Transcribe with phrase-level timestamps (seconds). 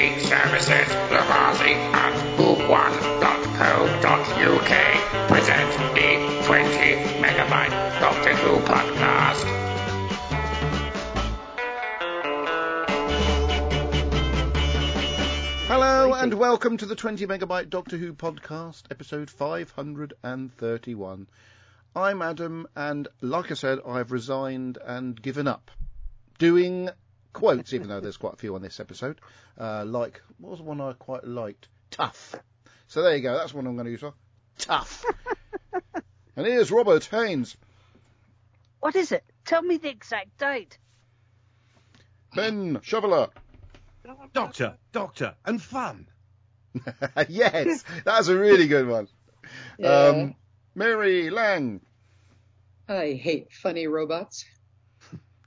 [0.00, 4.72] TV services, Lavazzi and Who1.co.uk
[5.28, 6.08] present the
[6.46, 6.70] 20
[7.20, 9.44] megabyte Doctor Who podcast.
[15.66, 21.26] Hello and welcome to the 20 megabyte Doctor Who podcast, episode 531.
[21.94, 25.70] I'm Adam, and like I said, I've resigned and given up
[26.38, 26.88] doing
[27.32, 29.20] quotes, even though there's quite a few on this episode.
[29.58, 31.68] Uh, like, what was the one I quite liked?
[31.90, 32.34] Tough.
[32.86, 34.00] So there you go, that's one I'm going to use.
[34.00, 34.14] For.
[34.58, 35.04] Tough.
[36.36, 37.56] and here's Robert Haynes.
[38.80, 39.24] What is it?
[39.44, 40.78] Tell me the exact date.
[42.34, 43.28] Ben Shoveler.
[44.32, 46.06] Doctor, doctor, and fun.
[47.28, 49.08] yes, that's a really good one.
[49.84, 50.34] Um,
[50.74, 51.80] Mary Lang.
[52.88, 54.44] I hate funny robots.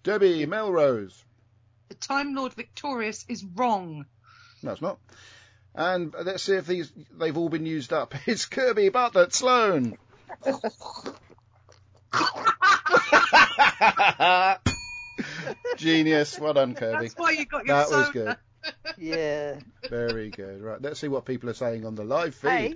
[0.03, 1.23] Debbie Melrose.
[1.89, 4.05] The Time Lord Victorious is wrong.
[4.61, 4.99] No, it's not.
[5.75, 8.13] And let's see if these they've all been used up.
[8.27, 9.97] It's Kirby Bartlett Sloan.
[15.77, 16.39] Genius.
[16.39, 17.07] Well done, Kirby.
[17.07, 17.97] That's why you got your That soda.
[18.01, 18.37] was good.
[18.97, 19.59] Yeah.
[19.89, 20.61] Very good.
[20.61, 22.49] Right, let's see what people are saying on the live feed.
[22.49, 22.75] hey,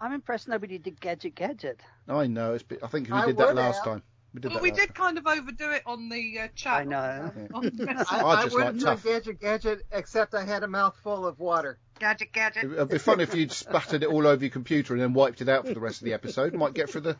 [0.00, 1.80] I'm impressed nobody did Gadget Gadget.
[2.08, 2.54] I know.
[2.54, 3.84] It's, been- I think we I did that would last have.
[3.84, 4.02] time.
[4.34, 6.80] We did Well, we did kind of overdo it on the uh, chat.
[6.80, 7.32] I know.
[7.54, 8.06] On the message.
[8.10, 11.40] I, I I wouldn't like do a gadget gadget except I had a mouthful of
[11.40, 11.78] water.
[11.98, 12.64] gadget, gadget.
[12.64, 15.48] It'd be fun if you'd spattered it all over your computer and then wiped it
[15.48, 16.52] out for the rest of the episode.
[16.54, 17.16] Might get through the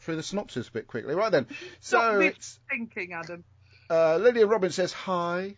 [0.00, 1.14] through the synopsis a bit quickly.
[1.14, 1.46] Right then.
[1.80, 3.44] Stop So me it's thinking, Adam.
[3.90, 5.56] uh, Lillian Robbins says hi,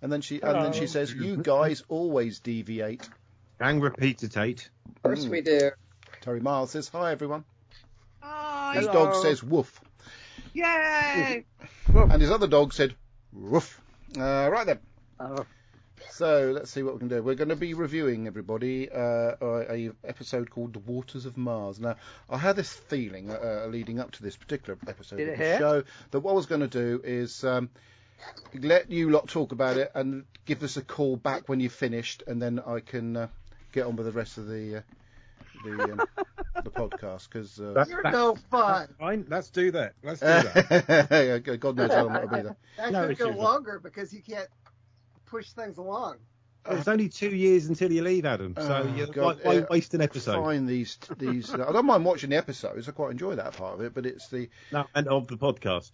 [0.00, 3.08] and then she and then she says, "You guys always deviate."
[3.60, 4.70] And repeatate.
[4.96, 5.70] Of course we do.
[6.22, 7.44] Terry Miles says, "Hi everyone."
[8.20, 8.74] Hi.
[8.76, 9.80] His dog says, "Woof,"
[10.54, 11.44] Yay!
[11.94, 12.94] and his other dog said,
[13.32, 13.80] "Woof."
[14.16, 14.78] Uh, right then.
[15.20, 15.46] Oh,
[16.10, 17.22] So let's see what we can do.
[17.22, 21.80] We're going to be reviewing everybody uh, a, a episode called "The Waters of Mars."
[21.80, 21.96] Now,
[22.28, 25.44] I had this feeling uh, uh, leading up to this particular episode Did of the
[25.44, 25.58] hurt?
[25.58, 27.70] show that what I was going to do is um,
[28.54, 32.22] let you lot talk about it and give us a call back when you've finished,
[32.26, 33.28] and then I can uh,
[33.72, 34.80] get on with the rest of the uh,
[35.64, 36.00] the um,
[36.64, 37.58] the podcast because.
[37.60, 38.88] Uh, That's- You're that's- no fun.
[38.98, 39.94] Fine, let's do that.
[40.02, 41.42] Let's do that.
[41.60, 42.56] God knows how long it'll be there.
[42.78, 44.48] That No, could go just- longer because you can't
[45.26, 46.16] push things along.
[46.70, 48.54] it's only two years until you leave, Adam.
[48.56, 50.42] So Oh, you God, why, why uh, waste an episode?
[50.42, 51.52] Find these these.
[51.52, 52.88] I don't mind watching the episodes.
[52.88, 55.90] I quite enjoy that part of it, but it's the No, and of the podcast.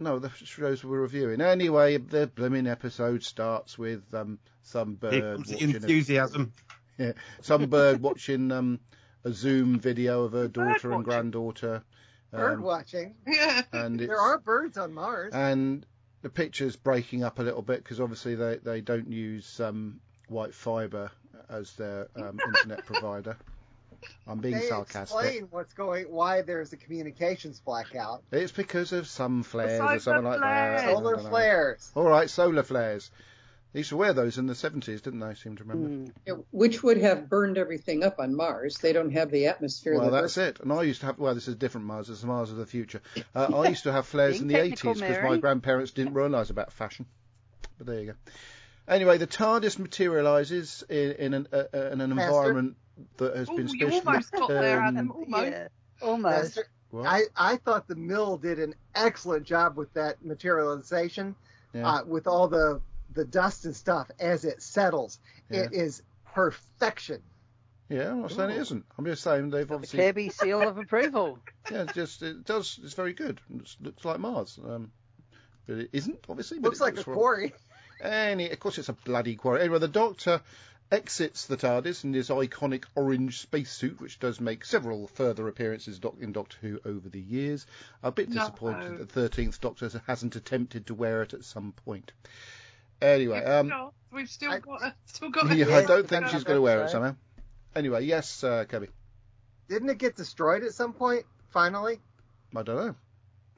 [0.00, 1.40] No, the shows we're reviewing.
[1.40, 5.70] Anyway, the blooming episode starts with um, some Here bird comes the watching
[6.36, 6.48] a,
[6.98, 7.22] enthusiasm.
[7.42, 8.80] some bird watching um,
[9.24, 11.02] a Zoom video of her daughter and watching.
[11.02, 11.82] granddaughter,
[12.30, 13.14] Bird um, watching.
[13.26, 13.62] Yeah.
[13.72, 15.32] and There are birds on Mars.
[15.34, 15.84] and
[16.22, 20.54] the picture's breaking up a little bit because obviously they they don't use um, white
[20.54, 21.10] fibre
[21.48, 23.36] as their um, internet provider.
[24.28, 25.18] I'm being they sarcastic.
[25.18, 28.22] explain what's going, why there's a communications blackout.
[28.30, 30.80] It's because of some flares or something like that.
[30.82, 30.92] flares.
[30.96, 31.90] Solar flares.
[31.96, 33.10] All right, solar flares.
[33.72, 35.26] They used to wear those in the 70s, didn't they?
[35.26, 36.12] I seem to remember.
[36.26, 38.78] Yeah, Which would have burned everything up on Mars.
[38.78, 39.94] They don't have the atmosphere.
[39.94, 40.62] Well, that that's Earth- it.
[40.62, 42.08] And I used to have, well, this is different Mars.
[42.08, 43.02] This is Mars of the future.
[43.34, 46.72] Uh, I used to have flares in the 80s because my grandparents didn't realise about
[46.72, 47.04] fashion.
[47.76, 48.12] But there you go.
[48.88, 52.28] Anyway, the TARDIS materialises in, in an, uh, uh, in an Master?
[52.30, 52.76] environment
[53.18, 55.12] that has Ooh, been you almost got there, um, Adam.
[55.12, 55.50] Almost.
[55.52, 55.68] Yeah,
[56.02, 56.56] almost.
[56.56, 56.68] Master.
[57.06, 61.36] I, I thought the mill did an excellent job with that materialization,
[61.74, 61.86] Yeah.
[61.86, 62.80] uh, with all the
[63.18, 65.18] the dust and stuff as it settles.
[65.50, 66.02] It is
[66.34, 67.20] perfection.
[67.88, 68.84] yeah, I'm not saying it isn't.
[68.96, 69.98] I'm just saying they've The obviously.
[69.98, 71.38] Kirby seal of approval.
[71.70, 72.78] Yeah, it's just it does.
[72.82, 73.40] It's very good.
[73.54, 74.58] It looks like Mars.
[74.64, 74.90] Um,
[75.66, 76.58] but it isn't, obviously.
[76.60, 77.14] But Looks it like a looks right.
[77.14, 77.52] quarry.
[78.00, 79.60] Any, of course, it's a bloody quarry.
[79.60, 80.40] Anyway, the Doctor
[80.90, 86.32] exits the TARDIS in his iconic orange spacesuit, which does make several further appearances in
[86.32, 87.66] Doctor Who over the years.
[88.02, 88.36] A bit No.
[88.40, 92.12] disappointed that the 13th Doctor hasn't attempted to wear it at some point.
[93.00, 96.56] Anyway, um, No, We've still I- got still got yeah, I don't think she's going
[96.56, 97.14] to wear it somehow.
[97.76, 98.88] Anyway, yes, uh, Kirby.
[99.68, 101.24] Didn't it get destroyed at some point?
[101.50, 102.00] Finally,
[102.56, 102.94] I don't know.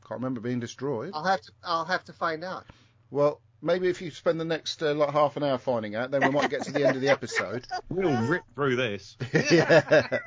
[0.06, 1.12] Can't remember being destroyed.
[1.14, 2.66] I'll have to I'll have to find out.
[3.10, 6.22] Well, maybe if you spend the next uh, like half an hour finding out, then
[6.22, 7.64] we might get to the end of the episode.
[7.88, 9.16] We'll rip through this.
[9.50, 10.18] yeah.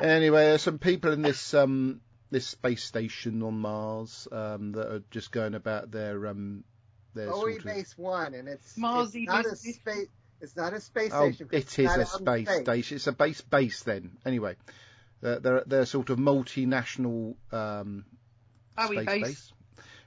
[0.00, 5.02] Anyway, there's some people in this um this space station on Mars um that are
[5.10, 6.64] just going about their um
[7.16, 10.08] their OE Base One, and it's, Mars it's not a space.
[10.40, 11.48] It's not a space oh, station.
[11.48, 12.60] 'cause it's a space space.
[12.62, 12.96] station.
[12.96, 14.18] It's a base base then.
[14.24, 14.56] Anyway,
[15.22, 18.04] they're they're, they're sort of multinational um
[18.76, 19.22] Bowie space base.
[19.22, 19.52] base.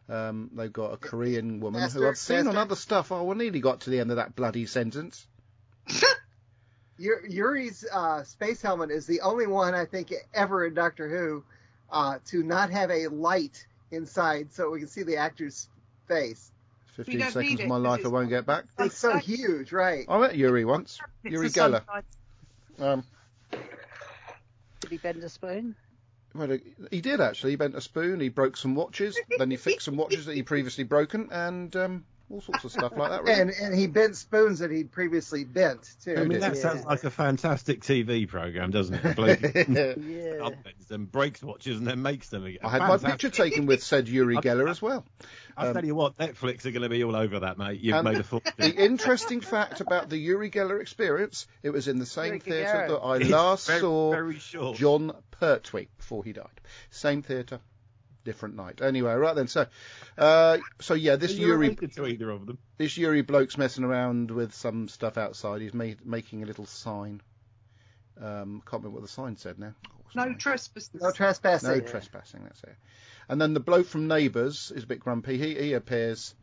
[0.08, 3.12] Um, they've got a Korean woman Master- who I've seen on other stuff.
[3.12, 5.28] Oh, I nearly got to the end of that bloody sentence.
[6.98, 11.44] Yuri's uh, space helmet is the only one I think ever in Doctor Who
[11.92, 15.70] uh, to not have a light inside so we can see the actor's
[16.08, 16.52] face.
[17.08, 18.66] We 15 seconds of my life I won't get back.
[18.78, 20.06] It's so huge, right?
[20.08, 21.00] I met Yuri once.
[21.24, 21.82] It's Uri Geller.
[22.80, 23.04] Um,
[24.82, 25.76] Did he bend a spoon?
[26.36, 26.58] well,
[26.92, 27.52] he did actually.
[27.52, 28.20] He bent a spoon.
[28.20, 29.18] He broke some watches.
[29.38, 32.96] then he fixed some watches that he'd previously broken, and um, all sorts of stuff
[32.96, 33.24] like that.
[33.24, 33.42] Really.
[33.42, 36.16] And and he bent spoons that he'd previously bent too.
[36.18, 36.62] I mean, that Yeah.
[36.62, 39.18] sounds like a fantastic TV program, doesn't it?
[39.18, 40.50] A Yeah.
[40.50, 42.60] upends them, breaks watches, and then makes them again.
[42.64, 45.06] I had my picture taken with said Uri Geller as well.
[45.58, 47.82] I'll um, tell you what, Netflix are going to be all over that, mate.
[47.82, 48.24] You've made a
[48.58, 53.00] The interesting fact about the Uri Geller experience, it was in the same theatre that
[53.00, 54.78] I last very, saw very short.
[54.78, 56.62] Jon Pertwee before he died.
[56.92, 57.60] Same theatre,
[58.24, 58.82] different night.
[58.82, 59.48] Anyway, right then.
[59.48, 59.68] So,
[60.18, 62.58] uh, so yeah, this Are you Yuri, related to either of them.
[62.78, 65.62] this Yuri bloke's messing around with some stuff outside.
[65.62, 67.22] He's made, making a little sign.
[68.22, 69.74] Um, can't remember what the sign said now.
[69.88, 71.00] Oh, No trespassing.
[71.02, 71.70] no trespassing.
[71.70, 72.44] No trespassing.
[72.44, 72.76] That's it.
[73.30, 75.38] And then the bloke from Neighbours is a bit grumpy.
[75.38, 76.34] He he appears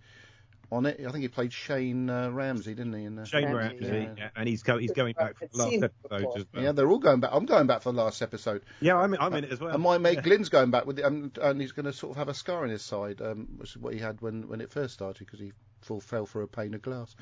[0.71, 1.01] on it.
[1.07, 3.05] I think he played Shane uh, Ramsay, didn't he?
[3.05, 4.15] In, uh, Shane Ramsay, Ramsay, yeah.
[4.17, 4.29] yeah.
[4.37, 6.39] and he's co- he's going back for the last episode before.
[6.39, 6.63] as well.
[6.63, 7.31] yeah, they're all going back.
[7.33, 8.63] I'm going back for the last episode.
[8.81, 9.75] Yeah, I'm, I'm in it as well.
[9.75, 10.23] And my mate Yeah.
[10.23, 12.65] Glenn's going back with it, and, and he's going to sort of have a scar
[12.65, 15.41] in his side, um, which is what he had when, when it first started because
[15.41, 15.53] he
[15.83, 17.15] full fell through a pane of glass.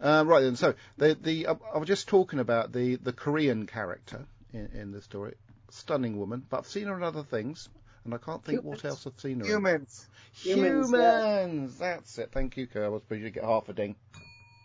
[0.00, 3.66] Um, right then, so the the I, I was just talking about the the Korean
[3.66, 5.34] character in, in the story,
[5.70, 7.68] stunning woman, but I've seen her in other things,
[8.12, 9.44] and I can't think what else I've seen her.
[9.44, 9.50] in.
[9.50, 10.08] Humans.
[10.32, 11.86] Humans, Humans, yeah.
[11.86, 12.30] that's it.
[12.32, 12.84] Thank you, Kerr.
[12.84, 13.94] I was supposed you get half a ding.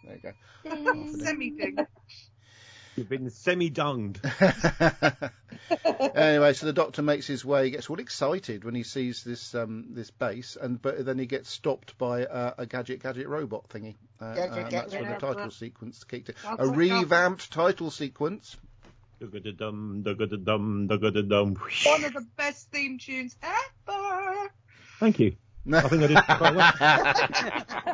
[0.04, 0.32] There you go.
[0.70, 1.20] Half a ding.
[1.20, 1.78] Semi ding.
[2.96, 4.22] You've been semi-dunged.
[6.16, 7.66] anyway, so the doctor makes his way.
[7.66, 11.26] He gets all excited when he sees this um, this base, and but then he
[11.26, 13.96] gets stopped by uh, a gadget gadget robot thingy.
[14.22, 15.36] Uh, Gadget, uh, and that's when the gadget.
[15.36, 16.36] title sequence kicked in.
[16.58, 18.56] A revamped title sequence.
[19.20, 20.04] Dum, dum,
[20.44, 21.56] dum.
[21.86, 24.52] One of the best theme tunes ever.
[25.00, 25.36] Thank you.
[25.74, 26.74] I think I did quite well.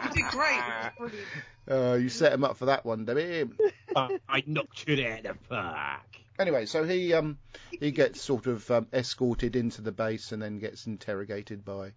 [0.03, 0.59] You did great.
[0.59, 1.27] It was brilliant.
[1.69, 3.49] Uh, you set him up for that one, Debbie.
[3.95, 6.01] I knocked you out of the park.
[6.39, 7.37] Anyway, so he um
[7.79, 11.91] he gets sort of um, escorted into the base and then gets interrogated by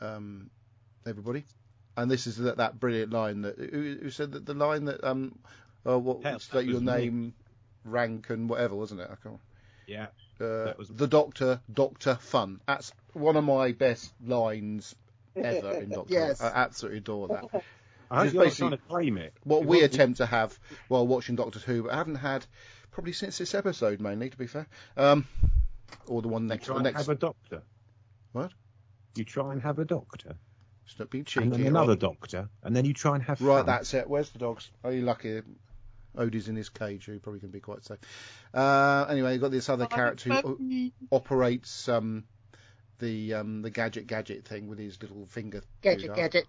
[0.00, 0.50] um
[1.06, 1.44] everybody.
[1.96, 5.02] And this is that, that brilliant line that who, who said that the line that
[5.04, 5.36] um
[5.86, 6.92] uh, what Hell, that your was me.
[6.92, 7.34] name,
[7.84, 9.08] rank and whatever, wasn't it?
[9.10, 9.40] I can't.
[9.86, 10.06] Yeah.
[10.40, 12.60] Uh, That was- the Doctor, Doctor Fun.
[12.66, 14.94] That's one of my best lines
[15.36, 16.12] ever in Doctor.
[16.14, 16.40] Yes.
[16.40, 17.62] I absolutely adore that.
[18.10, 19.34] I Just hope you're basically- trying to claim it.
[19.44, 20.58] What It we wasn't- attempt to have
[20.88, 22.44] while watching Doctor Who, but I haven't had
[22.90, 24.66] probably since this episode mainly, to be fair.
[24.96, 25.26] Um,
[26.06, 26.66] or the one You next.
[26.66, 26.96] try The and next.
[26.98, 27.62] have a doctor.
[28.32, 28.52] What?
[29.14, 30.36] You try and have a doctor,
[30.86, 31.44] Stop being cheeky.
[31.44, 33.66] and then another doctor, and then you try and have Right, fun.
[33.66, 34.08] that's it.
[34.08, 34.70] Where's the dogs?
[34.84, 35.42] Are you lucky?
[36.16, 37.98] Odie's in his cage, so he probably can be quite safe.
[38.52, 42.24] Uh, anyway, you've got this other character who o- operates um,
[42.98, 45.62] the um, the gadget gadget thing with his little finger.
[45.82, 46.16] Gadget, doodah.
[46.16, 46.46] gadget.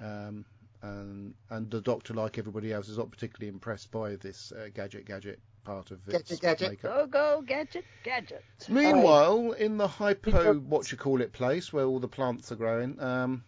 [0.00, 0.44] Um,
[0.82, 5.06] and and the doctor, like everybody else, is not particularly impressed by this uh, gadget
[5.06, 6.70] gadget part of its Gadget, gadget.
[6.70, 6.90] makeup.
[6.92, 8.44] Go, go, gadget, gadget.
[8.68, 13.00] Meanwhile, in the hypo what you call it place where all the plants are growing,
[13.00, 13.44] um,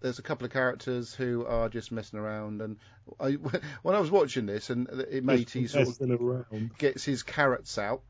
[0.00, 2.60] there's a couple of characters who are just messing around.
[2.60, 2.76] And
[3.18, 3.32] I,
[3.82, 6.70] when I was watching this, and it made he sort of around.
[6.78, 8.02] gets his carrots out.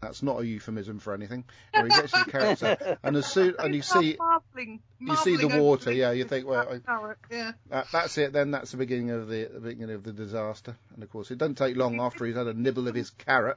[0.00, 1.44] That's not a euphemism for anything.
[1.72, 5.36] Where he gets his carrots out, and as soon and you see Marveling, you see
[5.36, 7.52] the water, yeah, you think, well, I- Carrot, yeah.
[7.70, 8.32] that, that's it.
[8.32, 10.76] Then that's the beginning of the, the beginning of the disaster.
[10.94, 13.56] And of course, it doesn't take long after he's had a nibble of his carrot.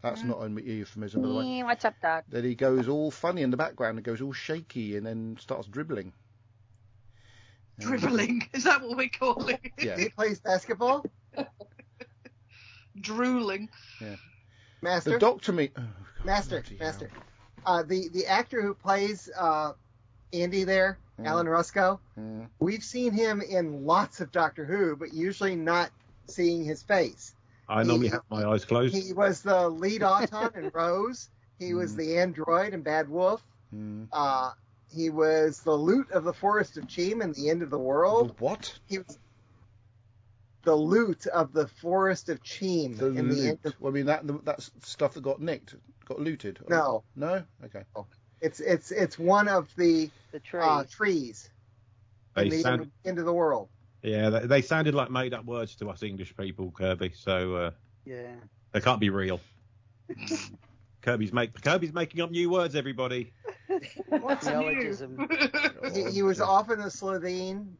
[0.00, 1.62] That's not a euphemism, by the way.
[1.62, 2.24] What's up, Doc?
[2.28, 5.66] that he goes all funny in the background and goes all shaky and then starts
[5.66, 6.12] dribbling.
[7.78, 8.48] Dribbling.
[8.52, 9.60] Is that what we call it?
[9.78, 9.96] Yeah.
[9.98, 11.04] He plays basketball.
[13.00, 13.68] Drooling.
[14.82, 15.10] Master.
[15.12, 15.70] The doctor me.
[15.76, 16.64] Oh, God, Master.
[16.80, 17.10] Master.
[17.64, 19.72] Uh, the the actor who plays uh,
[20.32, 21.26] Andy there, Mm.
[21.26, 21.98] Alan Ruscoe.
[22.18, 22.46] Mm.
[22.60, 25.90] We've seen him in lots of Doctor Who, but usually not
[26.28, 27.34] seeing his face.
[27.70, 28.94] I normally have my eyes closed.
[28.94, 31.30] He was the lead Auton in Rose.
[31.58, 31.96] He was Mm.
[31.96, 33.42] the android in Bad Wolf.
[33.74, 34.08] Mm.
[34.12, 34.50] Uh,
[34.94, 37.82] he was the Lute of the Forest of Cheem in The End of the The
[37.82, 38.34] World.
[38.38, 38.78] what?
[38.88, 39.18] He was
[40.62, 43.64] the Lute of the Forest of Cheem The in the end loot.
[43.64, 45.74] of Well, I mean that that's stuff that got nicked,
[46.06, 46.58] got looted.
[46.68, 47.04] No.
[47.14, 47.42] No.
[47.64, 47.82] Okay.
[48.40, 50.60] It's it's it's one of the The tree.
[50.62, 51.48] uh, trees
[52.34, 53.68] They in the sound- end, end of the world.
[54.02, 57.12] Yeah, they, they sounded like made up words to us English people, Kirby.
[57.16, 57.70] So uh,
[58.04, 58.34] yeah.
[58.72, 59.40] they can't be real.
[61.02, 62.74] Kirby's make Kirby's making up new words.
[62.74, 63.32] Everybody.
[64.08, 64.52] What's new?
[64.52, 65.28] Neologism.
[65.94, 67.74] He, he was often a Slitheen.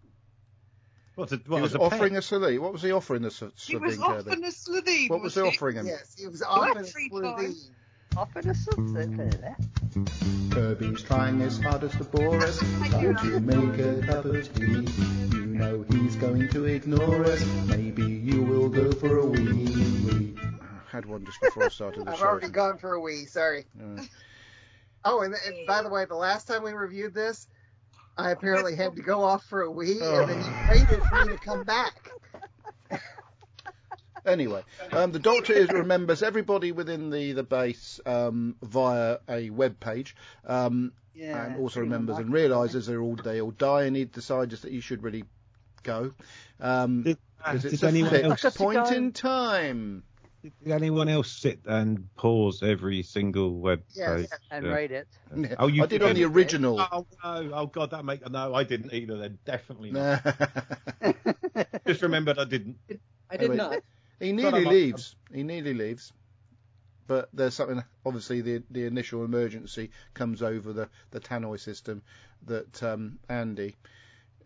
[1.16, 2.18] What's a, He what was was a offering pet?
[2.18, 2.60] a salute.
[2.60, 4.42] What was he offering the s- He was Slitheen off Kirby?
[4.42, 5.10] a slitheen.
[5.10, 5.48] What was he he?
[5.48, 5.86] offering him?
[5.86, 7.70] Yes, he was often Battery Slitheen.
[8.16, 9.56] Off in a there.
[10.50, 14.86] Kirby's trying his hardest to bore us, trying to make a cup of tea.
[15.36, 17.44] You know he's going to ignore us.
[17.66, 20.34] Maybe you will go for a wee wee.
[20.60, 22.22] I had one just before I started the show.
[22.22, 23.24] I've already gone for a wee.
[23.26, 23.64] Sorry.
[23.78, 24.04] Yeah.
[25.08, 27.46] Oh, and, and by the way, the last time we reviewed this,
[28.16, 31.28] I apparently had to go off for a wee, and then you waited for me
[31.30, 31.94] to come back.
[34.24, 39.78] Anyway, um, the Doctor is, remembers everybody within the the base um, via a web
[39.78, 41.46] page, um, Yeah.
[41.46, 44.80] and also remembers and realises they're all they all die, and he decides that he
[44.80, 45.24] should really
[45.84, 46.14] go
[46.60, 50.04] um, Did, because did it's a anyone fixed else point in time.
[50.62, 54.16] Did anyone else sit and pause every single web Yes.
[54.20, 54.28] page?
[54.50, 55.08] And Uh, rate it.
[55.58, 56.32] Oh, you I did on the did.
[56.34, 56.78] original.
[56.92, 57.50] Oh no!
[57.54, 58.54] Oh god, that make no.
[58.54, 59.16] I didn't either.
[59.18, 60.22] Then definitely not.
[61.86, 62.76] Just remembered I didn't.
[63.30, 63.56] I did Anyway.
[63.56, 63.82] not.
[64.20, 65.14] He nearly I'm leaves.
[65.32, 66.12] He nearly leaves.
[67.06, 67.82] But there's something.
[68.04, 72.02] Obviously, the the initial emergency comes over the the tannoy system
[72.46, 73.76] that um, Andy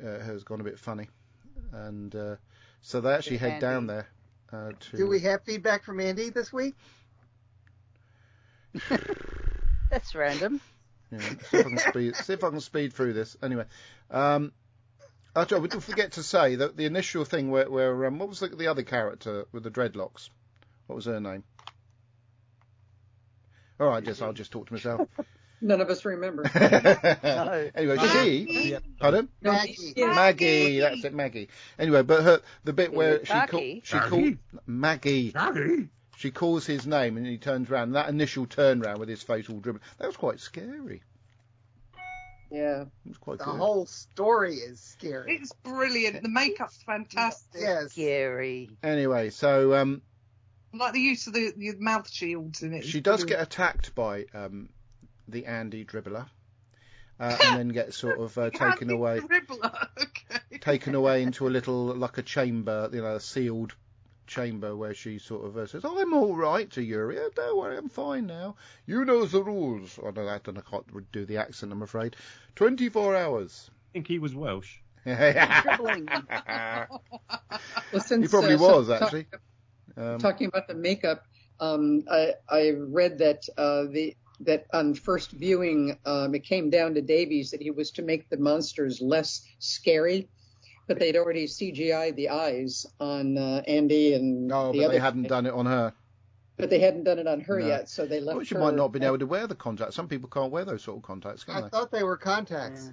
[0.02, 1.08] uh, has gone a bit funny,
[1.72, 2.36] and uh,
[2.82, 3.60] so they actually head Andy.
[3.60, 4.08] down there
[4.52, 4.96] uh, to.
[4.96, 6.76] Do we have feedback from Andy this week?
[9.90, 10.60] That's random.
[11.10, 11.18] Yeah,
[11.50, 12.16] see if I can speed.
[12.16, 13.36] see if I can speed through this.
[13.42, 13.64] Anyway,
[14.10, 14.52] um,
[15.34, 18.40] I we did forget to say that the initial thing where, where um, what was
[18.40, 20.28] the, the other character with the dreadlocks?
[20.86, 21.44] What was her name?
[23.78, 25.08] All right, just I'll just talk to myself.
[25.62, 26.44] None of us remember.
[27.74, 28.78] anyway, she, Yeah.
[28.98, 29.92] pardon, No, Maggie.
[29.94, 30.14] yeah.
[30.14, 30.80] Maggie.
[30.80, 31.48] That's it, Maggie.
[31.78, 33.82] Anyway, but her the bit where she called Maggie?
[33.84, 34.36] she called
[34.66, 35.32] Maggie.
[35.34, 35.88] Maggie.
[36.16, 37.92] She calls his name and he turns around.
[37.92, 41.02] That initial turn round with his face all dribbling, that was quite scary.
[42.50, 42.82] Yeah.
[42.82, 43.52] It was quite scary.
[43.52, 43.64] The good.
[43.64, 45.36] whole story is scary.
[45.36, 46.22] It's brilliant.
[46.22, 47.60] The makeup's fantastic.
[47.60, 47.92] Yes.
[47.92, 48.70] Scary.
[48.82, 50.02] Anyway, so um,
[50.74, 52.84] like the use of the, the mouth shields in it.
[52.84, 54.68] she does get attacked by um,
[55.30, 56.26] the Andy dribbler,
[57.18, 60.58] uh, and then gets sort of uh, taken Andy away, okay.
[60.60, 63.74] taken away into a little like a chamber, you know, a sealed
[64.26, 67.18] chamber where she sort of uh, says, "I'm all right" to Yuri.
[67.18, 68.56] "Oh, don't worry, I'm fine now.
[68.86, 69.98] You know the rules.
[69.98, 72.14] I know that, and I can't do the accent, I'm afraid.
[72.54, 73.70] Twenty-four hours.
[73.72, 74.76] I think he was Welsh.
[75.04, 76.08] Dribbling.
[77.92, 79.26] Well, since, he probably uh, so- was talk- actually.
[79.96, 81.24] Um, talking about the makeup,
[81.58, 86.94] um, I, I read that uh, the that on first viewing, um, it came down
[86.94, 90.28] to Davies that he was to make the monsters less scary,
[90.88, 94.94] but they'd already CGI'd the eyes on uh, Andy and no, the but other.
[94.94, 95.92] they hadn't done it on her.
[96.56, 97.66] But they hadn't done it on her No.
[97.66, 98.60] yet, so they left Well, she her.
[98.60, 99.94] might not have been able to wear the contacts.
[99.96, 101.68] Some people can't wear those sort of contacts, can I they?
[101.70, 102.90] thought they were contacts.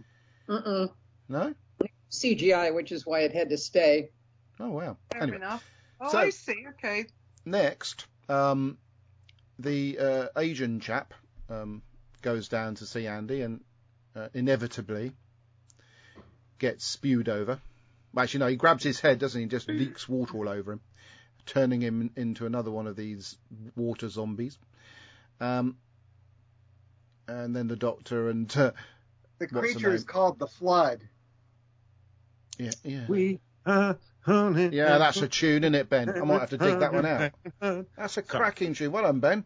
[0.48, 0.90] Mm-mm.
[1.30, 1.54] No.
[2.10, 4.10] CGI, which is why it had to stay.
[4.60, 4.98] Oh wow.
[5.12, 5.64] Fair Anyway, enough.
[6.00, 6.66] Oh, So- I see.
[6.70, 7.06] Okay.
[7.46, 8.78] next, um,
[9.60, 11.14] the uh, Asian chap
[11.50, 11.82] um,
[12.22, 13.62] goes down to see Andy and
[14.16, 15.12] uh, inevitably
[16.60, 17.60] gets spewed over.
[18.18, 19.44] Actually, no, he grabs his head, doesn't he?
[19.44, 20.82] and Just leaks water all over him,
[21.46, 23.38] turning him into another one of these
[23.76, 24.58] water zombies.
[25.40, 25.78] Um,
[27.28, 28.72] and then the doctor and uh,
[29.38, 31.02] The What's the creature is called the Flood.
[32.58, 34.70] yeah, yeah, We are honey.
[34.72, 36.10] yeah, that's a tune, isn't it, Ben?
[36.10, 37.34] I might have to dig that one out.
[37.98, 38.92] That's a cracking tune.
[38.92, 39.44] Well done, Ben.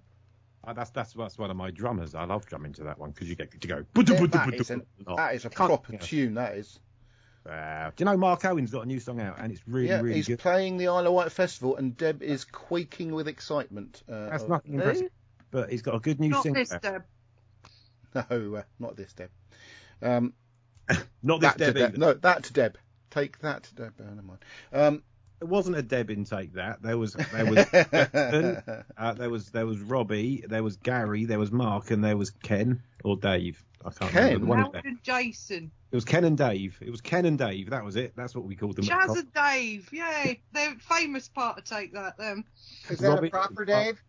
[0.63, 2.13] Uh, that's that's that's one of my drummers.
[2.13, 3.77] I love drumming to that one because you get to go.
[3.95, 6.35] Yeah, that, is an, that is a proper tune.
[6.35, 6.79] That is.
[7.43, 10.01] Uh, do you know Mark Owen's got a new song out and it's really yeah,
[10.01, 10.37] really he's good.
[10.37, 14.03] playing the Isle of Wight festival, and Deb is quaking with excitement.
[14.07, 15.09] Uh, That's nothing impressive,
[15.49, 16.61] but he's got a good new Not single.
[16.61, 16.69] this.
[16.69, 17.03] Deb.
[18.13, 19.29] No, uh, not this Deb.
[20.01, 20.33] Um,
[21.23, 21.75] Not this that Deb.
[21.75, 21.97] Deb.
[21.97, 22.77] No, that Deb.
[23.09, 23.93] Take that, Deb.
[23.99, 24.39] Oh, never mind.
[24.71, 25.03] Um,
[25.41, 26.53] It wasn't a Deb intake.
[26.53, 28.63] That there was there was Jackson,
[28.97, 32.29] uh, there was there was Robbie, there was Gary, there was Mark, and there was
[32.29, 33.63] Ken or Dave.
[33.83, 34.23] I can't Ken?
[34.25, 34.45] remember.
[34.45, 34.83] One of Howard them.
[34.85, 35.71] and Jason.
[35.91, 36.77] It was Ken and Dave.
[36.79, 37.71] It was Ken and Dave.
[37.71, 38.13] That was it.
[38.15, 38.85] That's what we called them.
[38.85, 39.89] at Jazz and Dave.
[39.91, 40.39] Yay.
[40.53, 42.45] They're famous part to take that, them.
[42.89, 44.01] Is that Robbie- a proper Dave?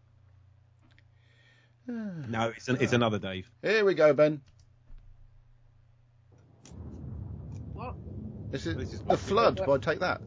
[1.86, 3.50] No, it's an, it's another Dave.
[3.62, 4.40] Here we go, Ben.
[7.72, 7.94] What?
[8.50, 9.60] This is, This is- the flood.
[9.66, 10.20] By take that.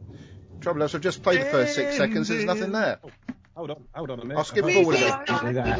[0.66, 2.28] Trouble is, I've just played the first six seconds.
[2.28, 2.98] There's nothing there.
[3.56, 4.40] Hold on, hold on a minute.
[4.40, 5.28] I'll skip Hold forward a bit.
[5.28, 5.78] Do that.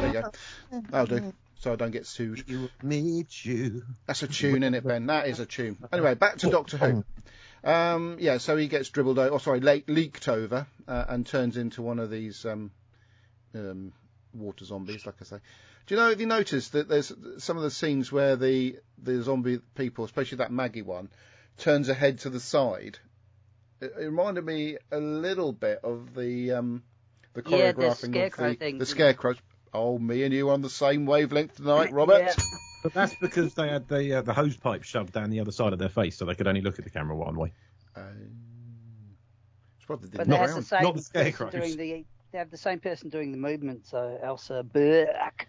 [0.00, 0.30] There you go.
[0.90, 1.32] That'll do.
[1.60, 2.44] So I don't get sued.
[2.46, 3.84] You need you.
[4.04, 5.06] That's a tune, isn't it, Ben?
[5.06, 5.78] That is a tune.
[5.90, 7.02] Anyway, back to Doctor Who.
[7.64, 11.56] Um, yeah, so he gets dribbled over, oh sorry, le- leaked over, uh, and turns
[11.56, 12.72] into one of these um,
[13.54, 13.94] um,
[14.34, 15.38] water zombies, like I say.
[15.86, 16.08] Do you know?
[16.10, 20.38] Have you noticed that there's some of the scenes where the the zombie people, especially
[20.38, 21.08] that Maggie one,
[21.58, 22.98] turns her head to the side?
[23.80, 26.82] It, it reminded me a little bit of the um,
[27.34, 28.78] the Yeah, the choreographing scarecrow of the, thing.
[28.78, 29.36] the scarecrows.
[29.72, 32.20] Oh, me and you on the same wavelength tonight, Robert.
[32.20, 32.34] Yeah.
[32.82, 35.72] But that's because they had the uh, the hose pipe shoved down the other side
[35.72, 37.52] of their face, so they could only look at the camera one way.
[37.94, 38.30] Um,
[39.76, 40.66] it's probably the But they have the round.
[40.66, 41.52] same not the person scarecrows.
[41.52, 42.04] doing the.
[42.32, 43.86] They have the same person doing the movement.
[43.86, 45.46] So Elsa Burke.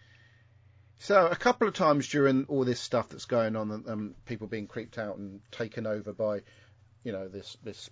[0.99, 4.67] So a couple of times during all this stuff that's going on, um, people being
[4.67, 6.41] creeped out and taken over by,
[7.03, 7.89] you know, this this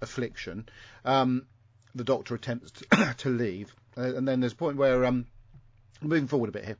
[0.00, 0.68] affliction,
[1.04, 1.46] um,
[1.94, 5.26] the Doctor attempts to, to leave, uh, and then there's a point where um,
[6.00, 6.78] moving forward a bit here.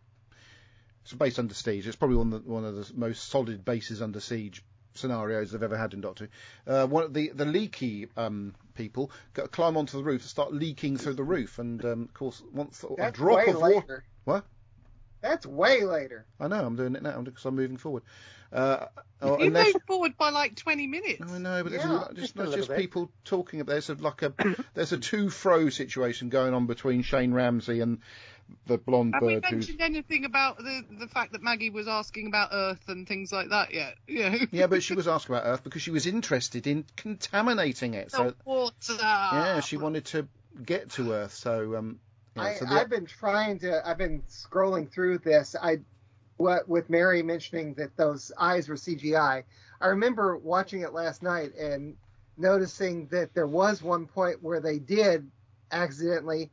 [1.02, 1.86] It's based under siege.
[1.86, 4.62] It's probably one of the, one of the most solid bases under siege
[4.94, 6.28] scenarios they've ever had in Doctor.
[6.66, 6.72] Who.
[6.72, 10.52] Uh, one of the the leaky um, people go, climb onto the roof and start
[10.52, 13.74] leaking through the roof, and um, of course once a drop of water.
[13.74, 14.04] later.
[14.24, 14.44] What?
[15.20, 16.24] That's way later.
[16.38, 18.02] I know, I'm doing it now because I'm moving forward.
[18.52, 18.86] Uh,
[19.22, 21.22] oh, you unless, moved forward by like 20 minutes.
[21.22, 22.78] I know, but there's, Yeah, a, just, just a there's little just bit.
[22.78, 23.62] people talking.
[23.64, 24.32] There's a, like a
[24.74, 27.98] there's a two fro situation going on between Shane Ramsay and
[28.66, 31.86] the blonde Have we bird who's mentioned anything about the the fact that Maggie was
[31.86, 33.94] asking about Earth and things like that yet?
[34.08, 34.36] Yeah.
[34.50, 38.10] yeah, but she was asking about Earth because she was interested in contaminating it.
[38.10, 38.94] So water.
[39.00, 40.26] yeah, she wanted to
[40.64, 41.34] get to Earth.
[41.34, 42.00] So um,
[42.37, 43.87] yeah, I, so the, I've been trying to.
[43.87, 45.56] I've been scrolling through this.
[45.60, 45.78] I,
[46.37, 49.44] what with Mary mentioning that those eyes were CGI.
[49.80, 51.96] I remember watching it last night and
[52.37, 55.30] noticing that there was one point where they did
[55.72, 56.50] accidentally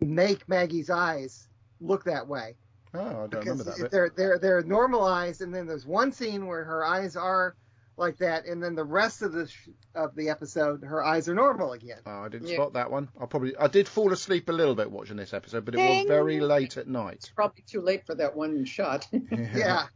[0.00, 1.48] make Maggie's eyes
[1.80, 2.56] look that way
[2.94, 3.90] oh, I don't because remember that bit.
[3.90, 7.56] they're they're they're normal eyes, and then there's one scene where her eyes are
[7.98, 11.34] like that, and then the rest of the sh- of the episode, her eyes are
[11.34, 11.98] normal again.
[12.06, 12.54] Oh, I didn't Yeah.
[12.56, 13.08] spot that one.
[13.20, 16.06] I probably I did fall asleep a little bit watching this episode, but it was
[16.06, 17.14] very late at night.
[17.16, 19.06] It's Probably too late for that one shot.
[19.30, 19.86] Yeah,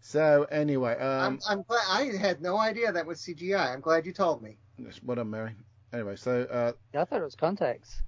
[0.00, 1.84] So anyway, um, I'm, I'm glad.
[1.88, 3.72] I had no idea that was CGI.
[3.74, 4.58] I'm glad you told me.
[5.02, 5.52] what done, Mary?
[5.92, 8.00] Anyway, so uh, I thought it was contacts.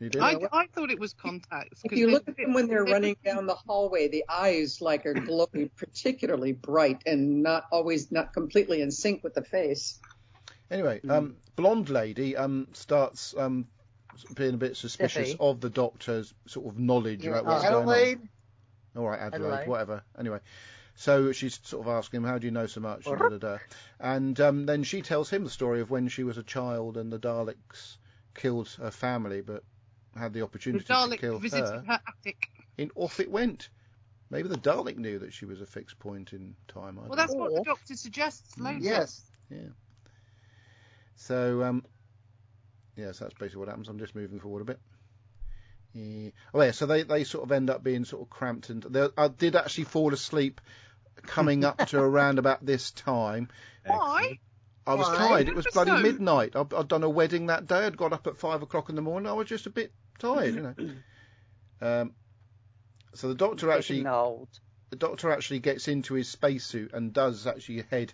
[0.00, 0.22] You did.
[0.22, 1.80] I, I thought it was contacts.
[1.84, 4.80] If 'cause you they- look at them when they're running down the hallway, the eyes
[4.80, 9.98] like are glowing particularly bright and not always not completely in sync with the face.
[10.70, 13.66] Anyway, um, blonde lady um starts um
[14.34, 15.36] being a bit suspicious Stiffy.
[15.40, 18.28] of the doctor's sort of knowledge Yeah, about what's going on.
[18.96, 19.68] All right, Adelaide, Adelaide.
[19.68, 20.02] whatever.
[20.18, 20.40] Anyway,
[20.94, 23.38] so she's sort of asking him, "How do you know so much?" and, da, da,
[23.38, 23.58] da.
[24.00, 27.12] and um, then she tells him the story of when she was a child and
[27.12, 27.98] the Daleks
[28.34, 29.62] killed her family, but
[30.18, 31.82] had the the opportunity to Dalek kill visited her.
[31.86, 32.48] her attic.
[32.76, 33.68] In off it went.
[34.30, 36.98] Maybe the Dalek knew that she was a fixed point in time.
[36.98, 37.38] I Well, don't that's know.
[37.40, 38.80] what the doctor suggests later.
[38.80, 39.22] yes.
[39.50, 39.68] Yeah.
[41.16, 41.84] So, um,
[42.96, 43.88] yes, that's basically what happens.
[43.88, 44.78] I'm just moving forward a bit.
[45.94, 46.30] Yeah.
[46.54, 49.08] Oh yeah, so they, they sort of end up being sort of cramped, and they,
[49.16, 50.60] I did actually fall asleep
[51.22, 53.48] coming up to around about this time.
[53.86, 54.38] Why?
[54.86, 55.16] I was Why?
[55.16, 55.48] tired.
[55.48, 56.54] It was bloody So- midnight.
[56.54, 57.86] I'd, I'd done a wedding that day.
[57.86, 59.28] I'd got up at five o'clock in the morning.
[59.28, 60.74] I was just a bit tired, you know.
[61.80, 62.12] Um,
[63.14, 64.48] so the doctor actually, old.
[64.90, 68.12] the doctor actually gets into his spacesuit and does actually head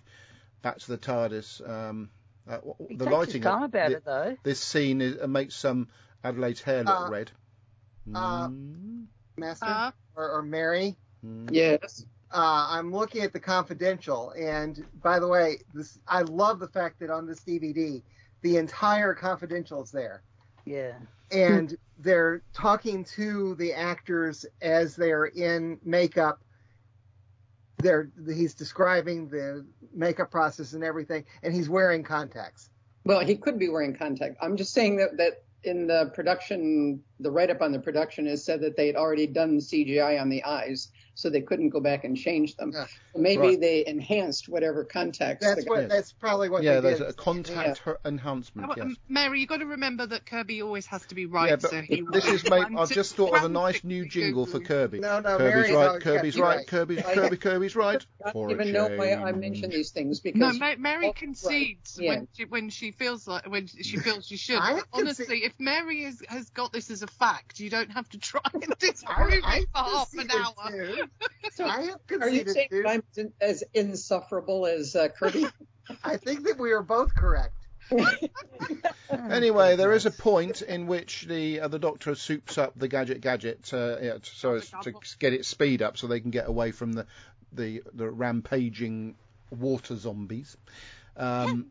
[0.63, 1.67] back to the TARDIS.
[1.69, 2.11] Um,
[2.49, 4.37] uh, He the takes lighting his time about the- it though.
[4.45, 5.89] this scene is, uh, makes some
[6.23, 7.31] Adelaide's hair look Uh, red.
[8.15, 10.97] uh, Mm, Master Uh, or, or Mary.
[11.25, 11.49] mm.
[11.53, 12.05] Yes.
[12.31, 16.99] Uh, I'm looking at the confidential, and by the way, this I love the fact
[17.01, 18.03] that on this DVD,
[18.43, 20.23] the entire confidential is there.
[20.65, 20.99] Yeah.
[21.35, 21.41] Hmm.
[21.41, 26.43] and they're talking to the actors as they're in makeup.
[27.79, 32.71] They're he's describing the makeup process and everything, and he's wearing contacts.
[33.05, 34.39] Well, he could be wearing contacts.
[34.41, 38.45] I'm just saying that that in the production, the write up on the production is
[38.45, 41.81] said that they had already done the CGI on the eyes, so they couldn't go
[41.81, 42.73] back and change them.
[42.75, 42.87] Yeah.
[43.15, 43.61] So maybe Right.
[43.61, 45.41] they enhanced whatever context.
[45.47, 45.81] That's the what.
[45.83, 45.87] Yeah.
[45.89, 46.63] That's probably what.
[46.63, 47.09] yeah, they there's did.
[47.09, 48.73] a contact her- enhancement.
[48.77, 48.85] Yes.
[48.85, 51.51] um, Mary, you've got to remember that Kirby always has to be right.
[51.51, 52.65] yeah, but so he this is made.
[52.77, 55.01] I've to just thought of a nice new jingle for Kirby.
[55.01, 55.87] No, no, Kirby's Mary's right.
[55.87, 56.57] always Kirby's got you right.
[56.59, 56.67] right.
[56.67, 57.37] Kirby's I- Kirby.
[57.37, 58.07] Kirby's right.
[58.27, 61.17] I don't even know why I mention these things because Ma- Mary Oh, right.
[61.17, 62.09] concedes Yeah.
[62.11, 64.59] when she when she feels like when she feels she should.
[64.61, 67.91] I But conce- honestly, if Mary is, has got this as a fact, you don't
[67.93, 71.04] have to try and I, disprove it for half an hour.
[71.05, 71.51] Too.
[71.55, 72.85] So, I have are you saying too.
[72.87, 75.47] I'm in- as insufferable as uh, Kirby?
[76.05, 77.55] I think that we are both correct.
[79.31, 83.21] Anyway, there is a point in which the uh, the Doctor soups up the gadget
[83.21, 86.73] gadget uh, yeah, so as to get its speed up, so they can get away
[86.73, 87.07] from the
[87.53, 89.15] the, the rampaging
[89.51, 90.57] water zombies.
[91.17, 91.67] Um,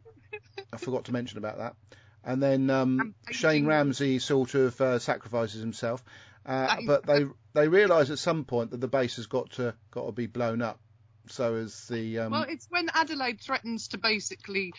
[0.72, 1.76] I forgot to mention about that.
[2.24, 6.04] and then um, Shane painting- Ramsay sort of uh, sacrifices himself.
[6.46, 10.06] Uh, but they they realise at some point that the base has got to got
[10.06, 10.80] to be blown up.
[11.28, 14.74] So as the um, Well, it's when Adelaide threatens to basically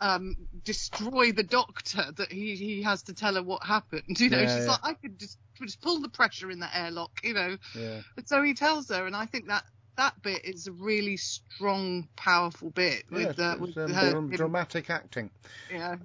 [0.00, 4.02] um, destroy the doctor that he, he has to tell her what happened.
[4.20, 4.70] You know, Yeah, she's yeah.
[4.72, 7.56] like, I could just just pull the pressure in the airlock, you know.
[7.78, 8.00] yeah.
[8.16, 9.64] But so he tells her, and I think that
[9.96, 14.10] that bit is a really strong, powerful bit with, it's, uh, it's, with um, her.
[14.10, 15.30] dram- him- dramatic acting.
[15.70, 15.96] yeah.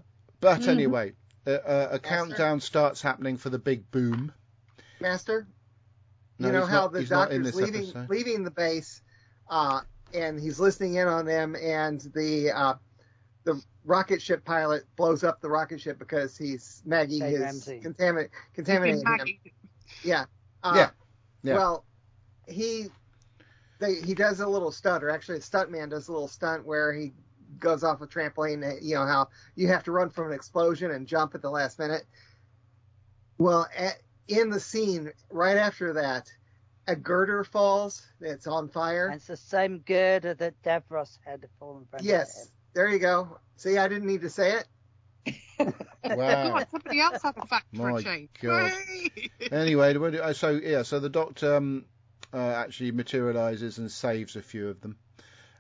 [0.41, 0.67] But Mhm.
[0.67, 1.13] anyway,
[1.47, 4.34] uh, uh, a countdown starts happening for the big boom.
[4.99, 5.47] Master,
[6.39, 8.10] No, you know how not- the he's not in doctor's leaving episode.
[8.10, 9.02] leaving the base,
[9.50, 9.82] uh,
[10.13, 12.73] and he's listening in on them, and the uh,
[13.43, 18.30] the rocket ship pilot blows up the rocket ship because he's Maggie Shane is contamin-
[18.54, 19.28] contaminating him.
[20.04, 20.26] Yeah.
[20.63, 20.89] Uh, Yeah.
[21.43, 21.54] Yeah.
[21.56, 21.86] Well,
[22.47, 22.88] he
[23.80, 26.91] they, he does a little stunt, or actually, a stuntman does a little stunt where
[26.93, 27.13] he
[27.60, 28.63] goes off a trampoline.
[28.67, 31.50] uh, You know how you have to run from an explosion and jump at the
[31.50, 32.06] last minute.
[33.38, 36.32] Well, at, in the scene right after that,
[36.88, 38.06] a girder falls.
[38.22, 39.08] It's on fire.
[39.08, 42.06] And it's the same girder that Davros had fallen from.
[42.06, 43.40] Yes, there you go.
[43.58, 44.68] See, I didn't need to say it.
[46.08, 46.50] Wow.
[46.52, 48.30] God, somebody else had a fact for My a change.
[48.42, 48.72] God.
[49.52, 51.84] Anyway, the way- uh, so yeah, so the doctor um,
[52.34, 54.98] uh, actually materializes and saves a few of them,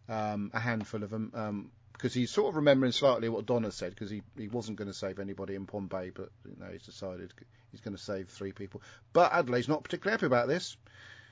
[0.07, 3.89] um, a handful of them, um, because he's sort of remembering slightly what Donna said,
[3.91, 7.33] because he, he wasn't going to save anybody in Pompeii, but you know, he's decided
[7.71, 8.81] he's going to save three people.
[9.13, 10.77] But Adelaide's not particularly happy about this.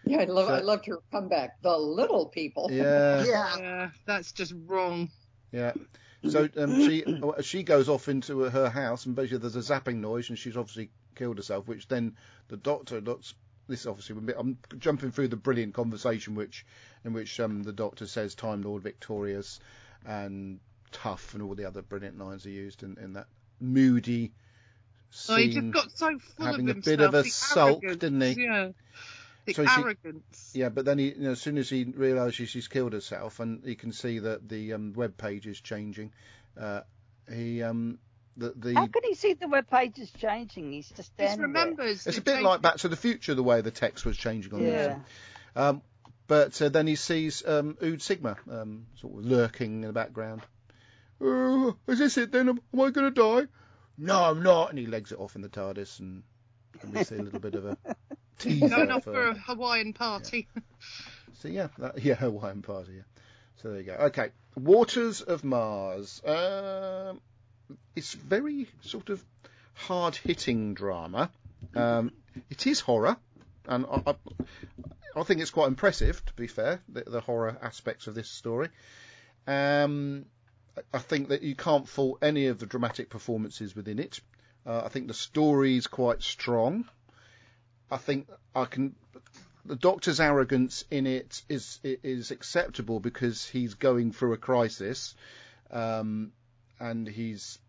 [0.06, 1.62] Yeah, I love So- I loved her comeback.
[1.62, 2.69] The little people.
[2.71, 3.58] Yeah, Yeah.
[3.58, 5.10] Yeah, that's just wrong.
[5.51, 5.73] yeah.
[6.28, 7.04] So um, she
[7.43, 10.89] she goes off into her house, and basically there's a zapping noise, and she's obviously
[11.13, 11.67] killed herself.
[11.67, 12.15] Which then
[12.47, 13.36] the doctor looks.
[13.67, 16.65] This obviously would be- I'm jumping through the brilliant conversation which
[17.04, 19.60] in which um, the doctor says Time Lord victorious
[20.05, 20.59] and
[20.91, 23.27] tough and all the other brilliant lines are used in, in that
[23.59, 24.31] moody
[25.11, 25.35] scene.
[25.35, 25.71] Oh, he scene.
[25.71, 28.43] just got so full having a of bit of a the sulk, didn't he?
[28.45, 28.69] Yeah.
[29.45, 30.51] The So she- arrogance.
[30.55, 33.63] Yeah, but then he, you know, as soon as he realises she's killed herself, and
[33.63, 36.11] he can see that the um, web page is changing,
[36.59, 36.81] uh,
[37.31, 37.99] he um,
[38.37, 40.71] the the How could he see the web pages changing?
[40.71, 42.07] He's just Just standing remembers.
[42.07, 42.61] It's a bit change like.
[42.63, 45.01] Back to the Future, the way the text was changing on there.
[45.55, 45.67] the Yeah.
[45.69, 45.81] Um,
[46.27, 50.41] but uh, then he sees um, Ood Sigma um, sort of lurking in the background.
[51.21, 52.49] Oh, is this it then?
[52.49, 53.47] Am I going to die?
[53.97, 54.69] No, I'm not.
[54.69, 56.23] And he legs it off in the TARDIS, and,
[56.81, 57.77] and we see a little bit of a
[58.39, 58.67] teaser.
[58.67, 60.47] Going off for- a Hawaiian party.
[61.39, 62.93] So yeah, that, yeah, Hawaiian party.
[62.95, 63.01] Yeah.
[63.61, 63.93] So there you go.
[63.93, 66.21] Okay, Waters of Mars.
[66.25, 67.21] Um,
[67.95, 69.23] it's very sort of
[69.73, 71.31] hard-hitting drama.
[71.75, 72.11] Um,
[72.49, 73.17] it is horror,
[73.67, 74.15] and I, I,
[75.15, 76.23] I think it's quite impressive.
[76.25, 78.69] To be fair, the, the horror aspects of this story.
[79.47, 80.25] Um,
[80.93, 84.19] I- think that you can't fault any of the dramatic performances within it.
[84.65, 86.86] Uh, I think the story's quite strong.
[87.89, 88.95] I think I can
[89.65, 95.15] the doctor's arrogance in it is is acceptable because he's going through a crisis,
[95.71, 96.32] um,
[96.80, 97.60] and he's,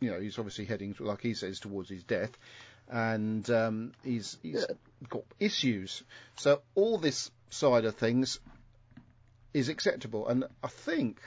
[0.00, 2.36] you know, he's obviously heading, like he says, towards his death,
[2.90, 4.64] and um, he's he's
[5.08, 6.02] got issues.
[6.36, 8.40] So all this side of things
[9.54, 11.20] is acceptable, and I think.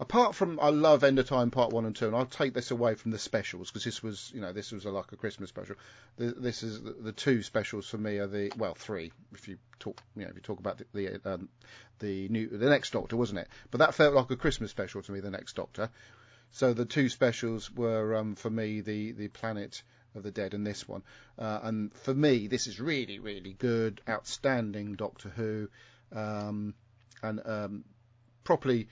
[0.00, 2.70] Apart from, I love End of Time Part One and Two, and I'll take this
[2.70, 5.50] away from the specials because this was, you know, this was a, like a Christmas
[5.50, 5.76] special.
[6.16, 9.58] The, this is the, the two specials for me are the well three if you
[9.78, 11.50] talk, you know, if you talk about the the, um,
[11.98, 13.48] the new the next Doctor, wasn't it?
[13.70, 15.90] But that felt like a Christmas special to me, the next Doctor.
[16.52, 19.82] So the two specials were um, for me the the Planet
[20.14, 21.02] of the Dead and this one,
[21.38, 25.68] uh, and for me this is really really good, outstanding Doctor Who,
[26.12, 26.74] um,
[27.22, 27.84] and um,
[28.44, 28.88] properly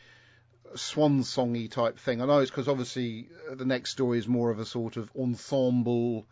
[0.76, 2.20] swan songy type thing.
[2.20, 5.10] I know it's because obviously uh, the next story is more of a sort of
[5.18, 6.26] ensemble,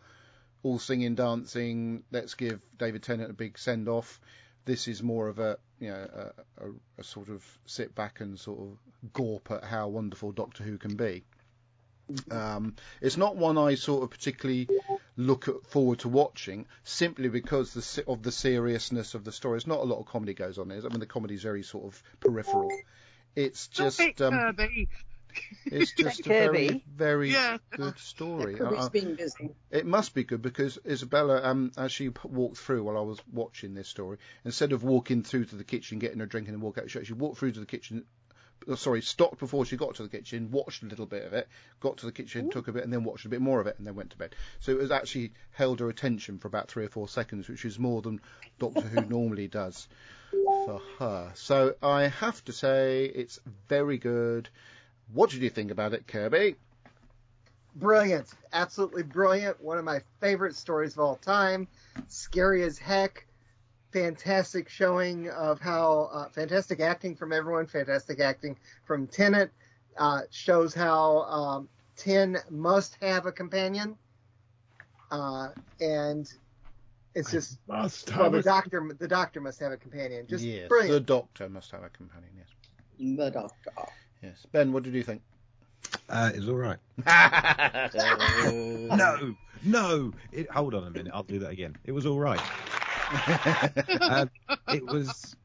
[0.63, 2.03] all singing, dancing.
[2.11, 4.19] Let's give David Tennant a big send off.
[4.65, 6.07] This is more of a you know
[6.59, 10.63] a, a, a sort of sit back and sort of gawp at how wonderful Doctor
[10.63, 11.23] Who can be.
[12.31, 14.67] Um, it's not one I sort of particularly
[15.15, 19.57] look at, forward to watching, simply because the, of the seriousness of the story.
[19.57, 20.79] It's not a lot of comedy goes on there.
[20.79, 22.71] I mean, the comedy is very sort of peripheral.
[23.35, 24.55] It's just it, um,
[25.65, 27.57] it's just a very, very Yeah.
[27.75, 28.55] good story.
[28.55, 29.55] Kirby's Uh, being busy.
[29.69, 33.73] it must be good because Isabella, um, as she walked through while I was watching
[33.73, 36.77] this story, instead of walking through to the kitchen, getting her drink, and then walk
[36.77, 38.05] out, she actually walked through to the kitchen.
[38.69, 41.47] Uh, Sorry, stopped before she got to the kitchen, watched a little bit of it,
[41.79, 43.77] got to the kitchen, took a bit, and then watched a bit more of it,
[43.77, 44.35] and then went to bed.
[44.59, 47.79] So it was actually held her attention for about three or four seconds, which is
[47.79, 48.21] more than
[48.59, 49.87] Doctor Who normally does
[50.31, 51.31] for her.
[51.35, 54.49] So I have to say it's very good.
[55.13, 56.55] What did you think about it, Kirby?
[57.77, 59.61] brilliant, absolutely brilliant.
[59.61, 61.67] One of my favorite stories of all time.
[62.07, 63.26] Scary as heck.
[63.91, 67.67] Fantastic showing of how uh, fantastic acting from everyone.
[67.67, 69.51] Fantastic acting from Tennant.
[69.97, 73.97] Uh, shows how um, Ten must have a companion,
[75.09, 76.31] uh, and
[77.15, 78.91] it's just Must well, the doctor.
[78.99, 80.27] The doctor must have a companion.
[80.27, 80.93] Just yes, brilliant.
[80.93, 82.29] the doctor must have a companion.
[82.37, 83.17] Yes.
[83.17, 83.71] The doctor.
[84.21, 84.45] Yes.
[84.51, 85.21] Ben, what did you think?
[86.09, 86.77] Uh, it was all right.
[87.95, 88.87] no.
[88.97, 90.13] No, no.
[90.31, 91.11] It, hold on a minute.
[91.13, 91.75] I'll do that again.
[91.85, 92.39] It was all right.
[94.01, 94.29] um,
[94.69, 95.35] it was,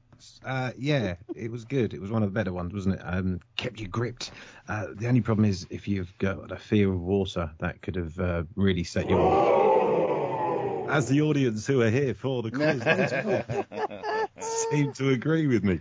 [0.44, 1.94] uh, yeah, it was good.
[1.94, 3.02] It was one of the better ones, wasn't it?
[3.04, 4.32] Um, kept you gripped.
[4.68, 8.18] Uh, the only problem is if you've got a fear of water, that could have
[8.18, 10.88] uh, really set you off.
[10.88, 12.82] As the audience who are here for the quiz
[14.70, 15.80] seem to agree with me.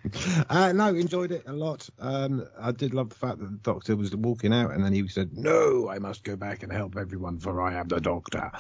[0.50, 1.90] Uh, no, enjoyed it a lot.
[2.00, 5.08] Um, I did love the fact that the doctor was walking out and then he
[5.08, 8.52] said, "No, I must go back and help everyone, for I am the doctor."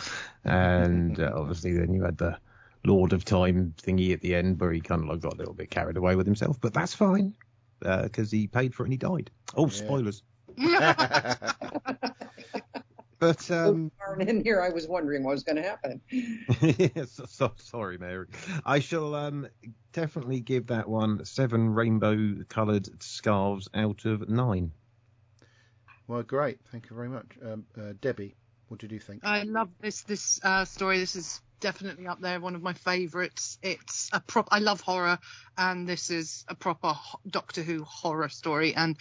[0.43, 2.37] And uh, obviously, then you had the
[2.85, 5.53] Lord of Time thingy at the end where he kind of like got a little
[5.53, 7.33] bit carried away with himself, but that's fine
[7.79, 9.31] because he paid for it and he died.
[9.55, 10.23] Oh, spoilers!
[13.21, 16.01] But um, in here, I was wondering what was going to happen.
[17.07, 18.25] so, so, sorry, Mary.
[18.65, 19.47] I shall um,
[19.93, 24.71] definitely give that one seven rainbow-coloured scarves out of nine.
[26.07, 26.61] Well, great.
[26.71, 28.35] Thank you very much, um, uh, Debbie.
[28.69, 29.23] What did you think?
[29.23, 30.97] I love this this uh, story.
[30.97, 33.57] This is definitely up there, one of my favourites.
[33.63, 34.49] It's a prop.
[34.51, 35.19] I love horror,
[35.57, 36.95] and this is a proper
[37.29, 38.75] Doctor Who horror story.
[38.75, 38.97] And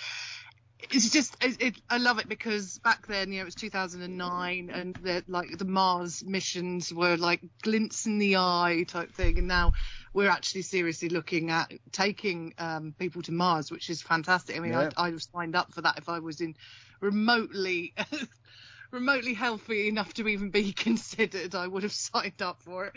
[0.82, 4.70] it's just, it, it, I love it because back then, you know, it was 2009,
[4.70, 9.48] and the like the Mars missions were like glints in the eye type thing, and
[9.48, 9.72] now
[10.14, 14.56] we're actually seriously looking at taking um, people to Mars, which is fantastic.
[14.56, 14.90] I mean, Yeah.
[14.96, 16.54] I, I was signed up for that if I was in
[17.00, 17.94] remotely
[18.92, 22.94] remotely healthy enough to even be considered, I would have signed up for it.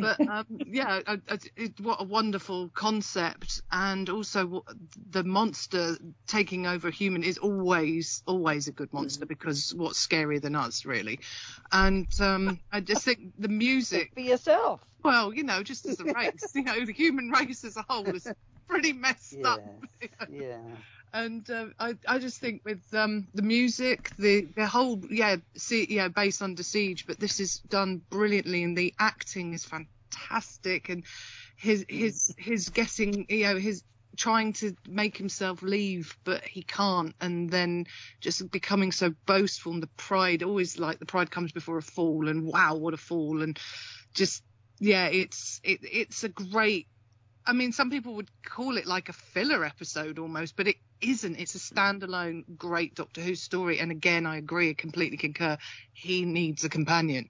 [0.00, 4.62] But um, yeah, I, I, it, what a wonderful concept, and also
[5.10, 10.40] the monster taking over a human is always always a good monster because what's scarier
[10.40, 11.20] than us, really?
[11.72, 14.80] And um, I just think the music, For yourself.
[15.04, 18.14] well, you know, just as a race, you know, the human race as a whole
[18.14, 18.32] is
[18.68, 19.44] pretty messed Yeah.
[19.44, 19.60] up
[20.26, 20.76] Yeah.
[21.16, 25.86] And uh, I I just think with um, the music, the the whole yeah see,
[25.88, 31.04] yeah based under siege, but this is done brilliantly, and the acting is fantastic, and
[31.56, 33.82] his his his getting you know his
[34.16, 37.84] trying to make himself leave but he can't and then
[38.22, 42.26] just becoming so boastful and the pride always like the pride comes before a fall
[42.26, 43.58] and wow what a fall and
[44.14, 44.42] just
[44.80, 46.86] yeah it's it, it's a great
[47.46, 51.36] I mean, some people would call it like a filler episode almost, but it isn't.
[51.36, 53.78] It's a standalone great Doctor Who story.
[53.78, 55.56] And again, I agree, I completely concur.
[55.92, 57.28] He needs a companion.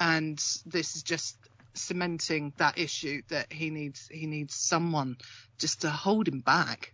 [0.00, 1.36] And this is just
[1.74, 5.16] cementing that issue that he needs, he needs someone
[5.58, 6.92] just to hold him back.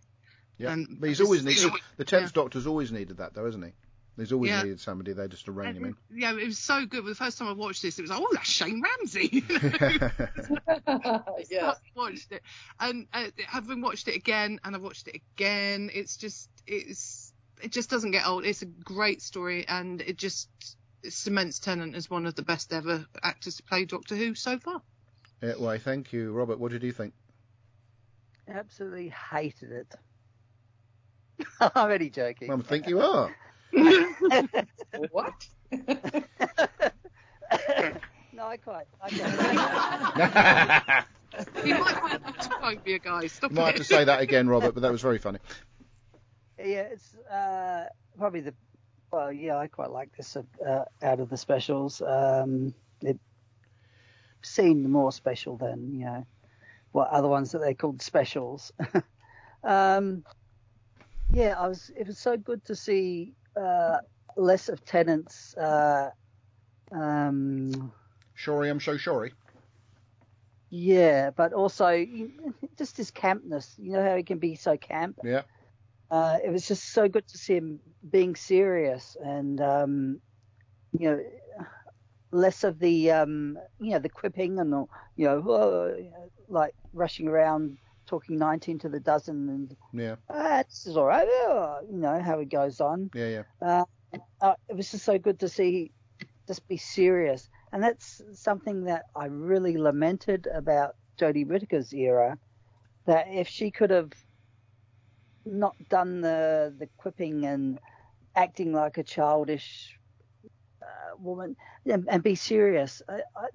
[0.57, 1.71] Yeah, And but he's always needed.
[1.97, 2.41] The tenth yeah.
[2.43, 3.71] Doctor's always needed that, though, hasn't he?
[4.19, 4.63] He's always Yeah.
[4.63, 5.95] needed somebody there just to rein him in.
[6.11, 7.05] Yeah, it was so good.
[7.05, 9.43] The first time I watched this, it was like, oh, that's Shane Ramsay.
[11.49, 11.71] yeah.
[11.71, 12.41] I watched it,
[12.79, 17.71] and uh, having watched it again, and I've watched it again, it's just it's it
[17.71, 18.45] just doesn't get old.
[18.45, 20.49] It's a great story, and it just
[21.07, 24.81] cements Tennant as one of the best ever actors to play Doctor Who so far.
[25.41, 26.59] Yeah, why, thank you, Robert.
[26.59, 27.13] What did you think?
[28.47, 29.95] Absolutely hated it.
[31.61, 32.51] I'm only joking.
[32.51, 33.33] I think you are.
[35.11, 35.33] What?
[38.33, 38.85] no, I quite.
[39.01, 41.05] I quite.
[41.63, 43.31] You might find that phobia, guys.
[43.33, 45.39] Stop You might have to say that again, Robert, but that was very funny.
[46.57, 47.85] Yeah, it's uh,
[48.17, 48.53] probably the.
[49.11, 52.01] Well, yeah, I quite like this uh, out of the specials.
[52.01, 53.19] Um, it
[54.41, 56.25] seemed more special than you know
[56.91, 58.71] what other ones that they called specials.
[59.63, 60.23] um,
[61.31, 61.91] yeah, I was.
[61.95, 63.99] It was so good to see uh,
[64.37, 65.55] less of Tennant's.
[65.57, 66.09] Uh,
[66.91, 67.93] um,
[68.35, 69.33] Sorry, I'm so sorry.
[70.69, 72.05] yeah, but also
[72.77, 73.73] just his campness.
[73.77, 75.17] You know how he can be so camp.
[75.23, 75.43] Yeah.
[76.11, 80.21] uh, it was just so good to see him being serious and um,
[80.93, 81.19] you know
[82.31, 86.31] less of the um, you know the quipping and the, you know "Whoa," you know,
[86.49, 87.77] like rushing around
[88.09, 92.19] talking 19 to the dozen and Yeah, ah, this is all right yeah," you know
[92.21, 93.43] how it goes on yeah, yeah.
[93.61, 93.85] uh,
[94.41, 95.91] uh, it was just so good to see
[96.47, 102.37] just be serious and that's something that I really lamented about Jodie Whittaker's era
[103.05, 104.11] that if she could have
[105.45, 107.79] not done the the quipping and
[108.35, 109.99] acting like a childish
[111.19, 113.01] woman and, and be serious.
[113.09, 113.47] I, I,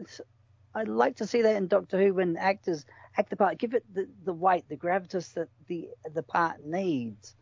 [0.75, 2.85] I'd like to see that in Doctor Who when actors
[3.17, 7.35] act the part, give it the, the weight, the gravitas that the the part needs.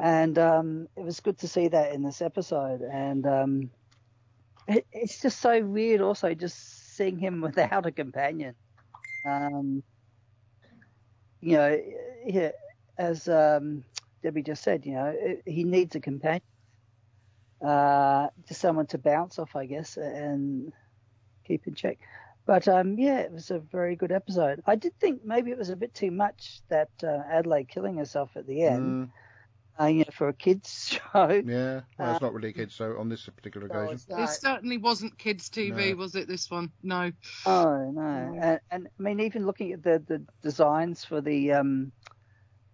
[0.00, 2.82] And um, it was good to see that in this episode.
[2.82, 3.70] And um,
[4.68, 8.54] it, it's just so weird, also, just seeing him without a companion.
[9.26, 9.82] Um,
[11.40, 11.80] you know,
[12.26, 12.50] yeah,
[12.96, 13.84] as um,
[14.22, 16.42] Debbie just said, you know, it, he needs a companion,
[17.64, 20.72] uh, just someone to bounce off, I guess, and
[21.44, 21.98] keep in check.
[22.48, 24.62] But um, yeah, it was a very good episode.
[24.66, 28.36] I did think maybe it was a bit too much that uh, Adelaide killing herself
[28.36, 28.96] at the end.
[28.96, 29.12] Mm,
[29.80, 31.42] Uh, you know, for a kids show.
[31.42, 34.02] yeah, well, Uh, it's not really a kids show on this particular No, occasion.
[34.06, 35.94] it's It certainly wasn't kids' TV, No.
[35.94, 36.28] was it?
[36.28, 37.12] This one, no.
[37.44, 41.92] Oh no, and, and I mean, even looking at the the designs for the um,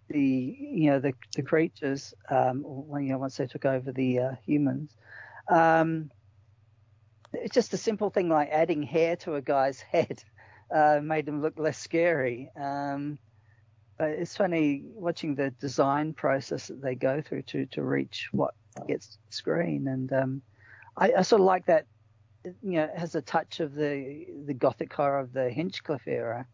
[0.09, 4.19] the you know the the creatures um, when you know once they took over the
[4.21, 4.97] uh, humans,
[5.51, 6.11] um,
[7.35, 10.23] it's just a simple thing like adding hair to a guy's head
[10.75, 12.51] uh, made him look less scary.
[12.61, 13.19] Um,
[13.99, 18.55] but it's funny watching the design process that they go through to to reach what
[18.89, 20.43] gets screen, and um,
[20.97, 21.87] I, I sort of like that
[22.45, 26.47] you know, it has a touch of the the gothic horror of the Hinchcliffe era,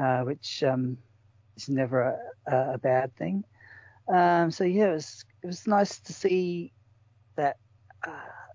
[0.00, 0.98] uh, which um,
[1.56, 3.44] is never a, a bad thing.
[4.12, 6.72] Um, so yeah, it was it was nice to see
[7.36, 7.56] that
[8.06, 8.10] uh,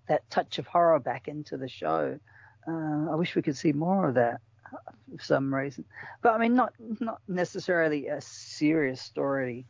[0.07, 2.19] that touch of horror back into the show.
[2.67, 4.41] Uh, I wish we could see more of that
[5.15, 5.85] for some reason,
[6.21, 9.65] but I mean, not not necessarily a serious story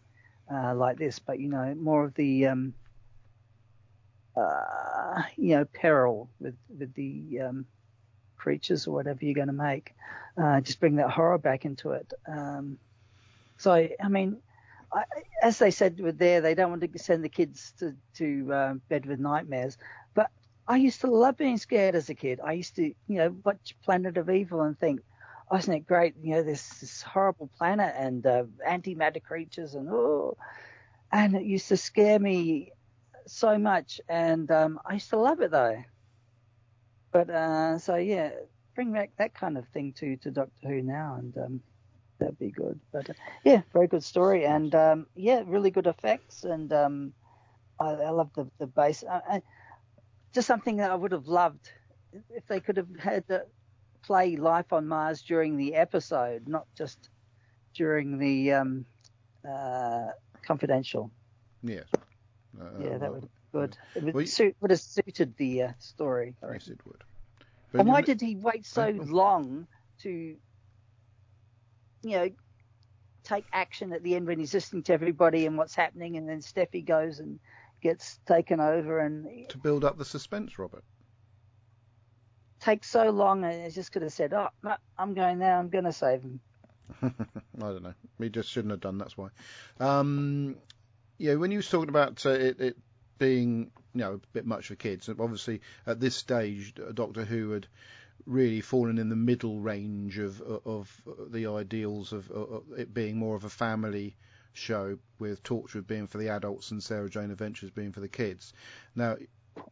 [0.51, 2.73] uh, like this, but you know, more of the um,
[4.35, 7.65] uh, you know, peril with with the um,
[8.37, 9.93] creatures or whatever you're going to make.
[10.37, 12.13] Uh, just bring that horror back into it.
[12.27, 12.77] Um,
[13.57, 14.37] so I mean,
[14.93, 15.03] I,
[15.41, 18.73] as they said with there, they don't want to send the kids to to uh,
[18.89, 19.77] bed with nightmares.
[20.67, 22.39] I used to love being scared as a kid.
[22.43, 25.01] I used to, you know, watch Planet of Evil and think,
[25.49, 26.15] oh, isn't it great?
[26.21, 30.37] You know, this this horrible planet and uh, antimatter creatures and oh,
[31.11, 32.71] and it used to scare me
[33.27, 35.83] so much, and um, I used to love it though.
[37.11, 38.31] But uh, so yeah,
[38.75, 41.61] bring back that kind of thing to to Doctor Who now, and um,
[42.19, 42.79] that'd be good.
[42.91, 47.13] But uh, yeah, very good story, and um, yeah, really good effects, and um,
[47.79, 49.03] I, I love the the bass.
[49.09, 49.41] I, I,
[50.33, 51.69] just something that I would have loved
[52.29, 53.45] if they could have had to
[54.03, 57.09] play Life on Mars during the episode, not just
[57.75, 58.85] during the um,
[59.47, 60.07] uh,
[60.45, 61.11] confidential.
[61.63, 61.87] Yes.
[62.59, 63.77] Uh, Yeah, that would be good.
[63.95, 66.35] It would, Well, suit, would have suited the uh, story.
[66.43, 67.03] I Yes, it would.
[67.73, 69.67] And why did he wait so long
[70.01, 70.37] to, you
[72.03, 72.29] know,
[73.23, 76.39] take action at the end when he's listening to everybody and what's happening, and then
[76.39, 77.39] Steffi goes and
[77.81, 80.83] gets taken over and to build up the suspense, Robert?
[82.59, 85.55] takes so long, and he just could have said, "Oh, no, I'm going there.
[85.55, 86.39] I'm going to save him."
[87.01, 87.09] I
[87.59, 87.93] don't know.
[88.19, 88.97] He just shouldn't have done.
[88.97, 89.29] That's why.
[89.79, 90.57] Um,
[91.17, 92.77] yeah, when you was talking about uh, it, it
[93.17, 97.67] being you know a bit much for kids, obviously at this stage, Doctor Who had
[98.25, 103.35] really fallen in the middle range of of the ideals of, of it being more
[103.35, 104.17] of a family
[104.57, 108.53] show, with Torchwood being for the adults and Sarah Jane Adventures being for the kids.
[108.95, 109.15] Now,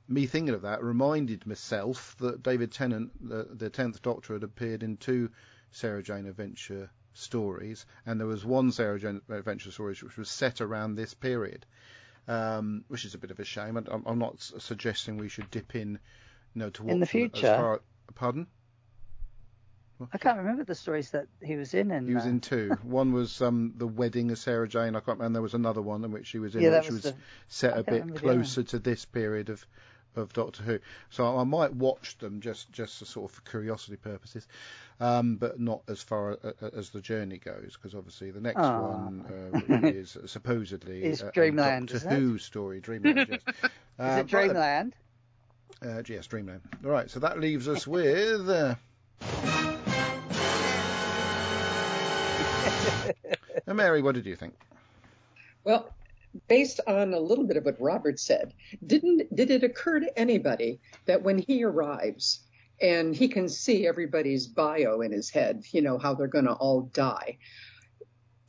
[0.07, 4.83] me thinking of that reminded myself that David Tennant, the, the tenth Doctor, had appeared
[4.83, 5.29] in two
[5.71, 10.61] Sarah Jane Adventure stories, and there was one Sarah Jane Adventure story which was set
[10.61, 11.65] around this period,
[12.27, 13.77] um, which is a bit of a shame.
[13.77, 15.99] I'm, I'm not suggesting we should dip in,
[16.53, 17.55] you know, to In the them as future?
[17.55, 17.81] far-
[18.15, 18.47] pardon?
[20.11, 21.89] I can't remember the stories that he was in.
[21.91, 22.69] And He was uh, in two.
[22.83, 24.95] One was um, the wedding of Sarah Jane.
[24.95, 25.21] I can't.
[25.21, 27.15] And there was another one in which she was in, yeah, which was, the.
[27.47, 29.65] set I a bit remember closer to this period of
[30.17, 30.79] of Doctor Who.
[31.09, 34.47] So I might watch them just just for sort of for curiosity purposes,
[35.01, 38.59] um, but not as far a, a- as the journey goes, because obviously the next
[38.59, 38.79] Ah.
[38.81, 39.25] one
[39.69, 42.09] uh, is supposedly Is a, Dreamland, Doctor?
[42.09, 42.79] Who story.
[42.79, 43.41] Dreamland, yes.
[43.63, 44.95] Is Uh, it Dreamland?
[45.85, 46.61] Uh, yes, Dreamland.
[46.85, 48.49] All right, so that leaves us with.
[48.49, 48.75] Uh,
[53.67, 54.53] uh, Mary, what did you think?
[55.63, 55.89] Well,
[56.47, 58.53] based on a little bit of what Robert said,
[58.85, 62.41] didn't did it occur to anybody that when he arrives
[62.81, 66.53] and he can see everybody's bio in his head, you know how they're going to
[66.53, 67.37] all die?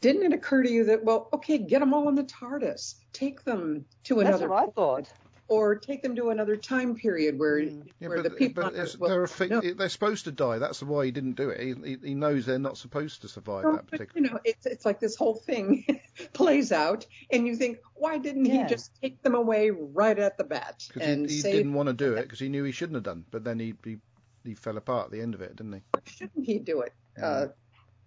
[0.00, 3.44] Didn't it occur to you that well, okay, get them all in the TARDIS, take
[3.44, 5.12] them to That's another what I thought.
[5.48, 7.86] Or take them to another time period where Mm.
[8.00, 9.60] Yeah, where but, the people but on it's, Earth they're, fi- know.
[9.60, 10.58] they're supposed to die.
[10.58, 11.60] That's why he didn't do it.
[11.60, 14.26] He, he, he knows they're not supposed to survive No, that but, particular.
[14.26, 15.84] you know, it's it's like this whole thing
[16.32, 18.64] plays out, and you think, why didn't Yeah.
[18.64, 21.88] he just take them away right at the bat Because and he, he didn't want
[21.88, 23.24] to do it because he knew he shouldn't have done.
[23.30, 23.96] But then he, he
[24.44, 25.80] he fell apart at the end of it, didn't he?
[26.04, 26.92] Shouldn't he do it?
[27.18, 27.26] Yeah.
[27.26, 27.48] Uh,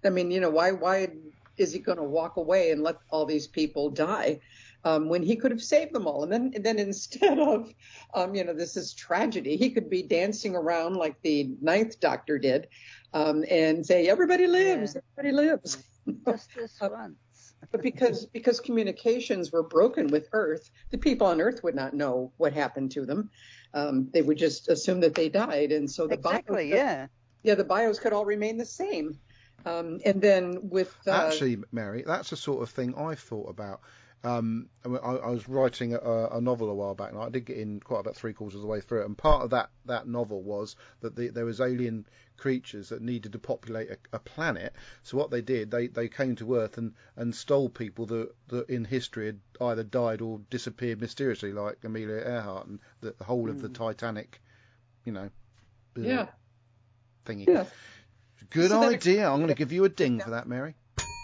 [0.06, 1.10] I mean, you know, why why
[1.58, 4.40] is he going to walk away and let all these people die?
[4.86, 7.74] Um, when he could have saved them all, and then and then instead of,
[8.14, 12.38] um, you know, this is tragedy, he could be dancing around like the Ninth Doctor
[12.40, 12.68] did,
[13.14, 15.02] um, and say, "Everybody lives, Yeah.
[15.18, 15.84] everybody lives."
[16.26, 17.54] Just this Uh, once.
[17.72, 22.32] But because because communications were broken with Earth, the people on Earth would not know
[22.38, 23.30] what happened to them.
[23.74, 27.08] Um, they would just assume that they died, and so the Exactly, bios, yeah.
[27.44, 29.20] yeah, the bios could all remain the same.
[29.66, 33.82] Um, and then with uh, Actually, Mary, that's the sort of thing I thought about.
[34.22, 36.00] Um, I, I was writing a,
[36.34, 38.62] a novel a while back, and I did get in quite about three quarters of
[38.62, 39.06] the way through it.
[39.06, 42.06] And part of that, that novel was that the, there was alien
[42.36, 44.74] creatures that needed to populate a, a planet.
[45.04, 48.70] So what they did, they, they came to Earth and, and stole people that, that
[48.70, 53.50] in history had either died or disappeared mysteriously, like Amelia Earhart and the, the whole
[53.50, 54.42] of the Titanic,
[55.06, 55.30] you know,
[55.98, 56.28] uh, yeah,
[57.26, 57.48] thingy.
[57.48, 57.66] yeah,
[58.50, 59.30] Good So idea.
[59.30, 60.76] I'm going to give you a ding for that, Mary.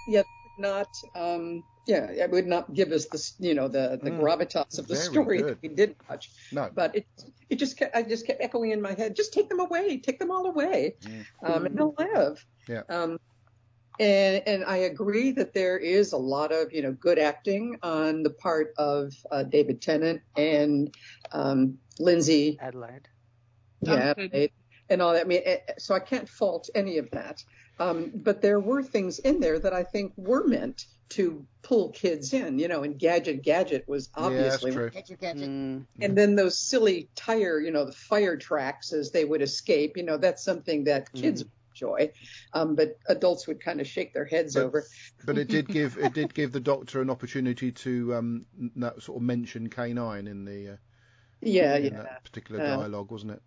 [0.07, 0.23] yeah,
[0.57, 4.79] not um, yeah, it would not give us the you know the the Mm, gravitas
[4.79, 5.47] of the very story good.
[5.49, 6.31] that we did much.
[6.51, 6.69] No.
[6.73, 7.05] But it
[7.49, 10.17] it just kept, I just kept echoing in my head, just take them away, take
[10.19, 10.95] them all away,
[11.43, 12.43] um, and they'll live.
[12.67, 12.81] Yeah.
[12.89, 13.17] Um,
[13.99, 18.23] and and I agree that there is a lot of you know good acting on
[18.23, 20.93] the part of uh, David Tennant and
[21.31, 23.07] um, Lindsay, Adelaide.
[23.81, 24.49] yeah, Duncan.
[24.89, 25.21] Right, and all that.
[25.21, 27.43] I mean, eh, so I can't fault any of that.
[27.79, 32.33] Um, but there were things in there that I think were meant to pull kids
[32.33, 34.33] in, you know, and Gadget Gadget was Yeah, that's
[34.63, 34.89] obviously true.
[34.89, 35.49] Gadget, gadget.
[35.49, 35.85] Mm.
[36.01, 40.03] and then those silly tire, you know, the fire tracks as they would escape, you
[40.03, 41.49] know, that's something that kids Mm.
[41.71, 42.11] enjoy,
[42.53, 44.85] um, but adults would kind of shake their heads But- over.
[45.25, 48.45] But it did give it did give the Doctor an opportunity to um,
[48.77, 50.77] that sort of mention K9 in the uh,
[51.41, 52.01] Yeah, in yeah.
[52.03, 53.41] that particular Uh, dialogue, wasn't it?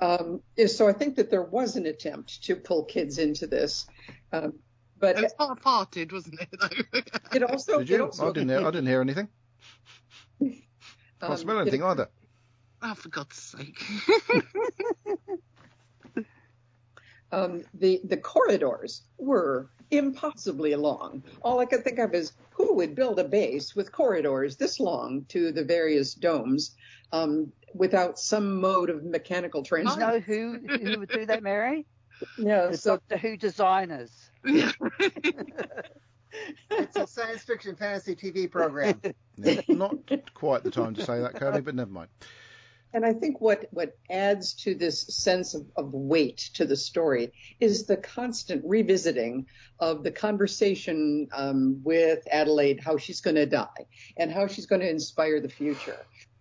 [0.00, 3.86] Um, yeah, so I think that there was an attempt to pull kids into this,
[4.32, 4.54] um,
[4.98, 7.12] but It was half-hearted, wasn't it?
[7.34, 8.04] It also, Did it you?
[8.04, 8.48] also I didn't.
[8.48, 9.28] Hear, I didn't hear anything.
[10.40, 10.52] Can't
[11.22, 12.08] um, smell it- anything either.
[12.82, 13.78] oh, for God's sake!
[17.32, 21.22] um, the the corridors were impossibly long.
[21.42, 25.24] All I could think of is who would build a base with corridors this long
[25.28, 26.74] to the various domes
[27.12, 29.98] um, without some mode of mechanical You transport.
[30.00, 31.86] know who who would do that, Mary?
[32.38, 34.10] Yeah, The so Doctor Who designers.
[36.70, 39.00] It's a science fiction fantasy TV program.
[39.36, 39.96] Yeah, not
[40.34, 42.08] quite the time to say that, Curly, but never mind.
[42.92, 47.32] And I think what, what adds to this sense of, of weight to the story
[47.60, 49.46] is the constant revisiting
[49.78, 54.80] of the conversation um, with Adelaide, how she's going to die and how she's going
[54.82, 55.96] to inspire the future.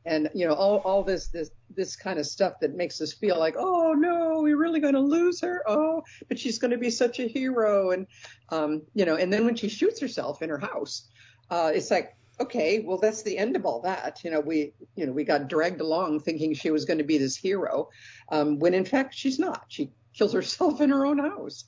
[0.10, 3.38] And, you know, all, all this, this, this kind of stuff that makes us feel
[3.38, 5.64] like, oh no, we're really going to lose her.
[5.68, 7.92] Oh, but she's going to be such a hero.
[7.92, 8.08] And,
[8.50, 11.08] um, you know, and then when she shoots herself in her house,
[11.52, 14.24] uh, it's like, okay, well, that's the end of all that.
[14.24, 17.20] You know, we, you know, we got dragged along thinking she was going to be
[17.20, 17.90] this hero,
[18.32, 19.66] um, when in fact she's not.
[19.68, 21.66] She kills herself in her own house.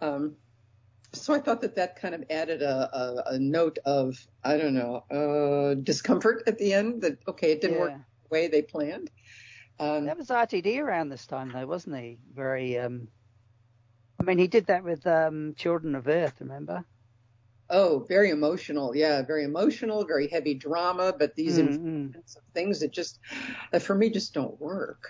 [0.00, 0.36] Um,
[1.12, 4.74] so I thought that that kind of added a, a, a note of, I don't
[4.74, 7.94] know, uh, discomfort at the end that, okay, it didn't work
[8.24, 9.10] the way they planned.
[9.78, 12.18] Um, That was RTD around this time, though, wasn't he?
[12.32, 12.78] Very.
[12.78, 13.08] um
[14.20, 16.40] I mean, he did that with um Children of Earth.
[16.40, 16.86] Remember?
[17.70, 18.94] oh, very emotional.
[18.94, 22.14] Yeah, very emotional, very heavy drama, but these Mm, mm.
[22.36, 23.20] of things that just
[23.72, 25.02] that for me just don't work.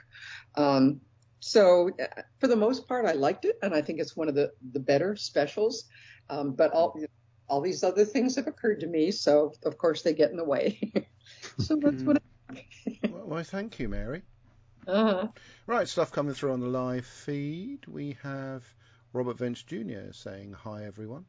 [0.57, 1.03] Um,
[1.41, 4.35] so uh, for the most part, I liked it, and I think it's one of
[4.35, 5.85] the the better specials.
[6.29, 6.95] Um, but all
[7.49, 10.45] all these other things have occurred to me, so of course they get in the
[10.45, 10.79] way.
[11.59, 12.19] so that's what.
[12.51, 12.61] I
[13.11, 14.23] well, why, thank you, Mary.
[14.87, 15.29] I, uh-huh.
[15.67, 17.87] Right, stuff coming through on the live feed.
[17.87, 18.65] We have
[19.13, 20.13] Robert Vance Jr.
[20.13, 21.25] saying hi, everyone,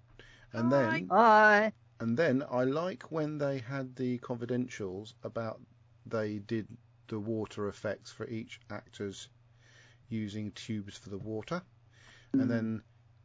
[0.54, 0.90] and Hi.
[1.00, 1.74] then Hi.
[2.00, 5.62] and then I like when they had the confidentials about
[6.06, 6.68] they did
[7.08, 9.30] the water effects for each actor's
[10.12, 11.62] using tubes for the water,
[12.34, 12.82] and then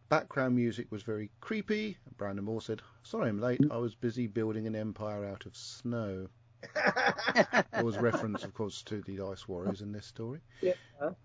[0.09, 1.97] background music was very creepy.
[2.17, 3.61] Brandon Moore said, "Sorry, I'm late.
[3.71, 6.29] I was busy building an empire out of snow."
[6.75, 10.41] There was reference, of course, to the Ice Warriors in this story.
[10.63, 10.73] Yeah.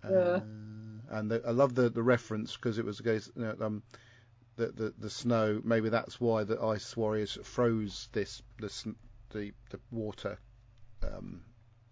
[0.03, 0.41] Uh,
[1.09, 3.83] and the, I love the the reference because it was a case, you know, um,
[4.55, 5.61] the, the the snow.
[5.63, 8.85] Maybe that's why the ice warriors froze this this
[9.31, 10.37] the the water
[11.03, 11.41] um,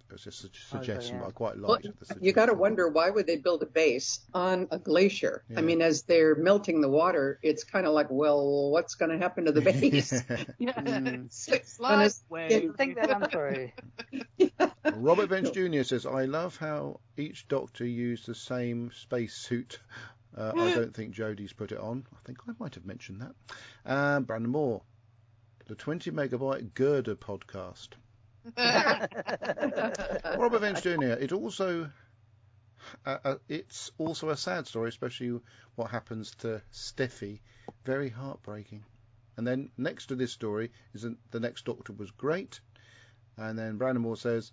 [0.10, 1.22] It was just a Oh, suggestion, yeah.
[1.22, 3.68] but I quite Well, liked the you got to wonder why would they build a
[3.68, 5.43] base on a glacier?
[5.49, 5.60] Yeah.
[5.60, 9.20] I mean, as they're melting the water, it's kind of like, well, what's going to
[9.20, 10.12] happen to the base?
[10.57, 10.74] Yeah.
[10.80, 11.32] Mm.
[11.32, 12.49] Slip, slide, it's- wave.
[12.49, 13.70] Didn't think that one through.
[14.95, 15.84] Robert Vance Jr.
[15.84, 19.80] says, I love how each doctor used the same spacesuit.
[20.36, 22.05] Uh, I don't think Jodie's put it on.
[22.14, 23.91] I think I might have mentioned that.
[23.91, 24.82] Um, Brandon Moore,
[25.68, 27.89] the 20 megabyte girder podcast.
[30.37, 31.17] Robert Vance Jr.
[31.19, 31.89] It also,
[33.05, 35.39] uh, uh, it's also a sad story, especially
[35.75, 37.39] what happens to Steffi.
[37.85, 38.83] Very heartbreaking.
[39.37, 42.59] And then next to this story is the next Doctor was great.
[43.37, 44.51] And then Brandon Moore says,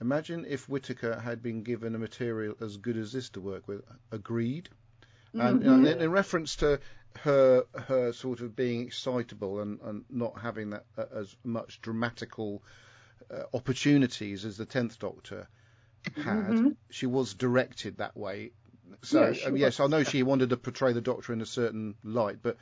[0.00, 3.82] imagine if Whittaker had been given a material as good as this to work with.
[4.12, 4.68] Agreed.
[5.34, 6.80] And know, in, in reference to
[7.20, 12.62] her her sort of being excitable and, and not having that uh, as much dramatical
[13.52, 15.48] opportunities as the tenth Doctor
[16.16, 18.50] had, she was directed that way.
[19.02, 21.94] So Yeah, um, yes, I know she wanted to portray the Doctor in a certain
[22.02, 22.56] light, but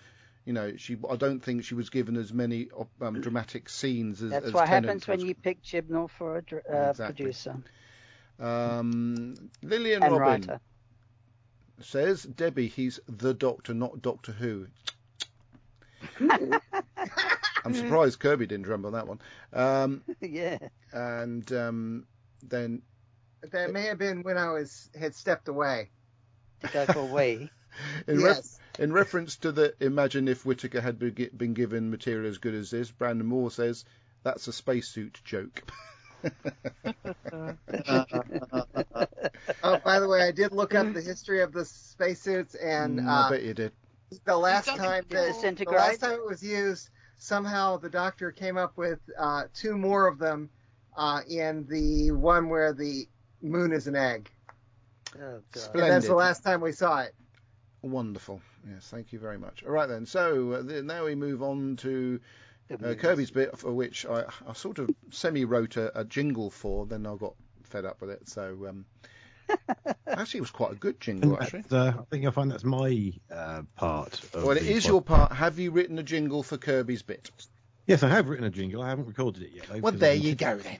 [0.44, 2.68] you know, she I don't think she was given as many
[3.00, 4.30] um, dramatic scenes as.
[4.30, 6.40] That's as what Tennant happens when you pick Chibnall for a
[6.74, 7.14] uh, Exactly.
[7.24, 7.56] producer
[8.40, 10.60] Um, Lillian and Robin writer.
[11.80, 14.66] says Debbie, he's the Doctor, not Doctor Who.
[17.64, 19.20] I'm surprised Kirby didn't drum on that one.
[19.52, 20.58] Um, yeah.
[20.92, 22.06] and um,
[22.42, 22.82] then
[23.52, 25.90] That may have been when I was had stepped away.
[26.62, 27.50] To go for a wee.
[28.08, 28.60] in, ref- yes.
[28.78, 32.90] in reference to the imagine if Whittaker had been given material as good as this,
[32.90, 33.84] Brandon Moore says
[34.24, 35.62] that's a spacesuit joke.
[39.62, 43.08] Oh, by the way, I did look up the history of the spacesuits, and Mm,
[43.08, 43.72] I uh, bet you did.
[44.24, 48.76] the last time that the last time it was used, somehow the doctor came up
[48.76, 50.48] with uh, two more of them
[50.96, 53.06] uh, in the one where the
[53.42, 54.30] moon is an egg.
[55.20, 55.74] Oh, God.
[55.74, 57.14] And that's the last time we saw it.
[57.82, 58.40] Wonderful.
[58.68, 59.62] Yes, thank you very much.
[59.64, 60.04] All right then.
[60.06, 62.20] So uh, th- now we move on to
[62.84, 62.94] uh.
[62.94, 66.86] Kirby's bit, for which I, I sort of semi-wrote a, a jingle for.
[66.86, 68.28] Then I got fed up with it.
[68.28, 68.84] So um,
[70.06, 71.40] actually, it was quite a good jingle.
[71.40, 71.62] Actually.
[71.68, 74.22] That's, uh, I think I find that's my uh, part.
[74.34, 75.32] Of Well, it is the is pod- your part.
[75.32, 77.30] Have you written a jingle for Kirby's bit?
[77.86, 78.82] Yes, I have written a jingle.
[78.82, 79.66] I haven't recorded it yet.
[79.68, 80.78] though, Well, there I'm- you go then.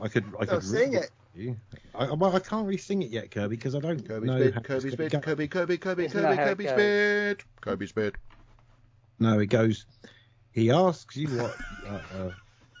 [0.00, 0.24] I could.
[0.40, 1.56] I could sing read it.
[1.94, 4.54] I, well, I can't really sing it yet, Kirby, because I don't Kirby's know bit.
[4.54, 5.12] how Kirby's gonna bit.
[5.12, 5.20] go.
[5.20, 5.48] Kirby.
[5.48, 5.76] Kirby.
[5.78, 6.04] Kirby.
[6.06, 6.36] Isn't Kirby.
[6.36, 6.76] that how it Kirby's goes?
[6.76, 7.44] bit.
[7.60, 8.14] Kirby's bit.
[9.18, 9.84] No, it goes.
[10.52, 11.56] He asks you what.
[11.86, 12.30] uh, uh,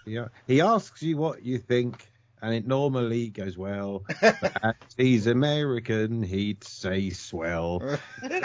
[0.06, 2.08] yeah, he asks you what you think,
[2.42, 4.04] and it normally goes well.
[4.20, 7.98] But as he's American, he'd say swell.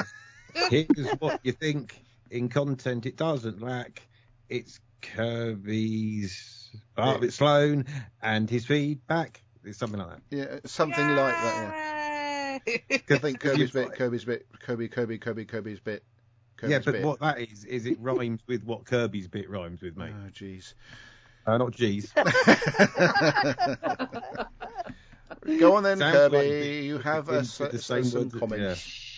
[0.69, 0.87] Here's
[1.19, 2.01] what you think.
[2.31, 4.01] In content, it doesn't lack.
[4.49, 7.85] It's Kirby's Bartlett Sloan
[8.21, 9.41] and his feedback.
[9.63, 10.21] It's something like that.
[10.29, 12.59] Yeah, something like that.
[12.65, 12.97] Yeah.
[13.09, 13.93] I think Kirby's bit.
[13.93, 14.45] Kirby's bit.
[14.59, 14.87] Kirby.
[14.87, 15.17] Kirby.
[15.17, 15.45] Kirby.
[15.45, 16.03] Kirby's bit.
[16.57, 17.03] Kirby's yeah, but bit.
[17.03, 20.13] what that is is it rhymes with what Kirby's bit rhymes with, mate.
[20.13, 20.73] Oh, jeez.
[21.45, 22.11] Uh, not G's.
[25.59, 26.37] Go on then, Sounds Kirby.
[26.37, 29.11] like you have begin a, the same some words that- comments.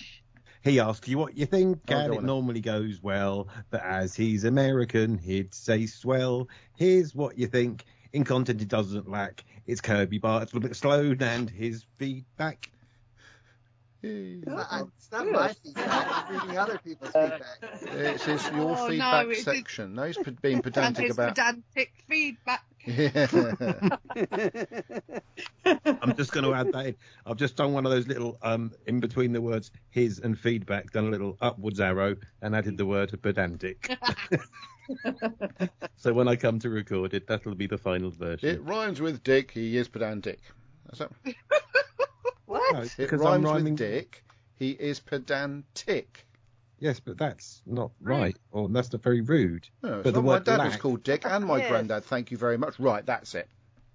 [0.64, 3.48] He asks you what you think, Oh, and go it on normally goes well.
[3.70, 6.50] But as he's American, he'd say swell.
[6.76, 7.86] Here's what you think.
[8.12, 9.46] In content, it doesn't lack.
[9.66, 12.70] It's Kirby Bartlett Sloan and his feedback.
[14.08, 14.42] Yay.
[14.48, 16.28] I- It's not my feedback.
[16.30, 17.42] I'm reading other people's feedback.
[17.82, 19.94] It's, it's your Oh, feedback it did- section.
[19.96, 21.30] No, he's being and pedantic his about.
[21.36, 22.64] pedantic feedback.
[22.86, 23.28] Yeah.
[26.02, 26.96] I'm just going to add that in.
[27.26, 30.92] I've just done one of those little, um, in between the words his and feedback,
[30.94, 33.92] done a little upwards arrow and added the word pedantic.
[35.98, 38.48] so when I come to record it, that'll be the final version.
[38.50, 39.52] it rhymes with Dick.
[39.52, 40.40] He is pedantic.
[40.86, 41.36] That's it.
[42.48, 42.74] What?
[42.74, 43.74] No, It because I'm rhymes rhyming.
[43.74, 44.24] with Dick.
[44.56, 46.26] He is pedantic.
[46.80, 49.68] Yes, but that's not right, or that's not very rude.
[49.84, 50.24] No, But the not.
[50.26, 51.70] My word dad was called Dick, and my Yes.
[51.70, 52.06] granddad.
[52.06, 52.80] Thank you very much.
[52.80, 53.50] Right, that's it.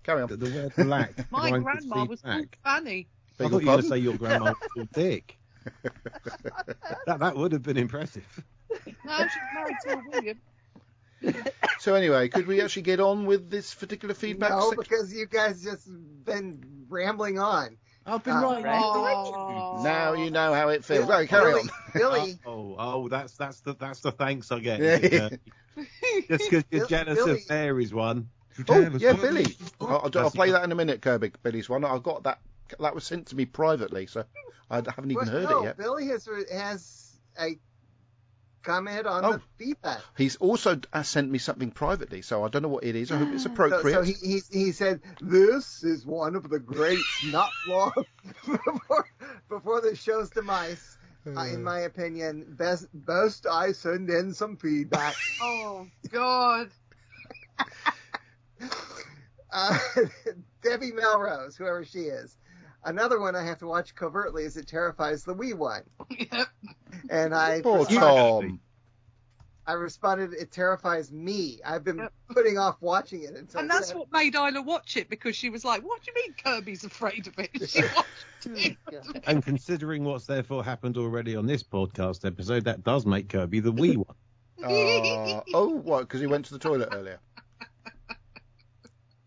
[0.05, 0.29] Carry on.
[0.29, 1.13] The, the word lack.
[1.31, 2.47] My grandma was called.
[2.65, 3.09] Fanny.
[3.39, 5.39] I thought you were going to say your grandma was called Dick.
[7.07, 8.27] that that would have been impressive.
[9.05, 10.41] No, she's married to a William.
[11.79, 14.51] So anyway, could we actually get on with this particular feedback?
[14.51, 14.79] No, section?
[14.83, 15.87] because you guys just
[16.25, 17.77] been rambling on.
[18.07, 18.65] I've been Uh, right.
[18.83, 19.81] Oh.
[19.83, 21.09] Now you know how it feels.
[21.09, 21.69] Oh, carry Billy, on.
[21.95, 24.81] Billy, Oh, oh, that's that's the that's the thanks I get.
[25.13, 25.29] Yeah.
[25.77, 25.83] Uh,
[26.29, 27.33] just because you're Bill- jealous Billy.
[27.43, 28.29] of Mary's one.
[28.69, 29.47] Oh, yeah, Billy.
[29.81, 31.33] I'll, I'll, I'll play that in a minute, Kirby.
[31.43, 31.85] Billy's one.
[31.85, 32.39] I got that.
[32.81, 34.25] That was sent to me privately, so
[34.71, 35.77] I haven't even Well, heard no, it yet.
[35.79, 37.59] Billy has has a
[38.63, 39.33] comment on Oh.
[39.33, 40.01] the feedback.
[40.17, 43.11] He's also uh, sent me something privately, so I don't know what it is.
[43.13, 43.95] I hope it's appropriate.
[43.95, 47.93] so he, he he said this is one of the greats, not long
[48.47, 49.07] before
[49.49, 50.99] before the show's demise.
[51.25, 55.15] Uh, in my opinion, best best I send in some feedback.
[55.41, 56.71] Oh God.
[59.55, 59.79] Uh,
[60.63, 62.39] Debbie Melrose, whoever she is.
[62.85, 65.83] Another one I have to watch covertly as it terrifies the wee one.
[66.11, 66.49] Yep.
[67.11, 68.61] And I Poor responded, Tom.
[69.67, 71.61] I responded, it terrifies me.
[71.65, 72.13] I've been Yep.
[72.35, 73.99] putting off watching it until And that's then.
[73.99, 77.27] what made Isla watch it because she was like, "What do you mean Kirby's afraid
[77.29, 78.77] of it?" She watched it.
[79.27, 83.73] And considering what's therefore happened already on this podcast episode, that does make Kirby the
[83.73, 84.17] wee one.
[84.65, 86.01] Uh, oh, what?
[86.03, 87.19] Because he went to the toilet earlier.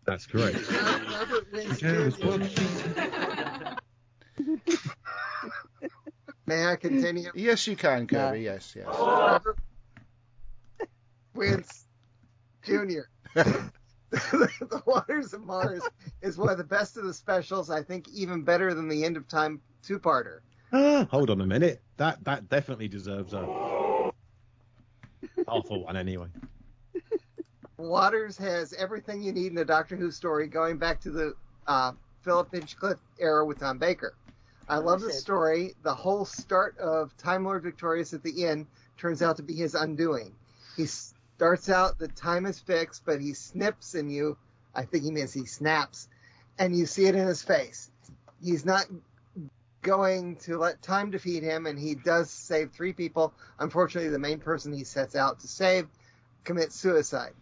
[0.06, 0.56] That's correct.
[0.70, 2.26] Robert Wins Joe's Jr.
[2.28, 3.76] watching.
[6.46, 7.30] May I continue?
[7.34, 8.40] Yes, you can, Kirby.
[8.40, 8.86] Yes, yes.
[8.86, 9.58] Robert
[11.34, 11.86] Wins
[12.62, 13.02] Jr.
[13.34, 15.82] the Waters of Mars
[16.22, 17.70] is one of the best of the specials.
[17.70, 20.40] I think even better than the End of Time two-parter.
[21.10, 21.82] Hold on a minute.
[21.96, 24.12] That that definitely deserves a
[25.48, 26.28] half a one anyway.
[27.76, 31.34] Waters has everything you need in a Doctor Who story, going back to the
[31.66, 31.92] uh,
[32.22, 34.14] Philip Hinchcliffe era with Tom Baker.
[34.68, 35.74] I love the story.
[35.82, 38.66] The whole start of Time Lord Victorious at the end
[38.98, 40.34] turns out to be his undoing.
[40.76, 44.36] He starts out the time is fixed, but he snips and you,
[44.74, 46.08] I think he means he snaps,
[46.58, 47.90] and you see it in his face.
[48.42, 48.86] He's not
[49.82, 53.32] going to let time defeat him, and he does save three people.
[53.60, 55.86] Unfortunately, the main person he sets out to save
[56.42, 57.34] commits suicide.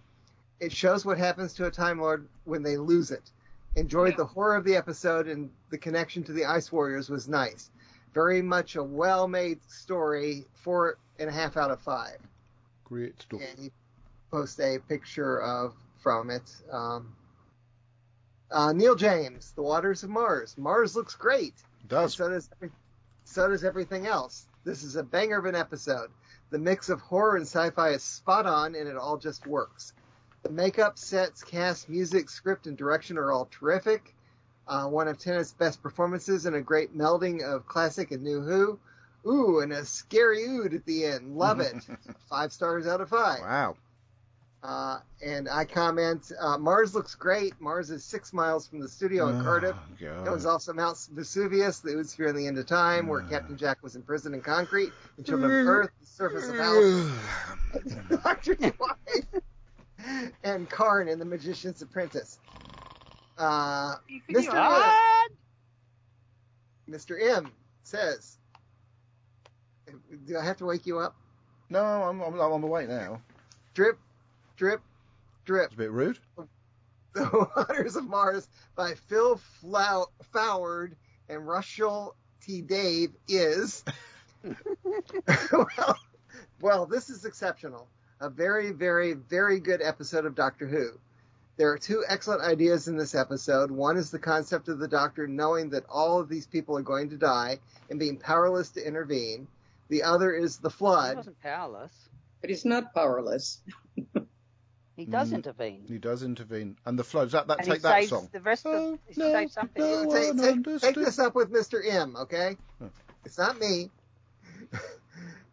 [0.60, 3.30] It shows what happens to a Time Lord when they lose it.
[3.76, 4.18] Enjoyed Yeah.
[4.18, 7.70] the horror of the episode, and the connection to the Ice Warriors was nice.
[8.12, 12.18] Very much a well made story, four and a half out of five.
[12.84, 13.40] Great stuff.
[13.40, 13.72] And he
[14.30, 16.54] posts a picture of from it.
[16.70, 17.16] Um,
[18.50, 20.56] uh, Neil James, The Waters of Mars.
[20.56, 21.54] Mars looks great.
[21.88, 22.14] Does.
[22.14, 22.72] So does every-
[23.24, 24.46] so does everything else.
[24.64, 26.10] This is a banger of an episode.
[26.50, 29.92] The mix of horror and sci-fi is spot on, and it all just works.
[30.44, 34.14] The makeup, sets, cast, music, script, and direction are all terrific.
[34.68, 38.78] Uh, one of Tennant's best performances, and a great melding of classic and new Who.
[39.26, 41.34] Ooh, and a scary ood at the end.
[41.36, 41.74] Love it.
[42.28, 43.40] five stars out of five.
[43.40, 43.76] Wow.
[44.62, 47.58] Uh, and I comment, uh, Mars looks great.
[47.60, 49.76] Mars is six miles from the studio in Cardiff.
[49.78, 50.26] Oh, God.
[50.26, 53.28] It was also Mount Vesuvius, the Oodsphere in the End of Time, where Ah.
[53.28, 57.12] Captain Jack was imprisoned in concrete, and Children of Earth, the surface of Alice,
[58.22, 59.42] Doctor's wife,
[60.44, 62.38] and Karn in The Magician's Apprentice.
[63.36, 63.96] Uh,
[64.30, 64.52] Mr.
[64.52, 65.30] What?
[66.88, 67.20] Mr.
[67.20, 67.50] M
[67.82, 68.38] says,
[70.26, 71.16] "Do I have to wake you up?
[71.70, 73.20] no, I'm, I'm, I'm awake now.
[73.74, 73.98] Drip,
[74.56, 74.80] drip,
[75.44, 76.18] drip." It's a bit rude.
[77.14, 80.94] The Waters of Mars by Phil Flau- Foward
[81.28, 82.60] and Russell T.
[82.60, 83.84] Dave is.
[85.52, 85.98] well,
[86.60, 87.86] well, this is exceptional.
[88.20, 90.90] A very, very, very good episode of Doctor Who.
[91.56, 93.70] There are two excellent ideas in this episode.
[93.70, 97.10] One is the concept of the Doctor knowing that all of these people are going
[97.10, 97.58] to die
[97.90, 99.46] and being powerless to intervene.
[99.88, 101.02] The other is the flood.
[101.02, 101.16] He flood.
[101.16, 101.92] wasn't powerless.
[102.40, 103.60] But he's not powerless.
[104.96, 105.34] He does Mm.
[105.36, 105.84] intervene.
[105.88, 106.76] He does intervene.
[106.86, 107.30] And the flood.
[107.32, 108.28] That, that and take he that saves song.
[108.32, 108.98] the rest Oh, of.
[109.08, 109.82] He no, saves something.
[109.82, 110.12] no.
[110.12, 111.80] take, one take- take this up with Mr.
[111.84, 112.56] M, okay?
[112.80, 112.88] Huh.
[113.24, 113.90] It's not me.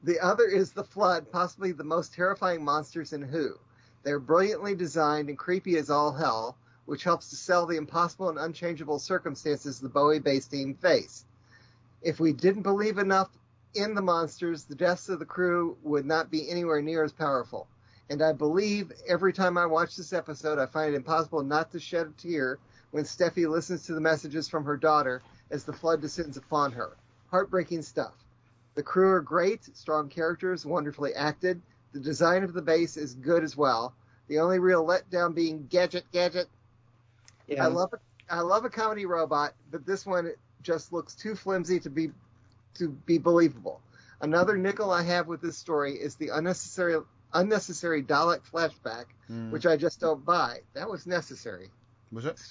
[0.04, 3.60] The other is the Flood, possibly the most terrifying monsters in Who.
[4.04, 8.40] They're brilliantly designed and creepy as all hell, which helps to sell the impossible and
[8.40, 11.26] unchangeable circumstances the Bowie base team face.
[12.02, 13.30] If we didn't believe enough
[13.76, 17.68] in the monsters, the deaths of the crew would not be anywhere near as powerful.
[18.10, 21.80] And I believe every time I watch this episode, I find it impossible not to
[21.80, 22.58] shed a tear
[22.90, 25.22] when Steffi listens to the messages from her daughter
[25.52, 26.98] as the flood descends upon her.
[27.30, 28.14] Heartbreaking stuff.
[28.76, 31.62] The crew are great, strong characters, wonderfully acted.
[31.94, 33.94] The design of the base is good as well.
[34.28, 36.48] The only real letdown being Gadget Gadget.
[37.48, 37.66] Yeah.
[37.66, 38.00] I love a,
[38.34, 42.12] I love a comedy robot, but this one just looks too flimsy to be
[42.76, 43.82] to be believable.
[44.22, 47.02] Another nickel I have with this story is the unnecessary
[47.34, 49.52] unnecessary Dalek flashback, Mm.
[49.52, 50.62] which I just don't buy.
[50.74, 51.70] That was necessary.
[52.12, 52.42] Was it?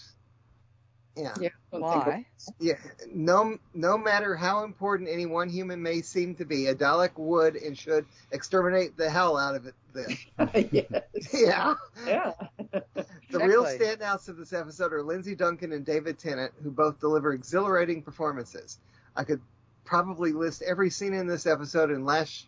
[1.17, 1.35] Yeah.
[1.41, 2.27] Yeah, I don't think Why?
[2.61, 2.75] Yeah,
[3.13, 7.57] no, no matter how important any one human may seem to be, a Dalek would
[7.57, 9.75] and should exterminate the hell out of it.
[9.93, 11.03] Then, yes.
[11.35, 11.75] yeah.
[12.07, 12.33] Yeah.
[13.31, 17.33] The real standouts of this episode are Lindsay Duncan and David Tennant, who both deliver
[17.33, 18.79] exhilarating performances.
[19.17, 19.41] I could
[19.85, 22.47] probably list every scene in this episode and lash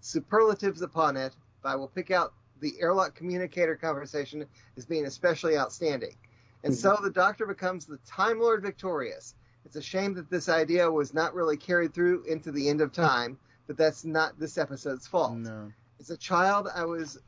[0.00, 4.44] superlatives upon it, but I will pick out the airlock communicator conversation
[4.76, 6.16] as being especially outstanding.
[6.64, 9.34] And so the Doctor becomes the Time Lord victorious.
[9.64, 12.92] It's a shame that this idea was not really carried through into the end of
[12.92, 15.36] time, but that's not this episode's fault.
[15.36, 15.72] No.
[16.00, 17.18] As a child, I was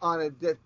[0.00, 0.56] on a de-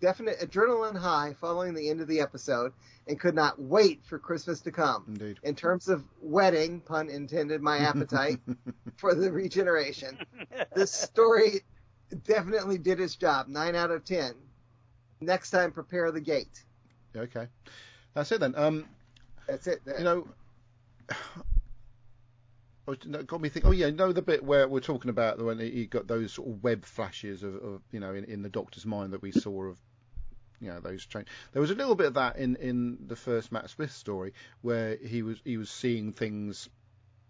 [0.00, 2.72] definite adrenaline high following the end of the episode
[3.06, 5.04] and could not wait for Christmas to come.
[5.08, 5.38] Indeed.
[5.42, 8.38] In terms of whetting, pun intended, my appetite
[8.96, 10.18] for the regeneration,
[10.74, 11.62] this story
[12.24, 13.48] definitely did its job.
[13.48, 14.34] Nine out of ten.
[15.20, 16.64] Next time, prepare the gate.
[17.16, 17.46] Okay.
[18.14, 18.54] That's it then.
[18.56, 18.86] Um,
[19.46, 19.80] That's it.
[19.98, 20.28] you know,
[22.88, 23.68] oh, got me thinking.
[23.68, 26.48] Oh yeah, you know the bit where we're talking about when he got those sort
[26.48, 29.64] of web flashes of, of you know, in, in the Doctor's mind that we saw
[29.64, 29.78] of,
[30.60, 31.26] you know, those change.
[31.52, 34.96] There was a little bit of that in in the first Matt Smith story where
[34.96, 36.68] he was he was seeing things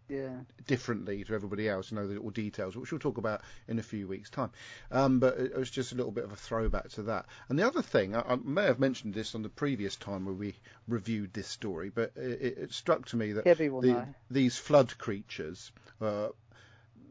[0.09, 0.39] Yeah.
[0.67, 3.83] differently to everybody else, you know, the little details, which we'll talk about in a
[3.83, 4.51] few weeks' time.
[4.91, 7.27] Um, but it, was just a little bit of a throwback to that.
[7.49, 10.35] And the other thing, I, I may have mentioned this on the previous time where
[10.35, 10.55] we
[10.89, 16.29] reviewed this story, but it, it struck to me that the, these flood creatures, uh,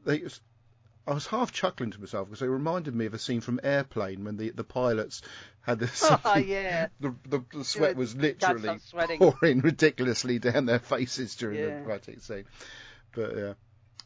[0.06, 0.24] they,
[1.08, 4.24] I was half chuckling to myself because they reminded me of a scene from Airplane
[4.24, 5.22] when the, the pilots
[5.62, 6.04] had this.
[6.26, 6.88] Oh, yeah.
[7.00, 8.80] The, the, the sweat was literally
[9.20, 11.80] pouring ridiculously down their faces during Yeah.
[11.80, 12.46] the fighting scene.
[13.16, 13.54] But yeah.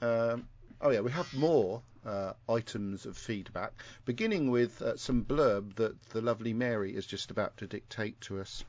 [0.02, 0.48] Um,
[0.82, 3.74] oh yeah, we have more uh, items of feedback,
[4.06, 8.40] beginning with uh, some blurb that the lovely Mary is just about to dictate to
[8.40, 8.64] us.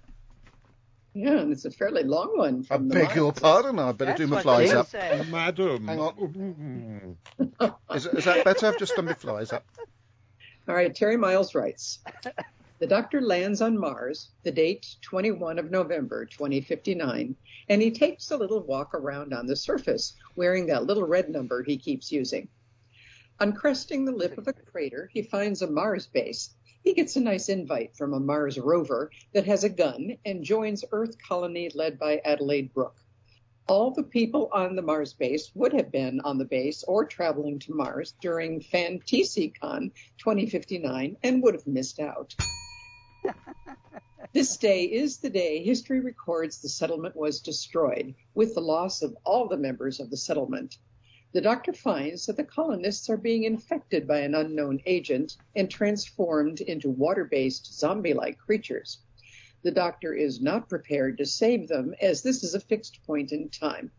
[1.12, 2.64] Yeah, and it's a fairly long one.
[2.70, 4.88] I From the beg your pardon, I better That's do my what flies up.
[4.88, 5.28] said.
[5.28, 5.88] Madam.
[5.88, 7.16] Hang on.
[7.95, 8.66] Is, is that better?
[8.68, 9.64] I've just done my flies up.
[10.68, 11.99] All right, Terry Miles writes
[12.80, 17.36] The Doctor lands on Mars, the date 21 of November 2059,
[17.68, 21.62] and he takes a little walk around on the surface, wearing that little red number
[21.62, 22.48] he keeps using.
[23.38, 26.54] On cresting the lip of a crater, he finds a Mars base.
[26.82, 30.82] He gets a nice invite from a Mars rover that has a gun and joins
[30.90, 33.04] Earth colony led by Adelaide Brooke.
[33.68, 37.58] All the people on the Mars base would have been on the base or traveling
[37.58, 42.34] to Mars during FanTCCon 2059 and would have missed out.
[44.32, 49.16] this day is the day history records the settlement was destroyed, with the loss of
[49.24, 50.78] all the members of the settlement.
[51.32, 56.60] The doctor finds that the colonists are being infected by an unknown agent and transformed
[56.60, 58.98] into water based zombie like creatures.
[59.62, 63.48] The doctor is not prepared to save them, as this is a fixed point in
[63.48, 63.92] time.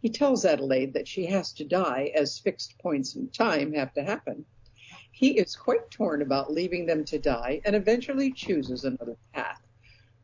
[0.00, 4.04] He tells Adelaide that she has to die, as fixed points in time have to
[4.04, 4.46] happen.
[5.18, 9.60] He is quite torn about leaving them to die and eventually chooses another path.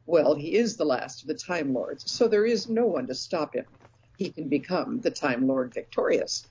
[0.07, 3.14] Well, he is the last of the Time Lords, so there is no one to
[3.16, 3.64] stop him.
[4.18, 6.47] He can become the Time Lord victorious.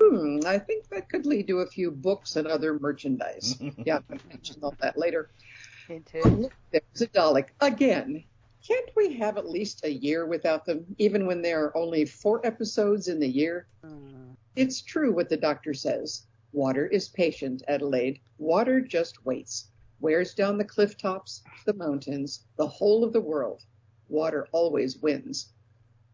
[0.00, 3.56] Hmm, I think that could lead to a few books and other merchandise.
[3.84, 5.30] yeah, I'll mention all that later.
[5.86, 6.40] Hint, Oh, hint.
[6.40, 8.24] look, there's a Dalek again.
[8.66, 12.44] Can't we have at least a year without them, even when there are only four
[12.44, 13.68] episodes in the year?
[13.84, 14.32] Hmm.
[14.56, 16.26] It's true what the doctor says.
[16.52, 18.20] Water is patient, Adelaide.
[18.38, 19.68] Water just waits.
[20.00, 23.64] Wears down the cliff tops, the mountains, the whole of the world.
[24.08, 25.52] Water always wins.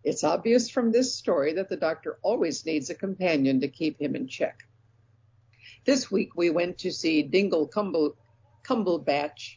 [0.04, 4.16] It's obvious from this story that the doctor always needs a companion to keep him
[4.16, 4.66] in check.
[5.84, 8.16] This week we went to see Dingle Cumble,
[8.64, 9.56] Cumblebatch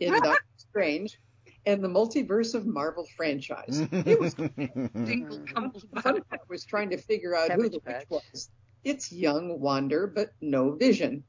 [0.00, 1.18] in Doctor Strange
[1.64, 3.86] and the Multiverse of Marvel franchise.
[3.90, 4.34] It was
[5.06, 8.50] Dingle Cumble the fun was trying to figure out who the witch was.
[8.86, 11.24] It's young Wanda, but no vision.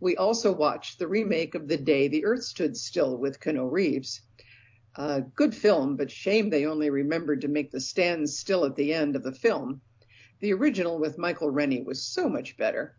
[0.00, 4.20] We also watched the remake of The Day the Earth Stood Still with Keanu Reeves.
[4.94, 8.92] Uh, good film, but shame they only remembered to make the stand still at the
[8.92, 9.80] end of the film.
[10.40, 12.98] The original with Michael Rennie was so much better.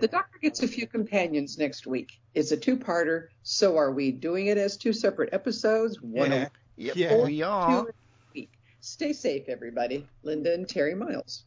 [0.00, 2.10] The Doctor gets a few companions next week.
[2.32, 6.00] It's a two-parter, so are we doing it as two separate episodes?
[6.00, 7.22] One a Yep, Yeah.
[7.22, 7.80] we two are.
[7.90, 7.94] a
[8.34, 8.50] week.
[8.80, 10.08] Stay safe, everybody.
[10.22, 11.44] Linda and Terry Miles.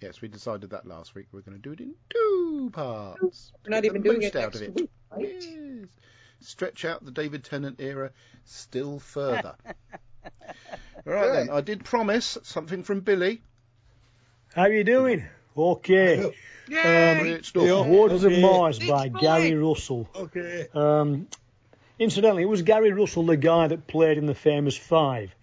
[0.00, 1.26] Yes, we decided that last week.
[1.32, 3.52] We're going to do it in two parts.
[3.64, 4.74] We're not even doing most it out next of it.
[4.76, 5.28] week, right?
[5.42, 5.86] Yes.
[6.40, 8.12] Stretch out the David Tennant era
[8.44, 9.56] still further.
[11.06, 13.42] All right then, I did promise something from Billy.
[14.54, 15.24] How are you doing?
[15.56, 16.32] Okay.
[16.68, 17.18] Yay!
[17.20, 17.64] Great stuff.
[17.64, 19.18] The Waters of Mars Big by boy.
[19.18, 20.08] Gary Russell.
[20.14, 20.68] Okay.
[20.72, 21.26] Um,
[21.98, 25.34] incidentally, it was Gary Russell, the guy that played in the famous Five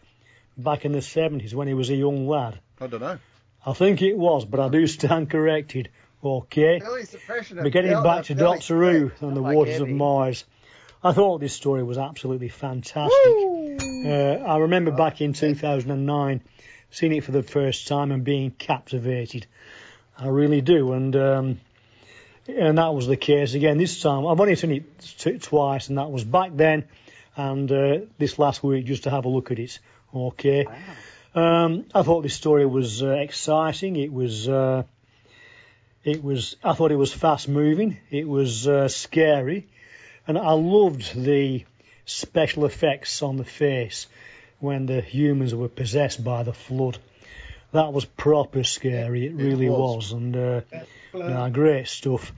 [0.57, 2.59] back in the 70s when he was a young lad.
[2.79, 3.19] I don't know.
[3.65, 5.89] I think it was, but I do stand corrected.
[6.23, 6.79] Okay.
[6.79, 10.45] Billy's impression of But getting back to Doctor Who and the Like Waters of Mars,
[11.03, 13.11] I thought this story was absolutely fantastic.
[14.05, 16.41] Uh, I remember back in 2009
[16.89, 19.45] seeing it for the first time and being captivated.
[20.17, 20.93] I really do.
[20.93, 21.59] And um,
[22.47, 24.25] and that was the case again this time.
[24.25, 26.85] I've only seen it t- twice, and that was back then,
[27.35, 29.79] and uh, this last week just to have a look at it.
[30.13, 30.65] Okay.
[31.35, 33.97] Um, I thought this story was uh, exciting.
[33.97, 34.47] It was.
[34.47, 34.83] Uh,
[36.05, 36.55] it was.
[36.63, 37.97] I thought it was fast moving.
[38.09, 39.67] It was uh, scary,
[40.25, 41.65] and I loved the
[42.05, 44.07] special effects on the face
[44.59, 46.97] when the humans were possessed by the flood.
[47.73, 49.25] That was proper scary.
[49.25, 49.77] It really was.
[49.77, 50.11] was.
[50.13, 50.61] and uh,
[51.13, 52.31] nah, great stuff.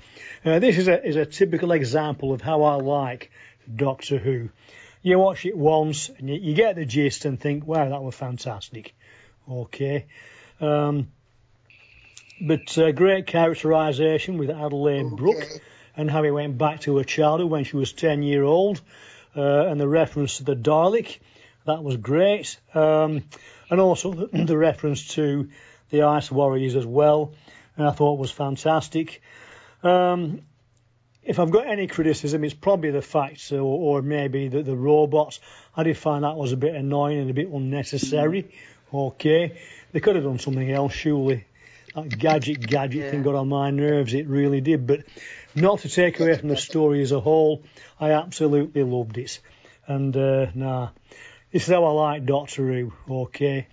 [0.43, 3.29] Uh, this is a is a typical example of how I like
[3.75, 4.49] Doctor Who.
[5.07, 8.13] You watch it once and you, you get the gist and think, wow, that was
[8.13, 8.93] fantastic.
[9.49, 10.05] Okay.
[10.59, 11.07] Um,
[12.41, 15.47] but uh, great characterisation with Adelaide Brooke
[15.95, 18.81] and how he went back to her childhood when she was 10 year old
[19.33, 21.19] uh, and the reference to the Dalek.
[21.63, 22.59] That was great.
[22.73, 23.23] Um,
[23.69, 25.47] and also the, the reference to
[25.89, 27.33] the Ice Warriors as well.
[27.77, 29.21] And I thought was fantastic.
[29.83, 30.41] Um,
[31.27, 35.41] if I've got any criticism, it's probably the fact, or, or maybe the, the robots.
[35.75, 38.49] I did find that was a bit annoying and a bit unnecessary.
[38.93, 39.59] Okay,
[39.91, 41.45] they could have done something else, surely.
[41.93, 44.13] That gadget gadget thing got on my nerves.
[44.13, 44.87] It really did.
[44.87, 45.01] But
[45.53, 47.63] not to take away from the story as a whole,
[47.99, 49.39] I absolutely loved it.
[49.85, 50.89] And uh, nah,
[51.51, 52.93] this is how I like Doctor Who.
[53.09, 53.67] Okay.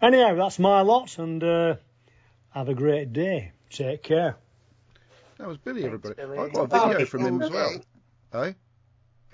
[0.00, 1.74] Anyhow, that's my lot, and uh,
[2.50, 3.52] have a great day.
[3.70, 4.36] Take care.
[5.44, 6.14] That was Billy, Thanks, everybody.
[6.14, 6.38] Billy.
[6.38, 7.04] I got a video Okay.
[7.04, 7.70] from him as well.
[8.32, 8.54] Hey,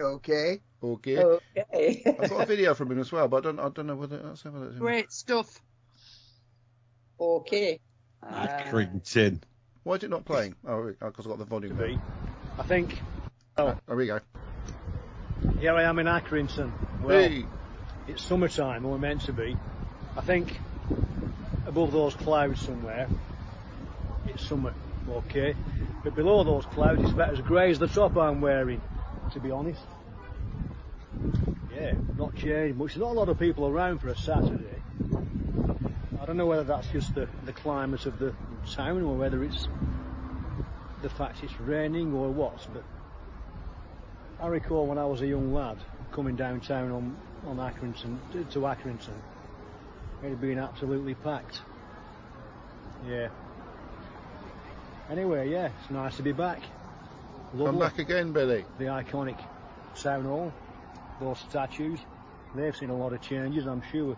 [0.00, 0.60] Okay.
[0.82, 1.18] okay.
[1.62, 2.02] Okay.
[2.04, 3.60] I got a video from him as well, but I don't.
[3.60, 4.78] I don't know whether that's whether that's.
[4.80, 5.60] Great stuff.
[7.20, 7.78] okay.
[8.24, 9.40] Uh, Accrington.
[9.84, 10.56] Why is it not playing?
[10.66, 11.76] Oh, because I've got the volume.
[11.76, 12.02] down.
[12.58, 13.00] I think
[13.56, 14.18] Oh, there we go.
[15.60, 16.72] here I am in Accrington.
[17.04, 17.44] Well, Hey,
[18.08, 19.56] it's summertime, or meant to be.
[20.16, 20.58] I think
[21.68, 23.06] above those clouds somewhere,
[24.26, 24.74] it's summer,
[25.08, 25.54] okay.
[26.02, 28.80] But below those clouds, it's about as grey as the top I'm wearing,
[29.32, 29.82] to be honest.
[31.74, 32.94] Yeah, not changed much.
[32.94, 34.82] There's not a lot of people around for a Saturday.
[36.20, 38.34] I don't know whether that's just the, the climate of the
[38.74, 39.68] town or whether it's
[41.02, 42.84] the fact it's raining or what, but
[44.38, 45.78] I recall when I was a young lad
[46.12, 49.14] coming downtown on, on Accrington, to Accrington,
[50.22, 51.62] it had been absolutely packed.
[53.06, 53.28] Yeah.
[55.10, 56.60] Anyway, yeah, it's nice to be back.
[57.50, 57.80] come Lovely.
[57.80, 58.64] back again, Billy.
[58.78, 59.38] The iconic
[59.94, 60.52] Sound hall,
[61.20, 61.98] those statues,
[62.54, 64.16] they've seen a lot of changes, I'm sure.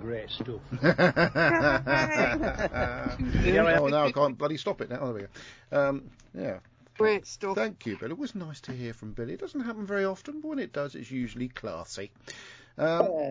[0.00, 0.60] Great stuff.
[0.82, 0.86] oh,
[3.88, 5.06] now I can't bloody stop it now.
[5.06, 5.26] There we go.
[5.72, 6.60] Um, yeah.
[6.96, 7.56] Great stuff.
[7.56, 8.12] Thank you, Billy.
[8.12, 9.32] It was nice to hear from Billy.
[9.34, 12.12] It doesn't happen very often, but when it does, it's usually classy.
[12.78, 13.30] Um, Uh,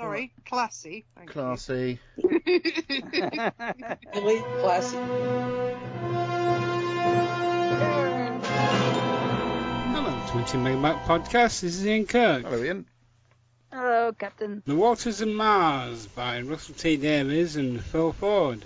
[0.00, 1.04] Sorry, classy.
[1.14, 1.32] Thank you.
[1.34, 1.98] classy.
[2.16, 2.32] Billy,
[4.60, 4.96] classy.
[9.92, 11.60] Hello, 20 Megabyte Podcast.
[11.60, 12.44] This is Ian Kirk.
[12.44, 12.86] Hello, Ian.
[13.70, 14.62] Hello, Captain.
[14.64, 18.64] The Waters of Mars by Russell T Davies and Phil Ford.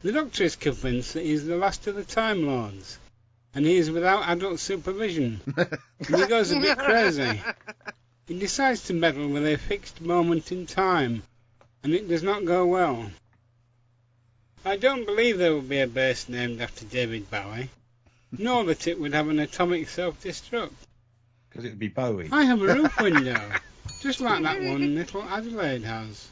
[0.00, 2.98] The Doctor is convinced that he is the last of the Time Lords,
[3.54, 5.42] and he is without adult supervision.
[5.58, 7.42] and he goes a bit crazy.
[8.26, 11.24] He decides to meddle with a fixed moment in time,
[11.82, 13.10] and it does not go well.
[14.64, 17.68] I don't believe there will be a base named after David Bowie,
[18.32, 20.72] nor that it would have an atomic self-destruct.
[21.50, 22.30] Because it would be Bowie.
[22.32, 23.40] I have a roof window,
[24.00, 26.28] just like that one little Adelaide has.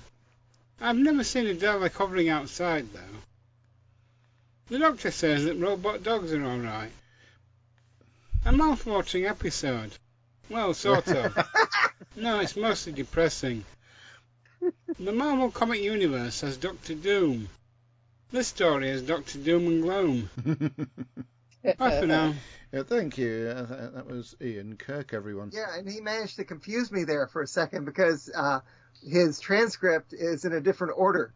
[0.81, 3.19] I've never seen a Dalek hovering outside, though.
[4.69, 6.93] The doctor says that robot dogs are alright.
[8.47, 9.93] A mouth-watering episode.
[10.53, 11.35] Well, sort of.
[12.17, 13.65] no, it's mostly depressing.
[15.01, 17.49] The Marvel Comic Universe has Doctor Doom.
[18.31, 20.31] This story has Doctor Doom and Gloom.
[21.79, 22.35] Bye for now.
[22.71, 23.55] Yeah, thank you.
[23.55, 25.53] Uh, that was Ian Kirk, everyone.
[25.55, 28.61] Yeah, and he managed to confuse me there for a second because uh,
[29.07, 31.33] his transcript is in a different order.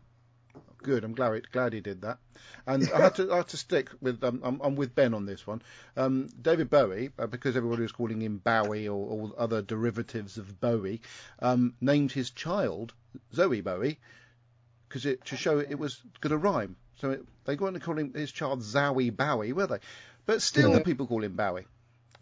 [0.78, 1.04] Good.
[1.04, 2.18] I'm glad glad he did that.
[2.66, 5.26] And I had to I had to stick with um, I'm, I'm with Ben on
[5.26, 5.62] this one.
[5.96, 10.60] Um, David Bowie, uh, because everybody was calling him Bowie or, or other derivatives of
[10.60, 11.00] Bowie,
[11.40, 12.92] um, named his child
[13.34, 13.98] Zowie Bowie
[14.88, 16.76] because it to show it was going to rhyme.
[17.00, 19.78] So it, they weren't calling his child Zowie Bowie, were they?
[20.24, 21.66] But still, the people call him Bowie.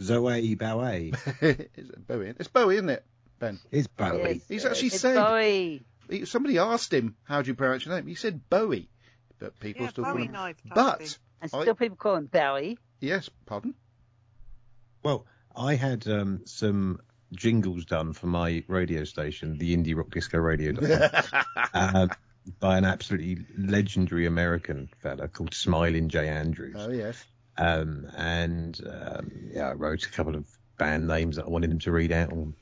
[0.01, 1.13] Zowie Bowie.
[1.41, 2.35] it's Bowie.
[2.39, 3.05] It's Bowie, isn't it,
[3.39, 3.61] Ben?
[3.71, 4.33] It's Bowie.
[4.35, 5.83] Yes, He's actually it's said- Bowie.
[6.11, 8.07] He, somebody asked him how do you pronounce your name.
[8.07, 8.89] He said Bowie,
[9.39, 10.33] but people Yeah, still call him.
[10.33, 11.09] knife But thing.
[11.43, 12.79] And I- still people call him Bowie.
[13.01, 13.75] yes, pardon.
[15.03, 15.27] Well,
[15.57, 17.01] I had um, some
[17.33, 20.73] jingles done for my radio station, the Indie Rock Disco Radio.
[21.75, 22.11] um,
[22.61, 26.77] by an absolutely legendary American fella called Smiling J Andrews.
[26.79, 27.23] Oh yes.
[27.57, 30.47] Um, and um, yeah, I wrote a couple of
[30.79, 32.55] band names that I wanted him to read out on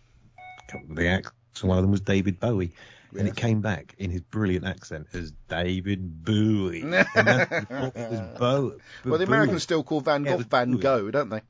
[0.68, 1.32] a couple of the acts.
[1.60, 2.72] And one of them was David Bowie.
[3.16, 3.36] And Yes.
[3.36, 6.82] it came back in his brilliant accent as David Bowie.
[6.82, 9.24] And that's what it Bo- Well, the Bowie.
[9.24, 11.42] Americans still call Van Gogh it was Van Gogh, don't they?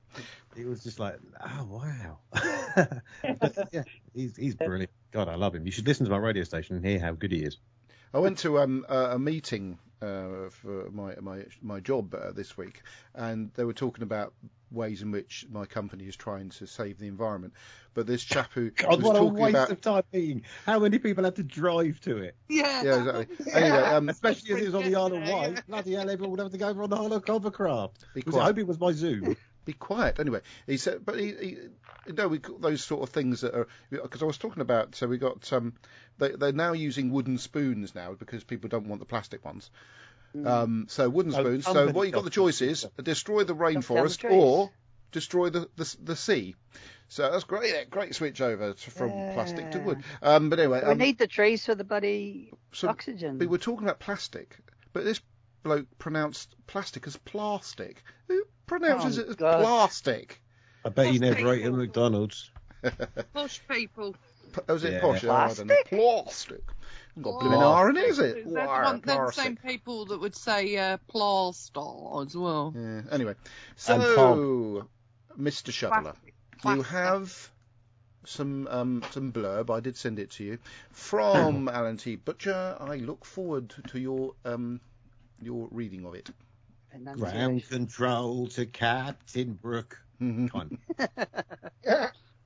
[0.56, 2.18] It was just like, oh wow.
[3.40, 3.84] But, yeah,
[4.14, 4.90] he's he's brilliant.
[5.12, 5.64] God, I love him.
[5.64, 7.58] You should listen to my radio station and hear how good he is.
[8.12, 12.56] I went to um, a, a meeting uh, for my my my job uh, this
[12.56, 12.82] week,
[13.14, 14.34] and they were talking about
[14.70, 17.52] ways in which my company is trying to save the environment.
[17.94, 20.42] But this chap who God, was what a talking waste about of time being.
[20.66, 22.36] How many people had to drive to it?
[22.48, 22.82] Yeah.
[22.82, 23.36] yeah exactly.
[23.52, 25.52] Anyway, um, Especially as it was on the Isle of Yeah, Wight.
[25.54, 25.60] yeah.
[25.68, 28.04] Bloody hell, everyone would have to go over on the whole of Hovercraft.
[28.14, 29.36] Be Was it- I hope it was my Zoom.
[29.64, 30.18] be quiet.
[30.18, 31.58] Anyway, he said, but he, he
[32.14, 34.94] no, we got those sort of things that are because I was talking about.
[34.96, 35.74] So we got um,
[36.18, 39.70] they they're now using wooden spoons now because people don't want the plastic ones.
[40.46, 41.64] Um, so wooden Oh, spoons.
[41.64, 44.32] So company what you got the choice is destroy the rainforest trees.
[44.32, 44.70] or
[45.10, 46.54] destroy the, the the sea.
[47.08, 50.02] So that's great, great switch over to, from plastic to wood.
[50.22, 53.38] Um, but anyway, we um, need the trees for the bloody so oxygen.
[53.38, 54.56] we were talking about plastic,
[54.94, 55.20] but this
[55.62, 58.02] bloke pronounced plastic as plastic.
[58.28, 59.60] Who pronounces Oh, it as God.
[59.60, 60.40] plastic?
[60.84, 61.38] I bet you Plastic.
[61.44, 62.50] never ate at McDonald's.
[63.34, 64.16] Posh people.
[64.52, 65.00] P- Was it Yeah.
[65.00, 65.24] posh?
[65.24, 65.74] Oh, I don't know.
[65.74, 65.88] Plastic?
[65.88, 66.64] Plastic.
[67.16, 68.34] Ain't got blooming R in it, is it?
[68.34, 71.80] They're the, one, they're the same people that would say uh, plaster
[72.20, 72.74] as well.
[72.76, 73.02] Yeah.
[73.10, 73.34] Anyway,
[73.76, 74.88] so
[75.38, 75.72] Mr.
[75.72, 76.14] Shoveler,
[76.64, 77.50] you have
[78.24, 79.70] some um, some blurb.
[79.70, 80.58] I did send it to you
[80.92, 82.16] from Alan T.
[82.16, 82.76] Butcher.
[82.80, 84.80] I look forward to your um
[85.40, 86.30] your reading of it.
[87.14, 89.98] Ground control to Captain Brook.
[90.20, 90.50] Mhm.
[90.50, 90.78] Kind.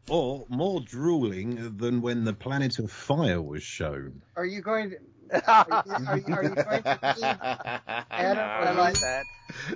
[0.09, 4.23] Or more drooling than when the planet of fire was shown.
[4.37, 4.97] Are you going to?
[5.49, 7.25] Are you, are you, are you going to leave
[8.11, 9.01] Adam I or like me?
[9.01, 9.27] that.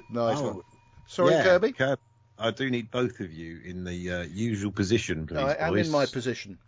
[0.08, 0.62] nice Oh, one.
[1.06, 1.72] Sorry, yeah, Kirby.
[1.72, 2.00] Kirby,
[2.38, 5.86] I do need both of you in the uh, usual position, please, I am boys.
[5.86, 6.58] in my position.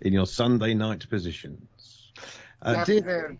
[0.00, 2.12] in your Sunday night positions.
[2.62, 3.36] Uh, dear,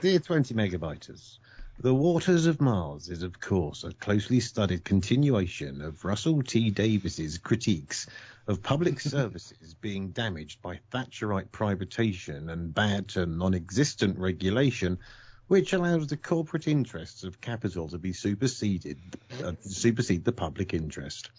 [0.00, 1.38] dear 20 megabyters,
[1.78, 6.70] The Waters of Mars is, of course, a closely studied continuation of Russell T.
[6.70, 8.06] Davies's critiques
[8.46, 14.98] of public services being damaged by Thatcherite privatisation and bad to non-existent regulation,
[15.48, 18.98] which allows the corporate interests of capital to be superseded,
[19.44, 21.30] uh, supersede the public interest.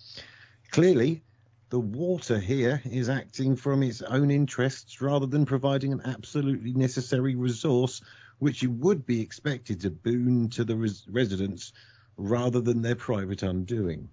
[0.72, 1.22] Clearly,
[1.70, 7.36] the water here is acting from its own interests rather than providing an absolutely necessary
[7.36, 8.02] resource
[8.40, 11.74] which it would be expected to boon to the res- residents
[12.18, 14.10] rather than their private undoing.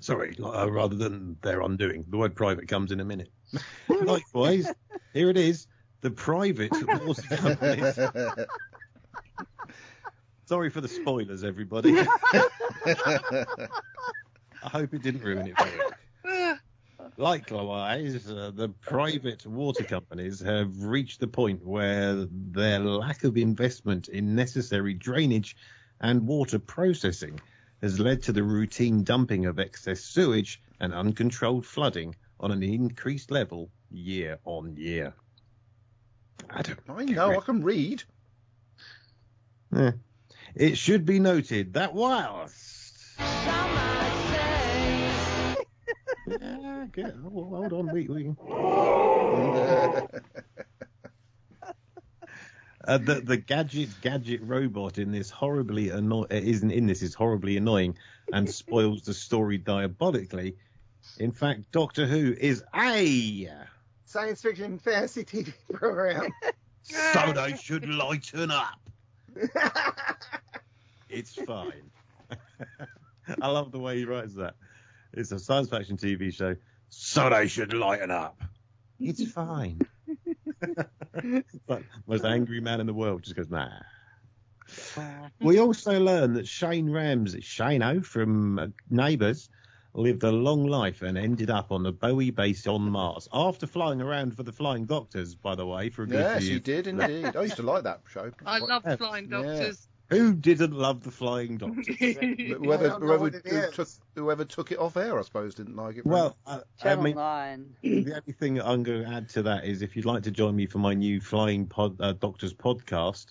[0.00, 2.04] Sorry, uh, rather than their undoing.
[2.08, 3.30] The word private comes in a minute.
[3.88, 4.70] Likewise,
[5.12, 5.66] here it is.
[6.02, 6.72] The private
[7.02, 7.98] water companies.
[10.46, 11.98] Sorry for the spoilers, everybody.
[14.62, 16.56] I hope it didn't ruin it for you.
[17.16, 24.08] Likewise, uh, the private water companies have reached the point where their lack of investment
[24.08, 25.56] in necessary drainage
[26.00, 27.40] and water processing
[27.82, 33.30] has led to the routine dumping of excess sewage and uncontrolled flooding on an increased
[33.30, 35.14] level year on year.
[36.50, 36.62] I
[37.04, 38.02] know, I can read.
[39.74, 39.92] Yeah.
[40.54, 42.94] It should be noted that whilst
[46.26, 47.14] yeah, good.
[47.22, 48.26] Hold on, wait, wait.
[52.88, 57.12] Uh, the the gadget gadget robot in this horribly anno- uh, isn't in this is
[57.12, 57.94] horribly annoying
[58.32, 60.56] and spoils the story diabolically.
[61.18, 63.50] In fact, Doctor Who is a
[64.06, 66.30] Science fiction fantasy TV program.
[66.82, 68.80] so they should lighten up.
[71.10, 71.90] It's fine.
[73.40, 74.56] I love the way he writes that.
[75.14, 76.54] It's a science fiction TV show,
[76.90, 78.38] so they should lighten up.
[79.00, 79.80] It's fine.
[81.66, 83.68] but most angry man in the world just goes, nah.
[85.40, 89.48] we also learn that Shane Ramsay, Shane-O from uh, Neighbours,
[89.94, 94.00] lived a long life and ended up on the Bowie base on Mars after flying
[94.00, 96.86] around for the Flying Doctors, by the way, for a good yes, few he did
[96.86, 97.34] indeed.
[97.36, 98.30] I used to like that show.
[98.44, 98.96] I love Yeah.
[98.96, 99.42] Flying Yeah.
[99.42, 99.88] Doctors.
[100.10, 101.86] Who didn't love the Flying Doctors?
[101.98, 102.18] Whoever,
[102.88, 103.74] don't whoever, what it who is.
[103.74, 106.06] took, whoever took it off air, I suppose, didn't like it.
[106.06, 107.76] well, uh, I mean, 9.
[107.82, 110.56] the only thing I'm going to add to that is if you'd like to join
[110.56, 113.26] me for my new Flying pod, uh, Doctors podcast,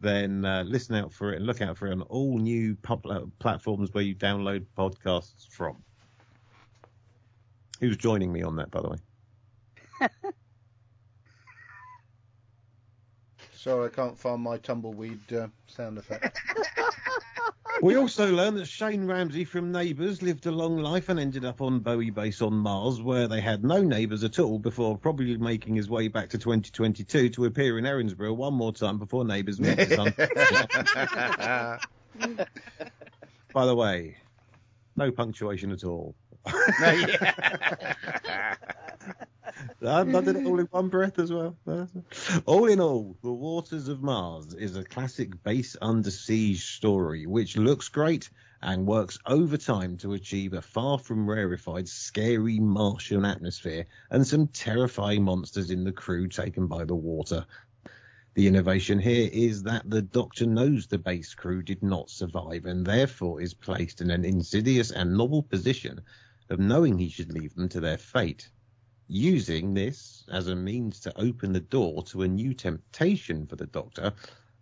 [0.00, 3.06] then uh, listen out for it and look out for it on all new pub-
[3.06, 5.82] uh, platforms where you download podcasts from.
[7.80, 10.08] Who's joining me on that, by the way?
[13.62, 16.38] Sorry, I can't find my tumbleweed uh, sound effect.
[17.82, 21.62] We also learned that Shane Ramsay from Neighbours lived a long life and ended up
[21.62, 25.76] on Bowie Base on Mars, where they had no neighbours at all before probably making
[25.76, 29.78] his way back to 2022 to appear in Erinsborough one more time before Neighbours met
[29.78, 29.96] his.
[33.54, 34.18] By the way,
[34.96, 36.14] no punctuation at all.
[39.86, 41.56] I did it all in one breath as well.
[42.46, 47.56] All in all, The Waters of Mars is a classic base under siege story which
[47.56, 48.30] looks great
[48.62, 55.24] and works overtime to achieve a far from rarefied, scary Martian atmosphere and some terrifying
[55.24, 57.44] monsters in the crew taken by the water.
[58.34, 62.86] The innovation here is that the Doctor knows the base crew did not survive and
[62.86, 66.00] therefore is placed in an insidious and novel position
[66.48, 68.48] of knowing he should leave them to their fate
[69.10, 73.66] using this as a means to open the door to a new temptation for the
[73.66, 74.12] Doctor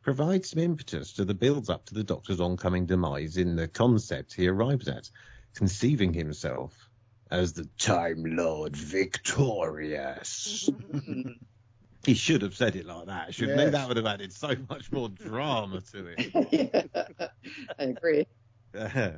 [0.02, 4.32] provides some impetus to the build up to the Doctor's oncoming demise in the concept
[4.32, 5.10] he arrives at,
[5.54, 6.88] conceiving himself
[7.30, 10.70] as the Time Lord victorious.
[12.06, 13.66] he should have said it like that, shouldn't he?
[13.66, 16.30] That would have added so much more drama to it.
[16.52, 17.28] yeah,
[17.78, 18.26] I agree.
[18.74, 19.12] Uh-huh.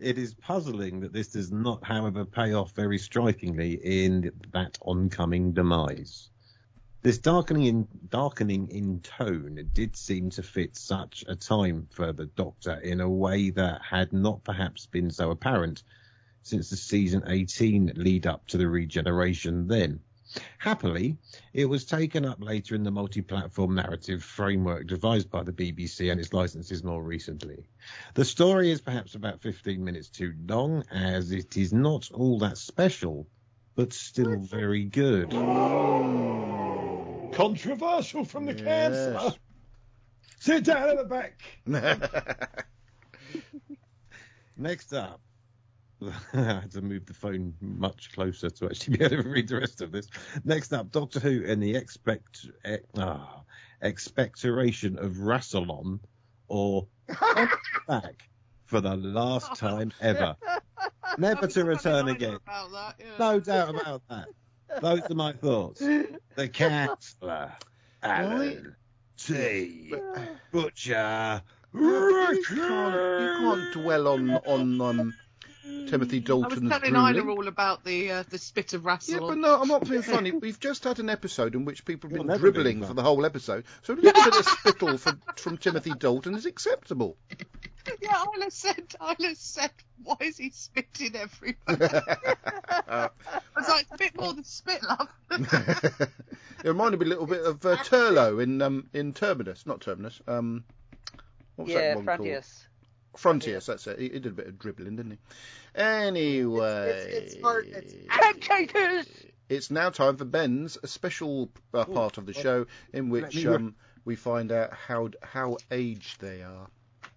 [0.00, 5.52] It is puzzling that this does not, however, pay off very strikingly in that oncoming
[5.52, 6.30] demise.
[7.02, 12.26] This darkening in, darkening in tone did seem to fit such a time for the
[12.26, 15.82] Doctor in a way that had not perhaps been so apparent
[16.42, 20.00] since the season 18 lead up to the regeneration then.
[20.58, 21.16] Happily,
[21.52, 26.20] it was taken up later in the multi-platform narrative framework devised by the BBC and
[26.20, 27.68] its licenses more recently.
[28.14, 32.58] The story is perhaps about 15 minutes too long, as it is not all that
[32.58, 33.28] special,
[33.76, 35.30] but still very good.
[37.34, 38.64] Controversial from the Yes.
[38.64, 39.34] councillor.
[40.40, 41.40] Sit down at the back.
[44.56, 45.20] Next up,
[46.34, 49.60] I had to move the phone much closer to actually be able to read the
[49.60, 50.08] rest of this.
[50.44, 53.42] Next up, Doctor Who and the expect eh, ah,
[53.82, 56.00] expectoration of Rassilon,
[56.48, 56.86] or
[57.88, 58.28] back
[58.64, 60.36] for the last time ever,
[61.18, 62.38] never to return again.
[62.46, 63.06] That, yeah.
[63.18, 64.28] No doubt about that.
[64.80, 65.80] Those are my thoughts.
[65.80, 67.52] The Counselor,
[68.02, 68.74] Alan,
[69.16, 69.94] T,
[70.50, 71.42] Butcher,
[71.72, 75.14] you, can't, you can't dwell on on um,
[75.64, 76.70] Timothy Dalton.
[76.70, 77.16] I was telling drooling.
[77.16, 79.14] Isla all about the uh, the spit of Russell.
[79.14, 80.30] Yeah, but no, I'm not being funny.
[80.32, 83.02] We've just had an episode in which people have been never dribbling being for the
[83.02, 87.16] whole episode, so a little bit of spittle from, from Timothy Dalton is acceptable.
[88.00, 89.70] Yeah, Isla said, Isla said,
[90.02, 91.56] why is he spitting everywhere?
[91.68, 93.10] I
[93.54, 95.08] was like, a bit more than spit, love.
[95.30, 96.08] it
[96.64, 100.18] reminded me a little bit of uh, Turlough in um, in Terminus, not Terminus.
[100.26, 100.64] Um,
[101.56, 102.44] what was yeah, that one called?
[103.14, 103.20] Frontios.
[103.20, 103.98] Frontios, that's it.
[103.98, 105.18] He, he did a bit of dribbling, didn't he?
[105.74, 112.26] Anyway, It's- it's hard- it's- it's now time for Ben's a special uh, part of
[112.26, 116.68] the show in which um, we find out how how aged they are.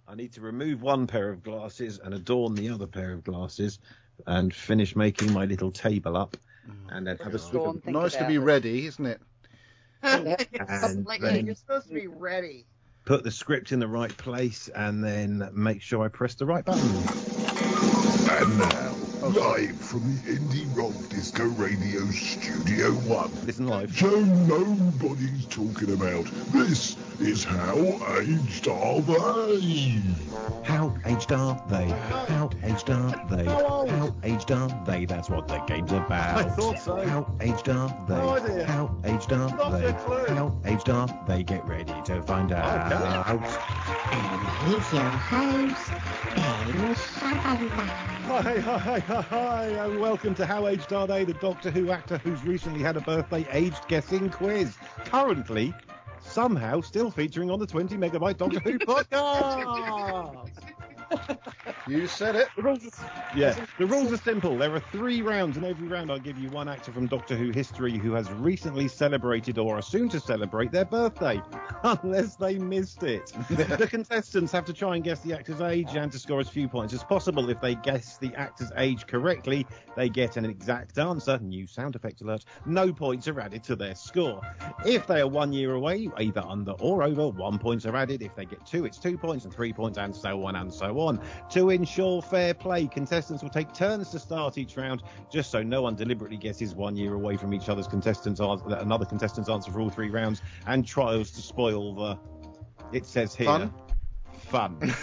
[0.08, 3.80] I need to remove one pair of glasses and adorn the other pair of glasses
[4.26, 6.36] and finish making my little table up
[6.89, 8.39] and then have a Go swig of think nice to be it.
[8.39, 9.22] ready, isn't it?
[10.04, 12.66] and Like then you're supposed to be ready.
[13.08, 16.66] Put the script in the right place and then make sure I press the right
[16.66, 16.84] button.
[18.30, 18.87] And now,
[19.30, 23.30] live from the Indie Rock Disco Radio Studio One.
[23.46, 23.96] Listen live.
[23.96, 26.26] Show nobody's talking about.
[26.54, 27.76] This is how
[28.20, 29.96] aged are they?
[30.64, 31.86] How aged are they?
[31.88, 33.45] How aged are they?
[33.45, 35.06] How aged are they?
[35.06, 36.38] That's what the game's about.
[36.38, 36.95] I thought so.
[37.06, 38.16] How aged are they?
[38.16, 38.66] No idea.
[38.66, 39.86] How aged are Not they?
[39.88, 40.26] a clue.
[40.28, 41.44] How aged are they?
[41.44, 43.28] Get ready to find out.
[44.12, 45.91] And here's your host,
[46.36, 48.16] Ben Sutherland.
[48.28, 51.91] Hi, hi, hi, hi, hi, and welcome to How Aged Are They, the Doctor Who
[51.91, 54.76] actor who's recently had a birthday aged guessing quiz.
[55.06, 55.74] Currently,
[56.20, 60.52] somehow, still featuring on the 20 megabyte Doctor Who podcast.
[61.88, 62.50] You said it.
[62.58, 64.58] The rules are, yeah, the rules are simple.
[64.58, 67.52] There are three rounds, and every round I'll give you one actor from Doctor Who
[67.52, 71.42] history who has recently celebrated or are soon to celebrate their birthday,
[71.84, 73.32] unless they missed it.
[73.50, 76.68] the contestants have to try and guess the actor's age and to score as few
[76.68, 77.50] points as possible.
[77.50, 79.66] If they guess the actor's age correctly,
[79.96, 81.40] they get an exact answer.
[81.40, 82.44] New sound effect alert.
[82.66, 84.42] No points are added to their score.
[84.86, 88.22] If they are one year away, either under or over, one points are added.
[88.22, 90.88] If they get two, it's two points, and three points, and so on and so
[90.88, 90.97] on.
[91.52, 95.84] To ensure fair play, contestants will take turns to start each round, just so no
[95.84, 99.80] one deliberately guesses one year away from each other's contestants' answer, another contestant's answer for
[99.80, 102.18] all three rounds, and trials to spoil the.
[102.91, 103.45] It says here.
[103.45, 103.74] Fun?
[104.49, 104.95] Fun.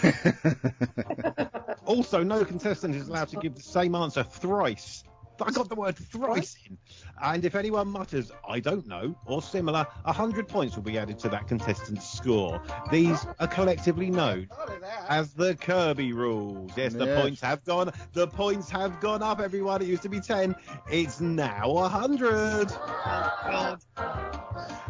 [1.85, 5.03] also, no contestant is allowed to give the same answer thrice.
[5.41, 6.77] I got the word thrice in.
[7.21, 11.29] And if anyone mutters, I don't know, or similar, 100 points will be added to
[11.29, 12.61] that contestant's score.
[12.91, 15.05] These are collectively known Thought of that.
[15.09, 16.71] as the Kirby rules.
[16.75, 17.21] Yes, the Yes.
[17.21, 17.91] points have gone.
[18.13, 19.81] The points have gone up, everyone.
[19.81, 20.55] It used to be 10.
[20.91, 22.69] It's now 100.
[22.69, 23.81] God.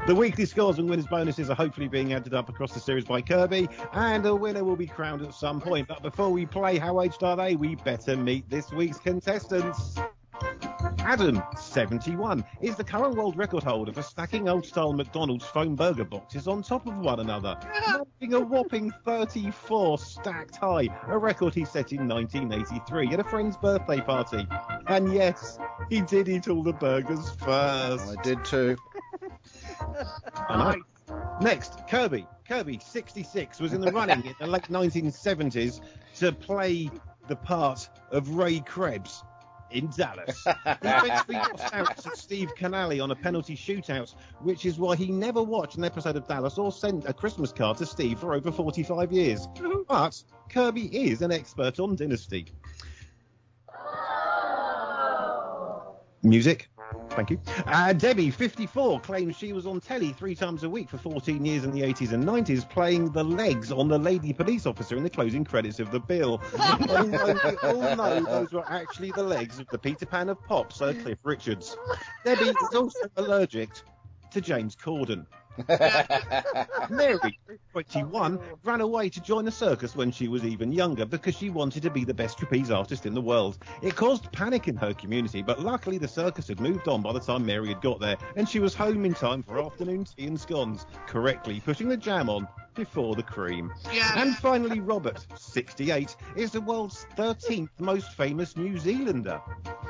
[0.08, 3.22] The weekly scores and winners' bonuses are hopefully being added up across the series by
[3.22, 5.88] Kirby, and a winner will be crowned at some point.
[5.88, 9.98] But before we play How Aged Are They, we better meet this week's contestants.
[11.00, 16.48] Adam, 71, is the current world record holder for stacking old-style McDonald's foam burger boxes
[16.48, 17.56] on top of one another,
[18.20, 23.56] making a whopping 34 stacked high, a record he set in 1983 at a friend's
[23.56, 24.48] birthday party.
[24.88, 25.60] And yes,
[25.90, 28.18] he did eat all the burgers first.
[28.18, 28.76] I did too.
[30.36, 30.78] I.
[31.40, 32.26] Next, Kirby.
[32.48, 35.82] Kirby, 66, was in the running in the late 1970s
[36.16, 36.90] to play
[37.28, 39.24] the part of Ray Krebs
[39.72, 40.46] in Dallas.
[40.66, 45.12] He eventually lost out to Steve Kanaly on a penalty shootout, which is why he
[45.12, 48.52] never watched an episode of Dallas or sent a Christmas card to Steve for over
[48.52, 49.48] 45 years.
[49.88, 52.48] But Kirby is an expert on Dynasty.
[56.24, 56.70] Music.
[57.16, 57.40] Thank you.
[57.66, 61.64] Uh, Debbie, 54, claims she was on telly three times a week for 14 years
[61.64, 65.10] in the 80s and 90s, playing the legs on the lady police officer in the
[65.10, 66.42] closing credits of The Bill.
[66.60, 70.74] Although we all know those were actually the legs of the Peter Pan of pop,
[70.74, 71.78] Sir Cliff Richards.
[72.26, 73.70] Debbie is also allergic
[74.32, 75.26] to James Corden.
[76.90, 77.38] Mary,
[77.72, 81.84] 21, ran away to join the circus when she was even younger because she wanted
[81.84, 83.58] to be the best trapeze artist in the world.
[83.82, 87.20] It caused panic in her community, but luckily the circus had moved on by the
[87.20, 90.40] time Mary had got there, and she was home in time for afternoon tea and
[90.40, 93.74] scones, correctly putting the jam on before the cream.
[93.92, 94.12] Yeah.
[94.16, 99.42] And finally, Robert, 68, is the world's 13th most famous New Zealander.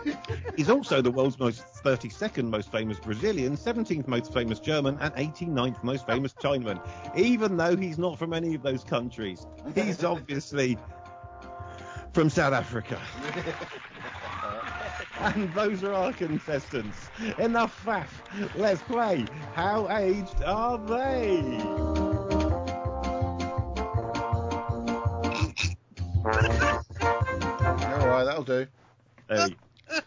[0.56, 5.84] He's also the world's most 32nd most famous Brazilian, 17th most famous German, and 89th
[5.84, 6.80] most famous Chinaman.
[7.18, 10.78] Even though he's not from any of those countries, he's obviously
[12.14, 13.00] from South Africa.
[15.20, 17.10] and those are our contestants.
[17.40, 18.08] Enough faff.
[18.56, 19.26] Let's play.
[19.54, 22.05] How aged are they?
[26.26, 28.68] All right, that'll do.
[29.30, 29.56] Hey.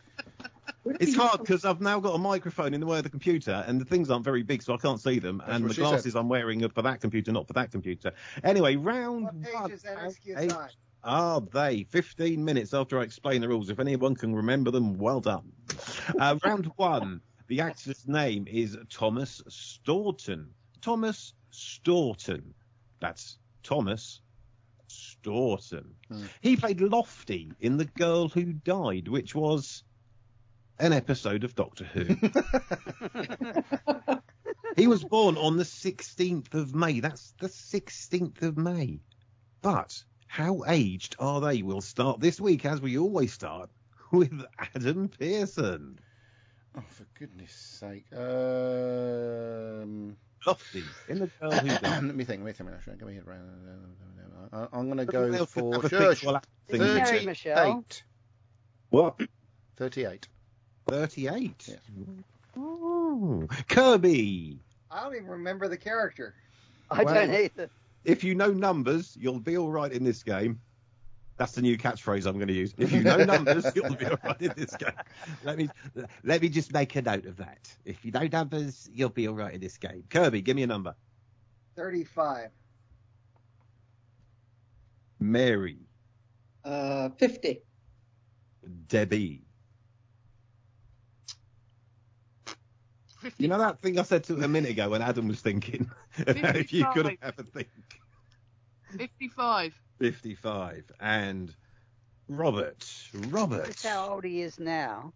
[1.00, 3.78] It's hard because I've now got a microphone in the way of the computer, and
[3.78, 5.42] the things aren't very big, so I can't see them.
[5.46, 5.88] and the she said.
[5.88, 8.10] glasses I'm wearing are for that computer, not for that computer.
[8.42, 9.70] Anyway, round What page one.
[9.70, 10.68] is that How excuse aged on?
[11.04, 13.68] Are they 15 minutes after I explain the rules?
[13.68, 15.52] If anyone can remember them, well done.
[16.18, 17.20] Uh, round one.
[17.48, 20.48] The actor's name is Thomas Staunton.
[20.80, 22.54] Thomas Staunton.
[23.00, 24.22] That's Thomas
[24.90, 25.94] Staunton.
[26.40, 29.82] He played Lofty in The Girl Who Died, which was
[30.78, 32.04] an episode of Doctor Who.
[34.76, 37.00] he was born on the 16th of May.
[37.00, 39.00] That's the 16th of May.
[39.60, 41.62] But how aged are they?
[41.62, 43.70] We'll start this week, as we always start,
[44.12, 44.44] with
[44.74, 45.98] Adam Pearson.
[46.76, 48.04] Oh, for goodness sake.
[48.12, 50.16] Um,
[50.46, 51.82] Lofty in The Girl Who let me think.
[51.92, 52.70] Let me think.
[52.74, 53.22] Actually, go ahead.
[54.52, 57.10] I- I'm going to go for have a think shush, while Adam thinks.
[57.10, 58.02] Mary 38.
[58.90, 59.20] What?
[59.76, 60.28] 38.
[60.88, 61.64] 38.
[61.68, 61.78] Yes.
[62.56, 63.46] Ooh.
[63.68, 64.58] Kirby.
[64.90, 66.34] I don't even remember the character.
[66.90, 67.68] I Well- don't either.
[68.04, 70.58] If you know numbers, you'll be all right in this game.
[71.38, 72.74] That's the new catchphrase I'm going to use.
[72.76, 74.90] If you know numbers, you'll be all right in this game.
[75.44, 75.70] Let me
[76.24, 77.72] let me just make a note of that.
[77.84, 80.02] If you know numbers, you'll be all right in this game.
[80.10, 80.94] Kirby, give me a number.
[81.76, 82.50] 35.
[85.20, 85.78] Mary,
[86.64, 87.60] Uh, 50.
[88.88, 89.44] Debbie.
[93.36, 95.90] You know that thing I said to him a minute ago when Adam was thinking
[96.26, 97.68] about if you could have a think.
[98.96, 99.74] 55.
[99.98, 101.54] 55 and
[102.28, 102.86] Robert.
[103.28, 103.66] Robert.
[103.66, 105.12] That's how old he is now.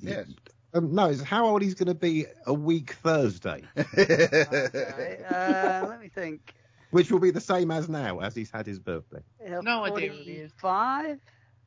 [0.00, 0.26] Yes.
[0.74, 3.62] Um, no, it's how old he's going to be a week Thursday,
[3.98, 6.54] Okay, uh, let me think.
[6.90, 9.22] which will be the same as now, as he's had his birthday.
[9.46, 10.10] Uh, No idea.
[10.10, 11.18] 45?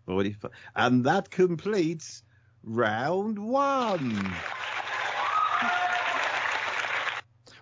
[0.05, 0.51] 45.
[0.75, 2.23] And that completes
[2.63, 4.31] round one.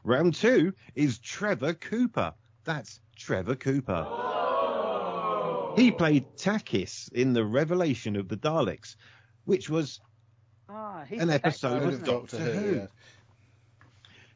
[0.03, 2.33] Round two is Trevor Cooper.
[2.63, 4.05] That's Trevor Cooper.
[5.77, 8.95] He played Takis in the Revelation of the Daleks,
[9.45, 10.01] which was
[10.67, 12.11] Ah, an episode of wasn't he?
[12.11, 12.87] Doctor Who.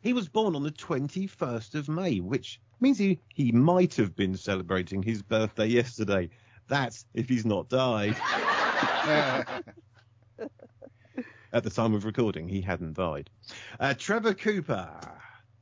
[0.01, 4.37] He was born on the 21st of May, which means he, he might have been
[4.37, 6.29] celebrating his birthday yesterday.
[6.67, 8.15] That's if he's not died.
[11.53, 13.29] At the time of recording, he hadn't died.
[13.79, 14.89] Uh, Trevor Cooper,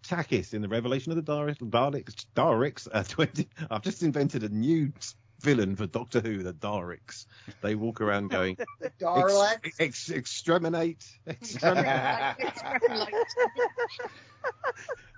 [0.03, 1.57] Takis in the Revelation of the Daleks.
[1.57, 4.91] Daleks, Daleks uh, 20, I've just invented a new
[5.39, 7.25] villain for Doctor Who, the Daleks.
[7.61, 9.55] They walk around going, The Daleks.
[9.63, 12.35] ex, ex, exterminate, exterminate.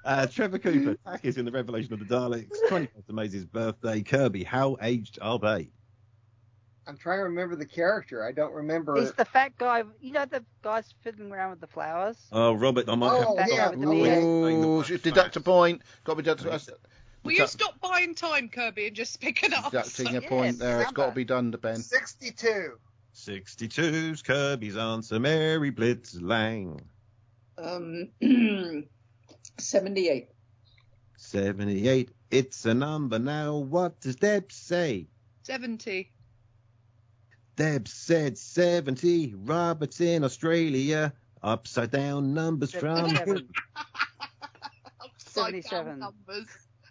[0.03, 2.49] Uh, Trevor Cooper, Takis in the Revelation of the Daleks.
[2.69, 4.01] 21st of May's his birthday.
[4.01, 5.69] Kirby, how aged are they?
[6.87, 8.25] I'm trying to remember the character.
[8.25, 8.99] I don't remember.
[8.99, 9.83] He's the fat guy.
[9.99, 12.17] You know the guy's fiddling around with the flowers.
[12.31, 13.59] Oh, Robert, I might Oh, have to yeah.
[13.67, 14.23] stop with the beard.
[14.65, 15.83] Ooh, deduct a point.
[16.03, 16.73] Got to be deducted.
[17.23, 19.71] Will you stop buying time, Kirby, and just pick it up?
[19.71, 20.81] Deducting a Yes, point there.
[20.81, 21.15] It's got to remember.
[21.15, 21.75] be done to Ben.
[21.77, 22.79] 62.
[23.15, 25.19] 62's Kirby's answer.
[25.19, 26.81] Mary Blitz Lang.
[27.57, 28.09] Um,
[29.59, 30.29] 78.
[31.17, 32.09] 78.
[32.31, 33.57] It's a number now.
[33.57, 35.07] What does Deb say?
[35.43, 36.11] 70.
[37.57, 39.35] Deb said 70.
[39.35, 41.13] Robert's in Australia.
[41.43, 43.09] Upside down numbers from.
[43.09, 43.49] 77.
[45.01, 45.99] Upside down 77.
[45.99, 46.45] numbers.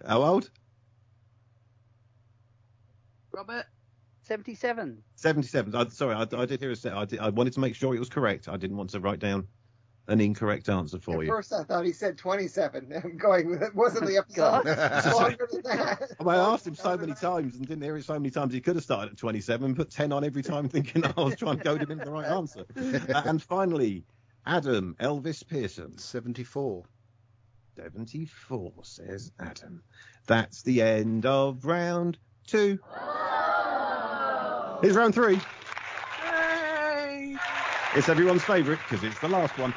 [0.07, 0.51] How old?
[3.33, 3.67] Robert?
[4.23, 5.03] 77.
[5.17, 5.75] 77.
[5.75, 6.95] I, sorry, I, I did hear a set.
[6.95, 8.49] I, did, I wanted to make sure it was correct.
[8.49, 9.47] I didn't want to write down
[10.09, 11.29] an incorrect answer for At you.
[11.29, 12.93] first, I thought he said 27.
[13.05, 13.75] I'm going it.
[13.75, 14.65] Wasn't the episode
[15.15, 16.03] longer than that?
[16.21, 18.53] Well, I asked him so many times and didn't hear it so many times.
[18.53, 21.37] He could have started at 27 and put 10 on every time, thinking I was
[21.37, 22.65] trying to goad him into the right answer.
[22.77, 24.05] Uh, and finally,
[24.47, 25.97] Adam Elvis Pearson.
[25.99, 26.85] 74.
[27.85, 29.83] 74, says Adam.
[30.27, 32.79] That's the end of round two.
[34.83, 35.41] Here's round three.
[36.25, 37.37] Yay!
[37.97, 39.73] It's everyone's favourite because it's the last one.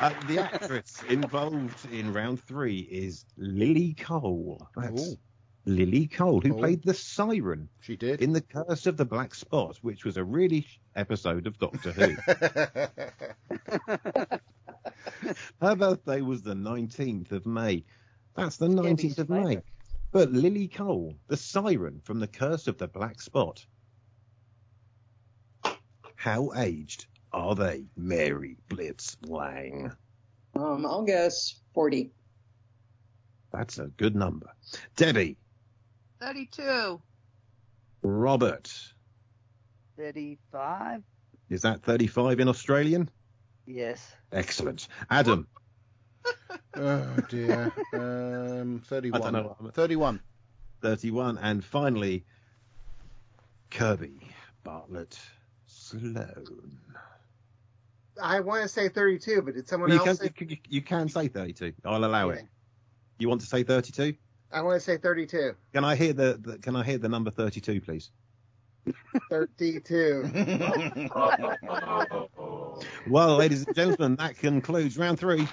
[0.00, 4.66] Uh, the actress involved in round three is Lily Cole.
[4.76, 5.16] That's Ooh.
[5.64, 6.58] Lily Cole, who Oh.
[6.58, 8.20] played the siren She did.
[8.20, 11.92] in The Curse of the Black Spot, which was a really sh- episode of Doctor
[11.92, 12.16] Who.
[15.60, 17.84] Her birthday was the 19th of May.
[18.34, 19.58] That's the 19th of May.
[20.10, 23.64] But Lily Cole, the siren from The Curse of the Black Spot.
[26.16, 29.90] How aged are they, Mary Blitz Lang?
[30.54, 32.12] Um, I'll guess 40.
[33.52, 34.46] That's a good number.
[34.96, 35.36] Debbie,
[36.20, 37.00] 32.
[38.02, 38.72] Robert,
[39.96, 41.02] 35.
[41.50, 43.10] is that 35 in Australian?
[43.66, 44.12] Yes.
[44.32, 44.88] Excellent.
[45.10, 45.46] Adam,
[46.76, 47.72] oh dear.
[47.92, 49.20] Um, 31.
[49.20, 49.70] I don't know.
[49.72, 50.20] 31.
[50.80, 51.38] 31.
[51.38, 52.24] And finally,
[53.70, 54.20] Kirby
[54.64, 55.18] Bartlett
[55.66, 56.78] Sloan.
[58.22, 60.34] I want to say 32, but did someone Well, you, else can, say?
[60.38, 61.72] you, can- you can say 32.
[61.84, 62.44] I'll allow it.
[63.18, 64.14] You want to say 32?
[64.52, 65.54] I want to say 32.
[65.72, 68.10] Can I hear the, the Can I hear the number 32, please?
[69.30, 70.22] 32.
[73.06, 75.46] Well, ladies and gentlemen, that concludes round three.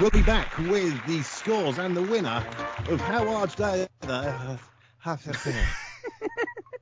[0.00, 2.44] We'll be back with the scores and the winner
[2.88, 3.86] of How Large Day.
[4.02, 4.56] Uh,
[4.98, 5.52] have to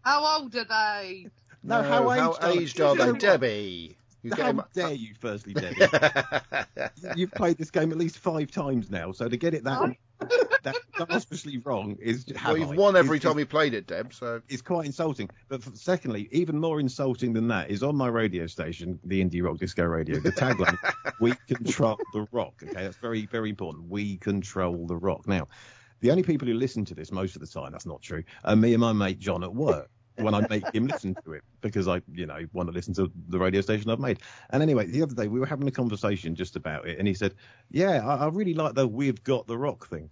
[0.02, 1.26] How old are they?
[1.62, 2.58] No, how aged how are they?
[2.60, 3.18] aged are they?
[3.18, 3.96] Debbie.
[4.22, 5.86] You How get him- dare you, firstly, Debbie?
[7.16, 9.96] You've played this game at least five times now, so to get it that
[10.62, 14.12] that disastrously wrong is well, you've I, won every is- time we played it, Deb.
[14.12, 15.28] So It's quite insulting.
[15.48, 19.42] But f- secondly, even more insulting than that is on my radio station, the Indie
[19.42, 20.76] Rock Disco Radio, the tagline,
[21.20, 22.54] we control the rock.
[22.62, 23.88] Okay, that's very, very important.
[23.88, 25.26] We control the rock.
[25.28, 25.48] Now,
[26.00, 28.56] the only people who listen to this most of the time, that's not true, are
[28.56, 29.88] me and my mate John at work.
[30.18, 33.10] When I make him listen to it because I, you know, want to listen to
[33.28, 34.20] the radio station I've made.
[34.50, 37.14] And anyway, the other day we were having a conversation just about it, and he
[37.14, 37.34] said,
[37.70, 40.10] "Yeah, I, I really like the we've got the rock thing.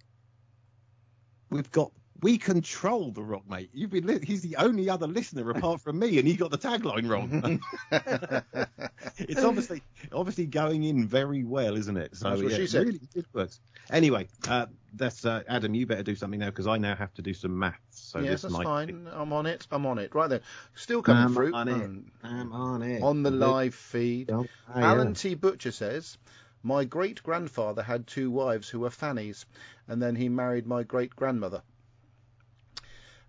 [1.51, 1.93] We've got
[2.25, 3.71] we control the rock, mate.
[3.73, 6.59] You've been li- he's the only other listener apart from me, and he got the
[6.59, 7.61] tagline wrong.
[9.19, 9.83] it's obviously
[10.13, 12.17] obviously going in very well, isn't it?
[12.17, 12.87] So That's what yeah, she said.
[12.87, 13.61] really it works.
[13.91, 15.75] Anyway, uh, that's uh, Adam.
[15.75, 17.79] You better do something now because I now have to do some maths.
[17.91, 19.09] So yes, this that's might fine.
[19.13, 19.67] I'm on it.
[19.71, 20.15] I'm on it.
[20.15, 20.41] Right then.
[20.75, 21.73] Still coming I'm through on it.
[21.73, 23.03] um, I'm on it.
[23.03, 24.31] on the live feed.
[24.31, 25.15] Oh, Alan.
[25.15, 25.35] T.
[25.35, 26.19] Butcher says,
[26.63, 29.45] My great grandfather had two wives who were Fannies,
[29.89, 31.63] and then he married my great grandmother.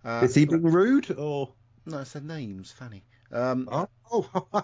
[0.03, 1.51] Uh, Is he being rude or?
[1.87, 3.03] No, it's their names, Fanny.
[3.31, 3.67] Um,
[4.11, 4.27] Oh,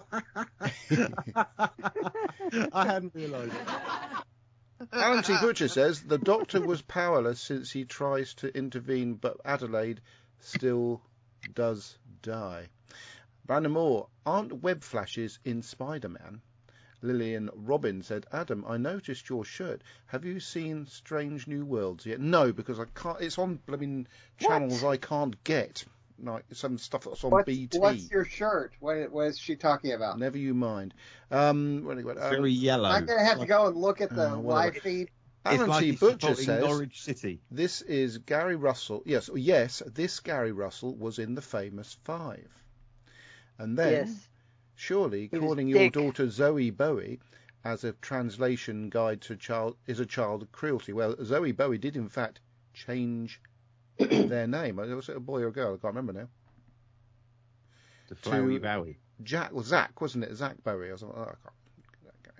[2.72, 3.52] I hadn't realised.
[4.90, 5.36] Alan T.
[5.40, 10.00] Butcher says the doctor was powerless since he tries to intervene, but Adelaide
[10.40, 11.00] still
[11.54, 12.68] does die.
[13.44, 16.40] Brandon Moore, aren't web flashes in Spider Man?
[17.00, 19.82] Lillian Robin said, Adam, I noticed your shirt.
[20.06, 22.20] Have you seen Strange New Worlds yet?
[22.20, 23.20] No, because I can't.
[23.20, 24.06] It's on blooming
[24.38, 25.84] channels I can't get.
[26.24, 27.78] Like some stuff that's on What's, BT.
[27.78, 28.74] what's your shirt?
[28.78, 30.18] What, what is she talking about?
[30.20, 30.94] Never you mind.
[31.32, 32.08] Um, what do?
[32.08, 32.88] Um, Very yellow.
[32.88, 34.42] I'm gonna have to go and look at the whatever.
[34.42, 35.10] live feed.
[35.44, 35.90] It's Alan like T.
[35.92, 37.40] Butcher says Norwich City.
[37.50, 39.02] this is Gary Russell.
[39.04, 42.48] Yes, yes, this Gary Russell was in the famous Five,
[43.58, 44.28] and then yes.
[44.76, 45.94] surely He calling your Dick.
[45.94, 47.18] daughter Zowie Bowie
[47.64, 50.92] as a translation guide to child is a child of cruelty.
[50.92, 52.38] Well, Zowie Bowie did in fact
[52.72, 53.40] change
[53.98, 54.78] their name.
[54.78, 55.68] I was it a boy or a girl?
[55.74, 56.28] I can't remember now.
[58.08, 58.98] The flowery To- Bowie.
[59.22, 60.34] Jack, well, Zach, wasn't it?
[60.34, 61.18] Zach Bowie or something.
[61.20, 61.36] I can't.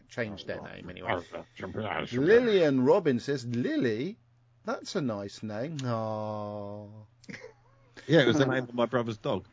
[0.08, 1.20] Changed their name anyway.
[2.12, 4.18] Lillian Robin says, Lily,
[4.66, 5.78] that's a nice name.
[5.78, 6.88] Aww.
[8.06, 9.46] Yeah, it was the name of my brother's dog.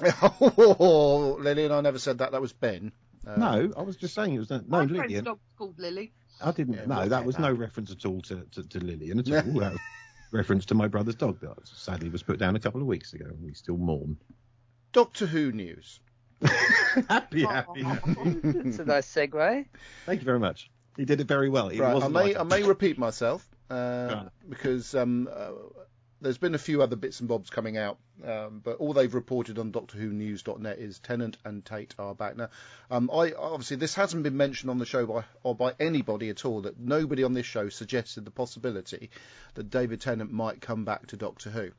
[0.00, 2.32] oh, Lillian, I never said that.
[2.32, 2.90] That was Ben.
[3.26, 5.24] Uh, No, I was just saying it was no, My no friend's Lillian.
[5.24, 6.12] dog's called Lily.
[6.40, 6.74] I didn't.
[6.74, 7.42] Yeah, no, that was that.
[7.42, 9.76] no reference at all to, to, to Lillian at all.
[10.30, 12.86] That was reference to my brother's dog that sadly was put down a couple of
[12.86, 14.16] weeks ago, and we still mourn.
[14.92, 16.00] Doctor Who news.
[17.08, 18.02] happy, happy, happy.
[18.44, 19.66] It's a nice segue.
[20.06, 20.70] Thank you very much.
[20.96, 21.68] He did it very well.
[21.68, 24.28] It right, I wasn't may like I may repeat myself uh, Right.
[24.48, 25.50] because um, uh,
[26.20, 29.58] there's been a few other bits and bobs coming out, um, but all they've reported
[29.58, 32.48] on DoctorWhoNews.net is Tennant and Tate are back now.
[32.90, 36.44] Um, I obviously this hasn't been mentioned on the show by or by anybody at
[36.44, 36.62] all.
[36.62, 39.10] That nobody on this show suggested the possibility
[39.54, 41.70] that David Tennant might come back to Doctor Who.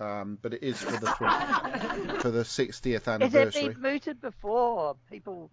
[0.00, 3.40] Um, but it is for the for the 60th anniversary.
[3.40, 4.96] Has it been mooted before?
[5.10, 5.50] People.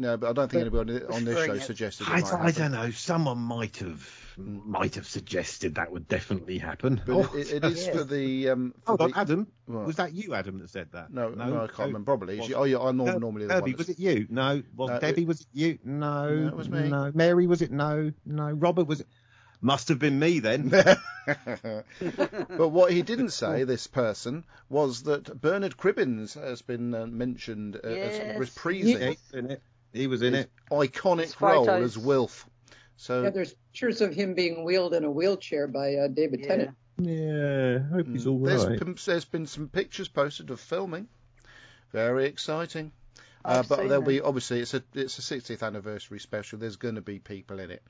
[0.00, 1.60] No, but I don't think anybody on this show it.
[1.62, 2.90] suggested it I, might I don't know.
[2.90, 4.08] Someone might have
[4.38, 7.02] might have suggested that would definitely happen.
[7.06, 7.94] But Oh, it, it is Yes.
[7.96, 8.48] for the.
[8.48, 9.46] Um, for Hold on, the Adam.
[9.66, 9.86] What?
[9.86, 11.12] Was that you, Adam, that said that?
[11.12, 11.84] no, no, I can't no.
[11.84, 12.04] remember.
[12.06, 12.40] Probably.
[12.40, 13.78] Was- oh, yeah, I'm norm- Herb- normally the Herbie, one.
[13.78, 14.26] was it you?
[14.30, 14.62] No.
[14.74, 15.78] Well, No, it- Debbie, was it you?
[15.84, 16.34] No.
[16.34, 16.88] No, it was me.
[16.88, 17.12] No.
[17.14, 17.70] Mary, was it?
[17.70, 18.10] No.
[18.24, 18.50] No.
[18.52, 19.06] Robert, was it?
[19.60, 20.70] Must have been me then.
[22.00, 27.76] but what he didn't say, this person, was that Bernard Cribbins has been uh, mentioned
[27.76, 28.12] uh, Yes.
[28.14, 29.62] as Yeah, reprising he in it.
[29.92, 30.50] He was in his it.
[30.70, 31.96] iconic role photos.
[31.96, 32.46] as Wilf.
[32.96, 36.46] So Yeah, there's pictures of him being wheeled in a wheelchair by uh, David Yeah.
[36.48, 36.70] Tennant.
[36.98, 37.78] Yeah.
[37.96, 38.78] Hope he's all there's, right.
[38.78, 41.08] been, there's been some pictures posted of filming.
[41.92, 42.92] Very exciting.
[43.44, 44.04] Uh, I've but there'll them.
[44.04, 46.58] be obviously it's a it's a 60th anniversary special.
[46.58, 47.82] There's going to be people in it.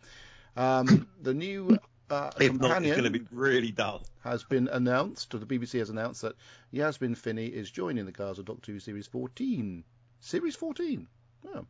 [0.57, 1.77] Um, the new
[2.09, 4.07] uh, If not, companion it's going to be really dull.
[4.23, 6.35] has been announced, or the BBC has announced that
[6.71, 9.83] Yasmin Finney is joining the Gaza Doctor Who Series 14.
[10.21, 11.09] Series 14?
[11.49, 11.65] Oh.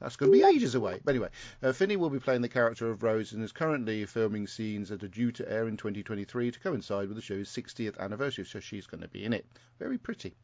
[0.00, 1.00] That's going to be ages away.
[1.04, 1.30] But anyway,
[1.62, 5.02] uh, Finney will be playing the character of Rose and is currently filming scenes that
[5.02, 8.86] are due to air in 2023 to coincide with the show's 60th anniversary, so she's
[8.86, 9.44] going to be in it.
[9.78, 10.34] Very pretty.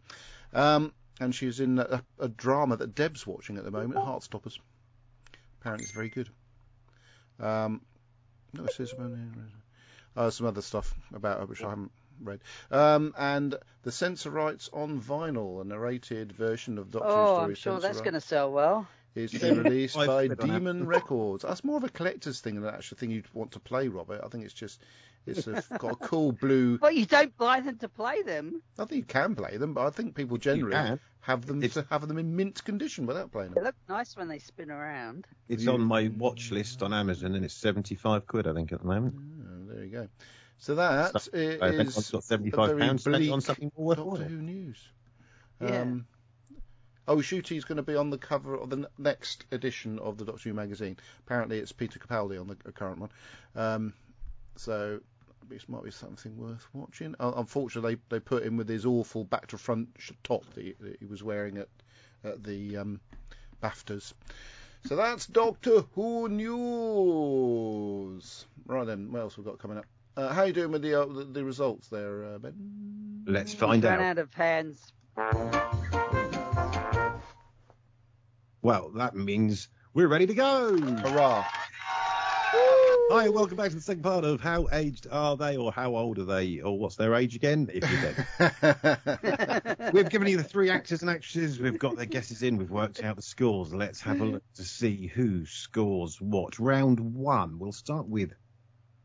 [0.52, 4.58] Um, and she's in a, a drama that Deb's watching at the moment, Heartstoppers.
[5.60, 6.28] Apparently it's very good.
[7.38, 7.80] Um,
[8.52, 9.12] no, it says about
[10.16, 11.92] uh, some other stuff about her which I haven't
[12.22, 12.40] read.
[12.70, 17.54] Um, and the Sensorites on vinyl, a narrated version of Doctor Who Oh, story I'm
[17.54, 18.86] sure Censor that's going to sell well.
[19.14, 21.44] is to be released by Demon Records.
[21.44, 24.20] That's more of a collector's thing than an actual thing you'd want to play, Robert.
[24.24, 24.80] I think it's just
[25.26, 26.78] it's a, got a cool blue.
[26.78, 28.60] But you don't buy them to play them.
[28.78, 31.86] I think you can play them, but I think people generally have them It's- to
[31.90, 33.62] have them in mint condition without playing them.
[33.62, 35.26] They look nice when they spin around.
[35.48, 38.86] It's on my watch list on Amazon, and it's seventy-five quid, I think, at the
[38.86, 39.14] moment.
[39.16, 40.08] Oh, there you go.
[40.58, 43.20] So that Stuff- i- I think I've is got a seventy-five very pounds spent on
[43.20, 44.28] bleak something more Doctor worthwhile.
[44.28, 44.78] Who news.
[45.60, 45.80] Yeah.
[45.82, 46.06] Um,
[47.06, 50.48] oh, Ncuti's going to be on the cover of the next edition of the Doctor
[50.48, 50.96] Who magazine.
[51.26, 53.10] Apparently, it's Peter Capaldi on the current one.
[53.54, 53.92] Um,
[54.56, 55.00] so
[55.48, 57.14] this might be something worth watching.
[57.20, 59.90] Uh, unfortunately, they, they put him with his awful back to front
[60.22, 61.68] top that he, that he was wearing at
[62.24, 63.00] at the um,
[63.62, 64.14] BAFTAs.
[64.86, 68.46] So that's Doctor Who news.
[68.66, 69.84] Right then, what else we got coming up?
[70.16, 72.54] Uh, how are you doing with the, uh, the the results there, uh, Ben?
[73.26, 74.00] Let's find Run out.
[74.00, 74.92] out of hands.
[78.62, 80.78] Well, that means we're ready to go.
[80.78, 81.44] Hurrah!
[83.10, 86.18] Hi, welcome back to the second part of How Aged Are They, or How Old
[86.18, 89.90] Are They, or What's Their Age Again, if you're dead.
[89.92, 91.58] We've given you the three actors and actresses.
[91.58, 92.56] We've got their guesses in.
[92.56, 93.74] We've worked out the scores.
[93.74, 96.58] Let's have a look to see who scores what.
[96.58, 97.58] Round one.
[97.58, 98.32] We'll start with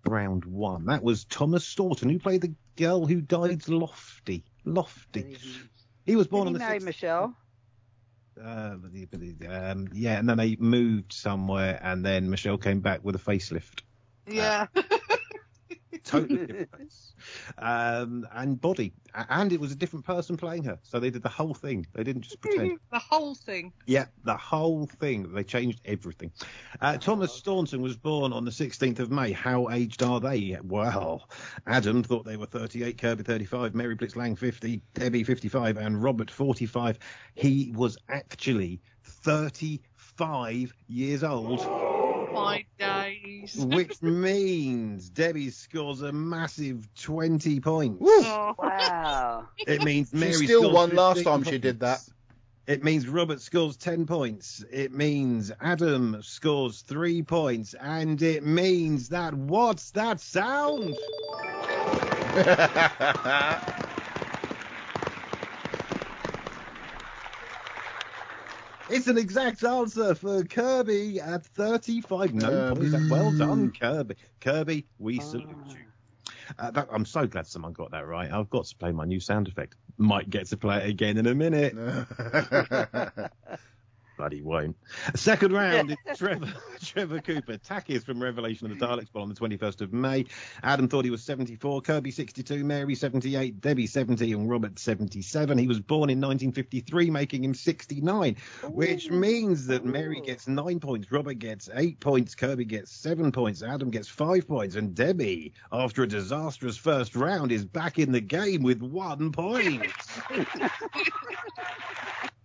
[0.05, 0.85] round one.
[0.85, 4.43] That was Thomas Staunton, who played the girl who died Lofty.
[4.65, 5.37] Lofty.
[6.05, 7.35] He was born Did on the marry 6th Michelle?
[8.43, 8.75] uh,
[9.49, 13.81] um, yeah, and then they moved somewhere, and then Michelle came back with a facelift.
[14.27, 14.67] Yeah.
[16.03, 17.13] totally different face.
[17.57, 18.93] Um, and body.
[19.29, 20.79] And it was a different person playing her.
[20.83, 21.85] So they did the whole thing.
[21.93, 22.79] They didn't just pretend.
[22.91, 23.73] the whole thing.
[23.85, 25.33] yeah, the whole thing.
[25.33, 26.31] They changed everything.
[26.81, 29.31] Uh, Thomas Staunton was born on the 16th of May.
[29.31, 30.57] How aged are they?
[30.63, 31.29] Well,
[31.67, 36.29] Adam thought they were 38, Kirby 35, Mary Blitz Lang 50, Debbie 55, and Robert
[36.31, 36.99] 45.
[37.35, 41.88] He was actually 35 years old.
[43.47, 43.65] Five.
[43.73, 48.01] Which means Debbie scores a massive 20 points.
[48.01, 48.55] Oh.
[48.57, 49.47] Wow.
[49.59, 52.01] It means She Mary still won last 15 time she did that.
[52.67, 54.63] It means Robert scores 10 points.
[54.71, 57.73] It means Adam scores 3 points.
[57.81, 60.95] And it means that what's that sound?
[68.89, 72.33] It's an exact answer for Kirby at 35.
[72.33, 72.95] No Uh, points.
[73.09, 74.15] Well done, Kirby.
[74.41, 75.75] Kirby, we salute you.
[76.57, 78.31] Uh, that, I'm so glad someone got that right.
[78.31, 79.75] I've got to play my new sound effect.
[79.97, 81.75] Might get to play it again in a minute.
[84.19, 84.75] Bloody won't.
[85.15, 87.57] Second round is Trevor, Trevor Cooper.
[87.57, 90.25] Takis from Revelation of the Daleks born on the 21st of May.
[90.61, 95.57] Adam thought he was 74, Kirby 62, Mary 78, Debbie 70, and Robert 77.
[95.57, 101.09] He was born in 1953, making him 69, which means that Mary gets 9 points,
[101.13, 106.03] Robert gets 8 points, Kirby gets 7 points, Adam gets 5 points, and Debbie, after
[106.03, 109.85] a disastrous first round, is back in the game with 1 point.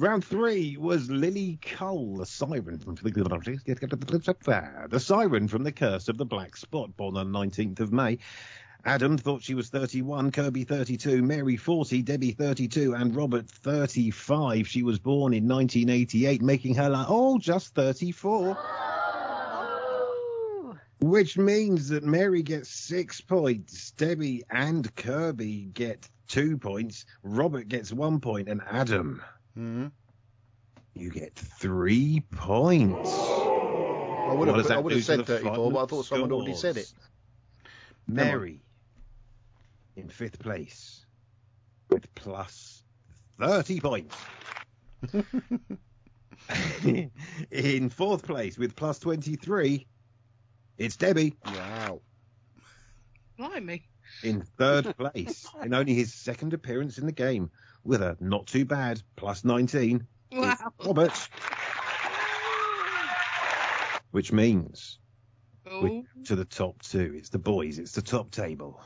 [0.00, 6.24] Round three was Lily Cole, the siren from the siren from the Curse of the
[6.24, 8.16] Black Spot, born on 19th of May.
[8.86, 14.66] Adam thought she was 31, Kirby 32, Mary 40, Debbie 32, and Robert 35.
[14.66, 18.56] She was born in 1988, making her like, oh, just 34.
[21.02, 27.92] Which means that Mary gets six points, Debbie and Kirby get two points, Robert gets
[27.92, 29.20] one point, and Adam,
[29.54, 29.88] Hmm.
[30.94, 33.10] you get three points.
[33.10, 36.54] I would have, I would have said the 34, but I final thought someone already
[36.54, 36.92] said it.
[38.06, 38.62] Mary
[39.96, 41.04] in fifth place
[41.88, 42.82] with plus
[43.40, 44.16] 30 points.
[47.50, 49.86] in fourth place with plus 23,
[50.78, 51.34] it's Debbie.
[51.44, 52.00] Wow.
[53.38, 53.88] Blimey.
[54.22, 57.50] In third place, in only his second appearance in the game,
[57.90, 60.72] with a not too bad plus 19, Wow.
[60.86, 61.28] Robert.
[64.12, 65.00] Which means
[65.66, 65.82] Oh.
[65.82, 67.14] we're to the top two.
[67.16, 67.80] It's the boys.
[67.80, 68.80] It's the top table.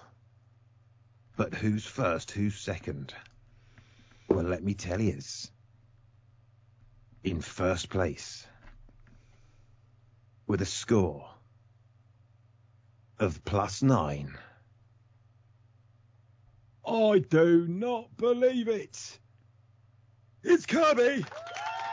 [1.37, 2.31] But who's first?
[2.31, 3.13] Who's second?
[4.29, 5.19] Well, let me tell you.
[7.25, 8.47] In first place,
[10.47, 11.29] with a score
[13.19, 14.35] of plus nine.
[16.87, 19.19] I do not believe it.
[20.43, 21.25] It's Kirby.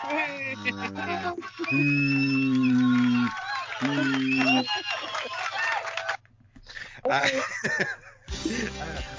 [7.09, 7.27] Uh,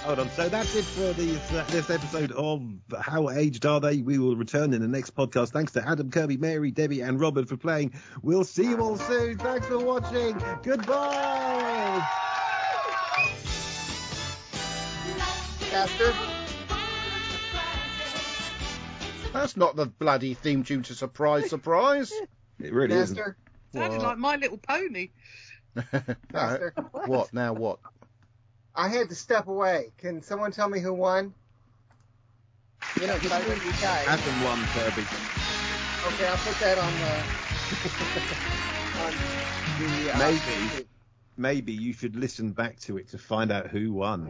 [0.05, 0.31] hold on.
[0.31, 2.63] So that's it for this, uh, this episode of
[3.01, 3.99] How Aged Are They?
[3.99, 5.51] We will return in the next podcast.
[5.51, 7.93] Thanks to Adam, Kirby, Mary, Debbie, and Robert for playing.
[8.23, 9.39] We'll see you all soon.
[9.39, 10.41] Thanks for watching.
[10.63, 12.22] Goodbye.
[15.73, 16.13] Master,
[19.33, 22.13] That's not the bloody theme tune to Surprise Surprise.
[22.61, 23.19] It really isn't.
[23.73, 25.09] Sounded like My Little Pony.
[26.33, 26.75] Master.
[27.07, 27.33] what?
[27.33, 27.79] Now what?
[28.75, 29.93] I had to step away.
[29.97, 31.33] Can someone tell me who won?
[33.01, 34.07] You know, because I think you guys.
[34.09, 35.03] Adam won, Kirby.
[36.07, 37.13] Okay, I'll put that on the
[39.01, 39.15] on
[40.05, 40.87] the uh, Maybe.
[41.39, 44.29] Maybe you should listen back to it to find out who won.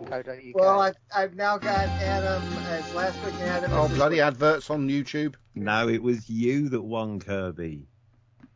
[0.00, 0.52] Yeah.
[0.54, 3.72] Well, I've, I've now got Adam as last week Adam.
[3.72, 4.22] Oh, bloody week.
[4.22, 5.34] adverts on YouTube.
[5.54, 7.86] No, it was you that won, Kirby.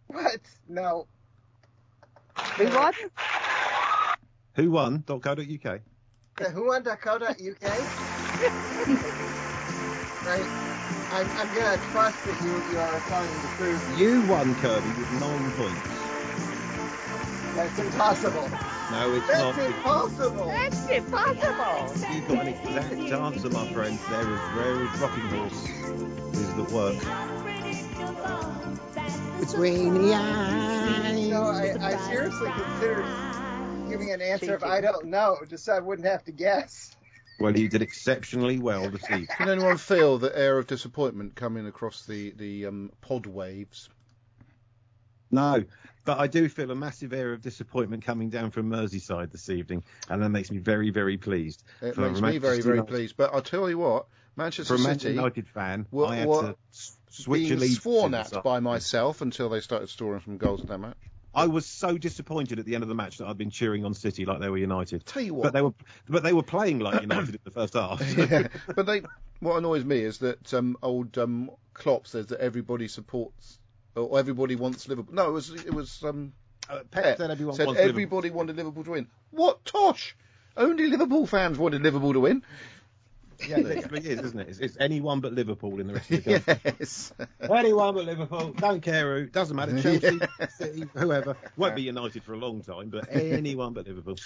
[0.08, 0.40] What?
[0.68, 1.06] No.
[2.56, 2.92] Who won?
[4.54, 5.02] Who won?
[5.02, 5.80] .co.uk.
[6.36, 7.62] The whoon.co.uk.
[10.24, 10.50] right.
[11.10, 13.84] I'm, I'm gonna trust that you you are telling the truth.
[13.88, 16.15] You won, Kirby, with nine points.
[17.56, 18.48] That's impossible.
[18.90, 19.58] No, it's That's not.
[19.58, 20.46] impossible.
[20.46, 22.14] That's impossible.
[22.14, 23.98] You've got an exact answer, my friends.
[24.10, 25.68] They're as rocking horse
[26.36, 27.00] is the work.
[29.40, 31.28] Between the eyes.
[31.28, 33.06] No, I, I seriously considered
[33.88, 36.94] giving an answer if I don't know, just so I wouldn't have to guess.
[37.40, 39.28] Well, you did exceptionally well this evening.
[39.34, 43.88] Can anyone feel the air of disappointment coming across the the um, pod waves?
[45.30, 45.64] No,
[46.06, 49.82] but I do feel a massive air of disappointment coming down from Merseyside this evening,
[50.08, 51.64] and that makes me very, very pleased.
[51.82, 53.16] It makes me very very United- pleased.
[53.16, 54.06] But I'll tell you what,
[54.36, 56.56] Manchester City United fan, were, I had were to
[57.10, 60.96] switch being sworn at by myself until they started scoring some goals in that match.
[61.34, 63.92] I was so disappointed at the end of the match that I'd been cheering on
[63.92, 65.04] City like they were United.
[65.04, 65.74] Tell you what, But they were,
[66.08, 68.00] but they were playing like United in the first half.
[68.16, 69.02] yeah, but they.
[69.40, 73.58] What annoys me is that um, old um, Klopp says that everybody supports
[73.96, 75.14] or everybody wants Liverpool.
[75.14, 76.32] No, it was it was um,
[76.68, 77.90] Uh, Pep Pep said everyone said wants Liverpool.
[78.02, 79.06] everybody wanted Liverpool to win.
[79.30, 80.16] What tosh?
[80.56, 82.42] Only Liverpool fans wanted Liverpool to win.
[83.46, 84.48] Yeah, it literally is, isn't it?
[84.48, 86.72] It's, it's anyone but Liverpool in the rest of the country.
[86.80, 87.12] yes.
[87.40, 88.52] anyone but Liverpool.
[88.56, 89.26] Don't care who.
[89.26, 89.78] Doesn't matter.
[89.78, 90.18] Chelsea,
[90.56, 91.36] City, whoever.
[91.58, 94.16] Won't be United for a long time, but anyone but Liverpool.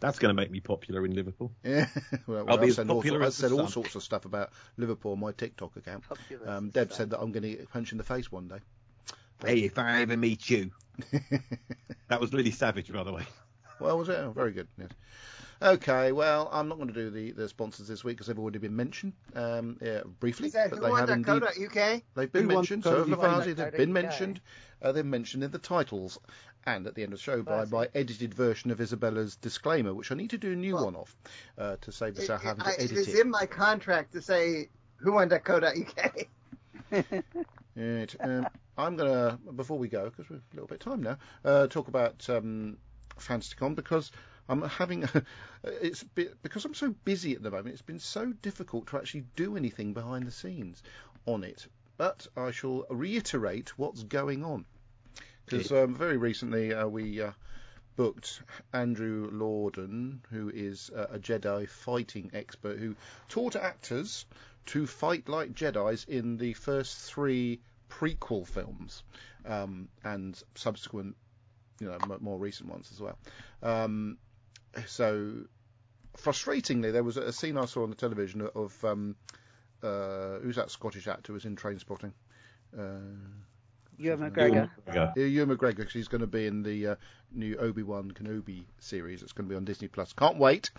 [0.00, 1.52] That's going to make me popular in Liverpool.
[1.64, 1.86] Yeah,
[2.26, 3.94] well, I'll well, be I've as said, all, popular I've as the said all sorts
[3.94, 6.02] of stuff about Liverpool on my TikTok account.
[6.44, 8.58] Um, Deb said that I'm going to get punched in the face one day.
[9.44, 10.70] Hey, if I ever meet you.
[12.08, 13.24] That was Lily Savage, by the way.
[13.80, 14.16] Well, was it?
[14.16, 14.68] Oh, very good.
[14.78, 14.90] Yes.
[15.60, 18.58] Okay, well, I'm not going to do the, the sponsors this week because they've already
[18.58, 20.46] been mentioned um, yeah, briefly.
[20.46, 21.66] Is that but who they won have that indeed.
[21.66, 22.02] UK?
[22.14, 22.84] They've been Who won mentioned.
[22.84, 23.56] So Code have UK?
[23.56, 24.02] They've been UK.
[24.02, 24.40] mentioned.
[24.80, 26.18] Uh, they're mentioned in the titles
[26.64, 30.12] and at the end of the show by my edited version of Isabella's disclaimer, which
[30.12, 31.16] I need to do a new Well, one of
[31.58, 33.20] uh, to save us It, having to it edit is it.
[33.20, 36.26] in my contract to say who won that Coda UK.
[37.76, 38.14] Right.
[38.20, 38.48] Um,
[38.78, 41.66] I'm going to, before we go, because we've a little bit of time now, uh,
[41.66, 42.78] talk about um,
[43.18, 44.10] FantasyCon because
[44.48, 45.08] I'm having,
[45.64, 49.24] it's bi- because I'm so busy at the moment, it's been so difficult to actually
[49.36, 50.82] do anything behind the scenes
[51.26, 51.66] on it.
[51.98, 54.64] But I shall reiterate what's going on.
[55.44, 57.32] Because um, very recently uh, we uh,
[57.96, 58.42] booked
[58.72, 62.96] Andrew Lorden, who is uh, a Jedi fighting expert who
[63.28, 64.26] taught actors
[64.66, 69.02] to fight like Jedi's in the first three prequel films
[69.44, 71.16] um, and subsequent,
[71.80, 73.18] you know, m- more recent ones as well.
[73.62, 74.18] Um,
[74.86, 75.32] so,
[76.16, 79.16] frustratingly, there was a scene I saw on the television of um,
[79.82, 82.12] uh, who's that Scottish actor who was in Trainspotting?
[82.76, 82.82] Uh,
[83.98, 84.68] Ewan McGregor.
[84.94, 85.12] Yeah.
[85.16, 86.96] yeah, Ewan McGregor, 'cause he's going to be in the uh,
[87.32, 89.22] new Obi Wan Kenobi series.
[89.22, 90.12] It's going to be on Disney Plus.
[90.12, 90.70] Can't wait.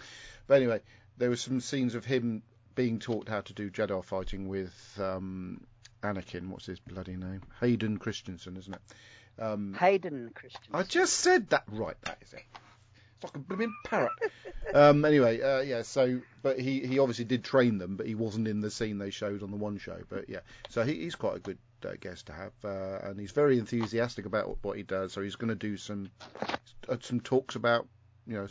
[0.45, 0.81] But anyway,
[1.17, 2.43] there were some scenes of him
[2.77, 5.65] being taught how to do Jedi fighting with um,
[6.03, 6.49] Anakin.
[6.49, 7.41] What's his bloody name?
[7.59, 9.41] Hayden Christensen, isn't it?
[9.41, 10.73] Um, Hayden Christensen.
[10.73, 11.99] I just said that right.
[12.03, 12.43] That is it.
[13.15, 14.11] It's like a blooming parrot.
[14.75, 15.81] um, anyway, uh, yeah.
[15.81, 19.09] So, but he, he obviously did train them, but he wasn't in the scene they
[19.09, 19.97] showed on the one show.
[20.07, 23.31] But yeah, so he, he's quite a good uh, guest to have, uh, and he's
[23.31, 25.13] very enthusiastic about what, he does.
[25.13, 26.11] So he's going to do some
[26.87, 27.87] uh, some talks about
[28.27, 28.47] you know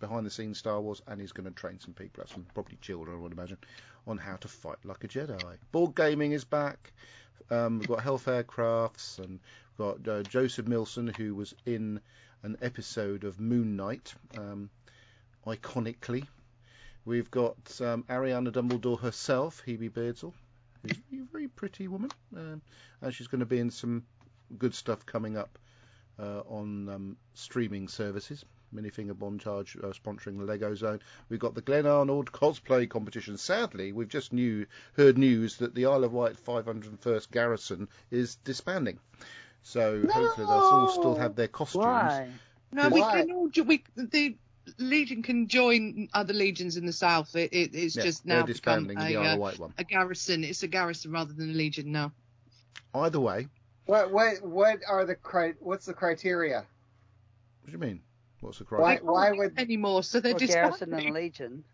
[0.00, 3.16] behind the scenes Star Wars, and he's going to train some people, some probably children,
[3.16, 3.58] I would imagine,
[4.06, 5.58] on how to fight like a Jedi.
[5.70, 6.92] Board gaming is back.
[7.50, 9.38] Um, we've got Hellfire Crafts and
[9.78, 12.00] we've got uh, Joseph Millson, who was in
[12.42, 14.70] an episode of Moon Knight, um,
[15.46, 16.26] iconically.
[17.04, 20.34] We've got um, Ariana Dumbledore herself, Hebe Beardsall,
[20.82, 22.60] who's a very pretty woman, um,
[23.00, 24.04] and she's going to be in some
[24.58, 25.58] good stuff coming up
[26.18, 28.44] uh, on um, streaming services.
[28.74, 31.00] Minifinger Montage uh, sponsoring the Lego Zone.
[31.28, 33.36] We've got the Glenn Arnold cosplay competition.
[33.36, 38.98] Sadly, we've just new heard news that the Isle of Wight 501st Garrison is disbanding.
[39.62, 41.84] So hopefully they'll all still have their costumes.
[41.84, 42.28] Why?
[42.72, 43.22] No, we Why?
[43.22, 44.36] can all jo- we the
[44.76, 47.34] Legion can join other legions in the south.
[47.34, 49.72] It, it it's Yeah, just they're now become a, the Isle uh, of Wight one.
[49.78, 50.44] a garrison.
[50.44, 52.12] It's a garrison rather than a legion now.
[52.94, 53.48] Either way,
[53.86, 56.66] What what what are the cri- what's the criteria?
[57.62, 58.00] what do you mean?
[58.40, 59.02] What's the Why criteria?
[59.02, 60.02] why would anymore?
[60.02, 61.14] So they're Well, Garrison and.
[61.14, 61.64] Legion.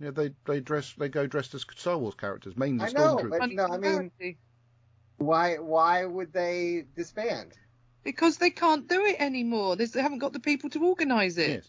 [0.00, 3.38] Yeah, they they dress they go dressed as Star Wars characters, mainly I know, stormtroopers.
[3.38, 4.12] but no, I mean
[5.18, 7.52] why why would they disband?
[8.04, 9.76] because they can't do it anymore.
[9.76, 11.48] They haven't got the people to organise it.
[11.50, 11.68] Yes,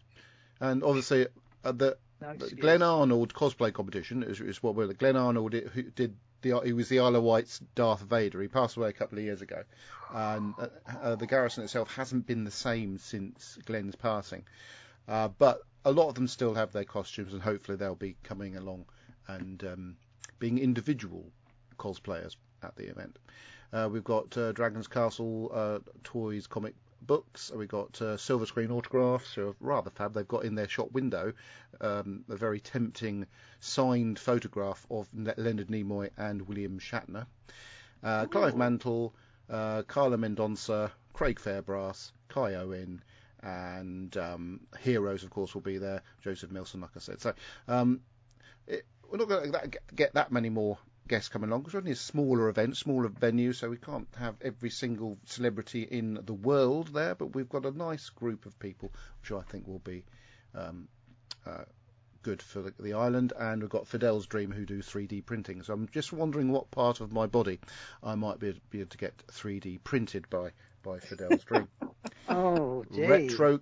[0.61, 1.28] and obviously
[1.64, 2.34] uh, the No.
[2.61, 6.60] Glenn Arnold cosplay competition is, is what we're the Glenn Arnold i- who did the
[6.61, 8.41] he was the Isle of Wight's Darth Vader.
[8.41, 9.64] He passed away a couple of years ago,
[10.14, 10.68] and uh,
[11.02, 14.45] uh, the garrison itself hasn't been the same since Glenn's passing.
[15.07, 18.56] Uh, but a lot of them still have their costumes, and hopefully they'll be coming
[18.56, 18.86] along
[19.28, 19.95] and um,
[20.40, 21.32] being individual
[21.78, 23.18] cosplayers at the event.
[23.72, 27.51] Uh, we've got uh, Dragon's Castle uh, toys, comic books.
[27.53, 30.13] We've got uh, silver screen autographs, who are rather fab.
[30.13, 31.34] They've got in their shop window
[31.81, 33.26] um, a very tempting
[33.59, 37.26] signed photograph of Leonard Nimoy and William Shatner.
[38.03, 39.13] Uh, Clive Mantle,
[39.49, 43.03] uh, Carla Mendonça, Craig Fairbrass, Kai Owen,
[43.41, 46.01] and um, Heroes, of course, will be there.
[46.21, 47.21] Joseph Millson, like I said.
[47.21, 47.34] So
[47.67, 48.01] um,
[48.67, 50.77] it, we're not going to get that many more
[51.10, 54.36] guests coming along because we're only a smaller event, smaller venue, so we can't have
[54.41, 57.15] every single celebrity in the world there.
[57.15, 60.06] But we've got a nice group of people, which I think will be
[60.56, 60.88] um,
[61.45, 61.65] uh,
[62.22, 63.34] good for the, the island.
[63.38, 65.64] And we've got Fidel's Dream, who do 3D printing.
[65.64, 67.60] So I'm just wondering what part of my body
[68.02, 70.52] I might be, be able to get 3D printed by
[70.84, 71.68] by Fidel's Dream.
[72.30, 73.07] Oh, gee.
[73.07, 73.60] Retro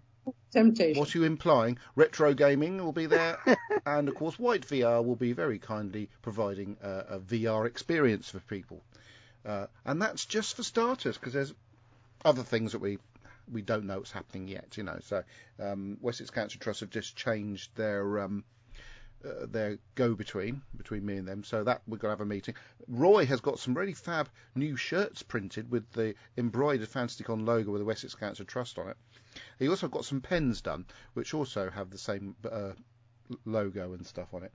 [0.51, 0.99] Temptation.
[0.99, 1.77] what are you implying?
[1.95, 3.37] Retro gaming will be there,
[3.85, 8.39] and of course, Wight VR will be very kindly providing uh, a VR experience for
[8.39, 8.81] people.
[9.45, 11.53] Uh, and that's just for starters, because there's
[12.25, 12.97] other things that we
[13.51, 14.77] we don't know what's happening yet.
[14.77, 15.23] You know, so
[15.59, 18.43] um, Wessex Cancer Trust have just changed their um,
[19.25, 21.43] uh, their go-between between me and them.
[21.43, 22.55] So that we're to have a meeting.
[22.87, 27.81] Roy has got some really fab new shirts printed with the embroidered FantasyCon logo with
[27.81, 28.97] the Wessex Cancer Trust on it.
[29.59, 32.71] He also got some pens done, which also have the same uh,
[33.45, 34.51] logo and stuff on it.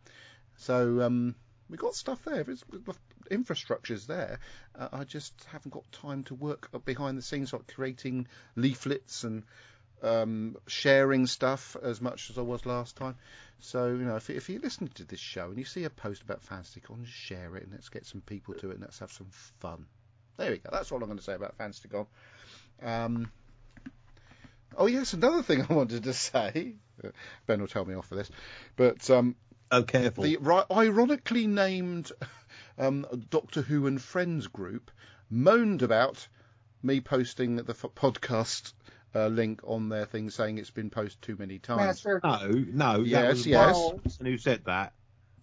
[0.56, 1.34] So um,
[1.68, 2.44] we got stuff there.
[2.48, 2.64] It's,
[3.30, 4.38] infrastructure's there.
[4.78, 9.44] Uh, I just haven't got time to work behind the scenes, like creating leaflets and
[10.02, 13.16] um, sharing stuff as much as I was last time.
[13.60, 16.22] So you know, if, if you're listening to this show and you see a post
[16.22, 19.28] about just share it and let's get some people to it and let's have some
[19.60, 19.86] fun.
[20.36, 20.70] There we go.
[20.72, 22.06] That's all I'm going to say about FantasyCon.
[22.82, 23.30] Um,
[24.77, 26.74] oh yes, another thing I wanted to say.
[27.05, 27.09] Uh,
[27.47, 28.31] Ben will tell me off for this,
[28.77, 29.36] but um,
[29.70, 30.24] Oh, careful.
[30.24, 32.12] the ri- ironically named
[32.78, 34.90] um, Doctor Who and Friends group
[35.31, 36.28] moaned about
[36.82, 38.74] me posting the f- podcast
[39.15, 42.05] uh, link on their thing, saying it's been posted too many times.
[42.05, 42.99] Master, No, no.
[42.99, 43.90] that Yes, was yes.
[44.20, 44.93] who said that.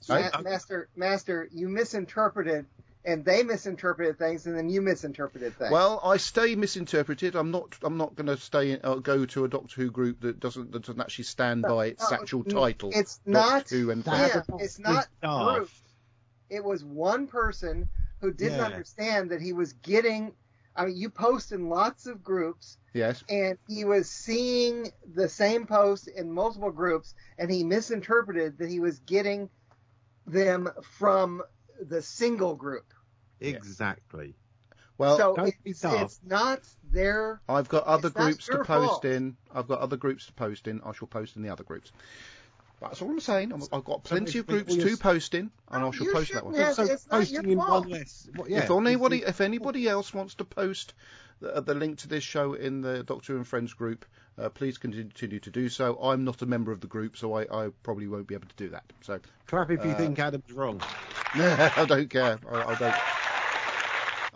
[0.01, 2.65] So, Ma- Master, Master, you misinterpreted,
[3.05, 5.71] and they misinterpreted things, and then you misinterpreted things.
[5.71, 7.35] Well, I stay misinterpreted.
[7.35, 7.75] I'm not.
[7.81, 8.79] I'm not going to stay.
[8.79, 11.85] Uh, go to a Doctor Who group that doesn't that doesn't actually stand No, by
[11.87, 12.91] its no, actual n- title.
[12.93, 14.57] it's Doctor not Who and that- him.
[14.59, 15.55] It's not Daft.
[15.57, 15.69] group.
[16.49, 17.87] It was one person
[18.21, 18.65] who didn't Yeah.
[18.65, 20.33] understand that he was getting.
[20.75, 23.23] I mean, you post in lots of groups, Yes.
[23.29, 28.79] and he was seeing the same post in multiple groups, and he misinterpreted that he
[28.79, 29.49] was getting
[30.25, 31.41] them from
[31.79, 32.93] the single group.
[33.39, 34.35] exactly.
[34.97, 36.03] Well, so don't be it's, daft.
[36.03, 36.59] it's not
[36.91, 37.41] their.
[37.47, 39.05] I've got other groups to post fault.
[39.05, 39.37] in.
[39.53, 40.81] I've got other groups to post in.
[40.85, 41.93] I shall post in the other groups.
[42.81, 43.53] That's all I'm saying.
[43.53, 46.53] I'm, I've got plenty of groups to post in, and I shall post that one.
[46.55, 47.85] have- so it's not posting your in fault.
[47.85, 48.27] one less.
[48.35, 50.93] What, yeah, if anybody, if anybody else wants to post
[51.41, 54.05] the, the link to this show in the Doctor and Friends group,
[54.37, 55.97] uh, please continue to do so.
[56.01, 58.55] I'm not a member of the group, so I, I probably won't be able to
[58.55, 58.83] do that.
[59.01, 60.81] So Clap if you uh, think Adam's wrong.
[61.35, 62.39] I don't care.
[62.49, 62.95] I, I don't.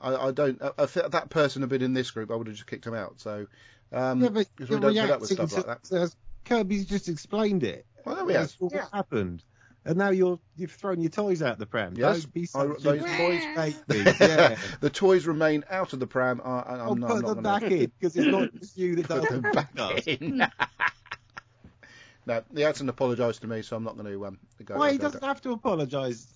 [0.01, 0.61] I, I don't.
[0.61, 2.93] uh, If that person had been in this group, I would have just kicked him
[2.93, 3.19] out.
[3.19, 3.47] So,
[3.91, 6.15] um, yeah, but we don't put up with reacting stuff like that.
[6.45, 7.85] Kirby's just explained it.
[8.05, 8.65] Well, there we That's are.
[8.65, 8.85] what Yeah.
[8.91, 9.43] happened.
[9.85, 11.93] And now you're you've thrown your toys out the pram.
[11.97, 14.11] Yes, Don't be I- those a toys- baby.
[14.19, 14.57] Yeah.
[14.79, 16.41] the toys remain out of the pram.
[16.43, 18.53] I, I, I'm I'll not, put I'm not them gonna- back in because it's not
[18.59, 20.07] just you that put does them back podcast.
[20.21, 20.37] in.
[22.25, 24.77] no, he hasn't apologised to me, so I'm not going to um, go.
[24.77, 25.27] Why he doesn't down.
[25.27, 26.27] have to apologise?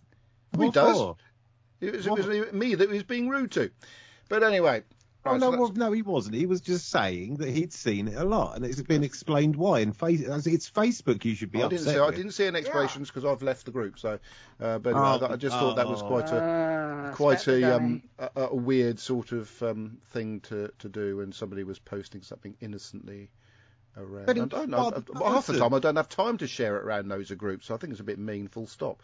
[0.53, 1.15] Well, he does.
[1.80, 3.69] It was, it was me that he was being rude to.
[4.30, 4.84] But anyway.
[5.28, 6.36] Oh, right, no, so well, no, he wasn't.
[6.36, 9.80] He was just saying that he'd seen it a lot, and it's been explained why.
[9.80, 11.99] And face, it's Facebook you should be I didn't upset see.
[11.99, 13.99] I didn't see any explanations because I've left the group.
[13.99, 14.20] So,
[14.60, 16.08] uh, but Oh, anyway, I, I just thought that was oh.
[16.08, 16.58] quite a
[17.08, 21.32] Ah, quite a, um, a a weird sort of um, thing to, to do when
[21.32, 23.30] somebody was posting something innocently
[23.95, 24.26] around.
[24.26, 25.04] But I don't know.
[25.16, 27.68] Half the time, I don't have time to share it around those groups.
[27.68, 28.48] So I think it's a bit mean.
[28.48, 29.02] Full stop.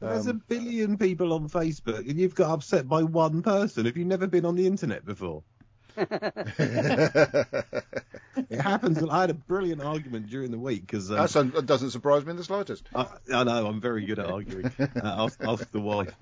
[0.00, 3.86] There's a Um, billion people on Facebook, and you've got upset by one person.
[3.86, 5.42] Have you never been on the internet before?
[8.50, 9.00] It happens.
[9.00, 12.24] that I had a brilliant argument during the week because um, un- that doesn't surprise
[12.24, 12.88] me in the slightest.
[12.94, 14.70] I, I know I'm very good at arguing.
[14.78, 16.14] Uh, ask, ask the wife.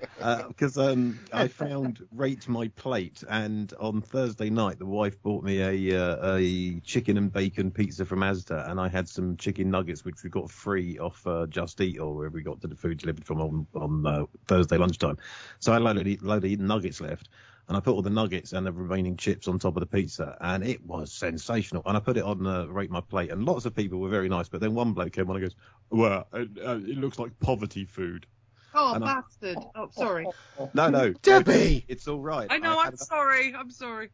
[0.48, 5.60] Because um, I found rate my plate, and on Thursday night the wife bought me
[5.60, 10.04] a uh, a chicken and bacon pizza from Asda, and I had some chicken nuggets
[10.04, 13.24] which we got free off uh, Just Eat or wherever we got the food delivered
[13.24, 15.18] from on on uh, Thursday lunchtime.
[15.58, 17.28] So I had a load of, load of nuggets left.
[17.68, 20.36] And I put all the nuggets and the remaining chips on top of the pizza,
[20.42, 21.82] and it was sensational.
[21.86, 24.28] And I put it on uh, rate my plate, and lots of people were very
[24.28, 24.48] nice.
[24.50, 25.56] But then one bloke came on and goes,
[25.90, 28.26] "Well, uh, uh, it looks like poverty food."
[28.74, 29.56] Oh, And I- bastard.
[29.76, 30.26] Oh, sorry.
[30.74, 31.84] No, no, Debbie!
[31.88, 32.48] it's all right.
[32.50, 33.54] I know, I I'm had, sorry.
[33.54, 34.10] I'm sorry.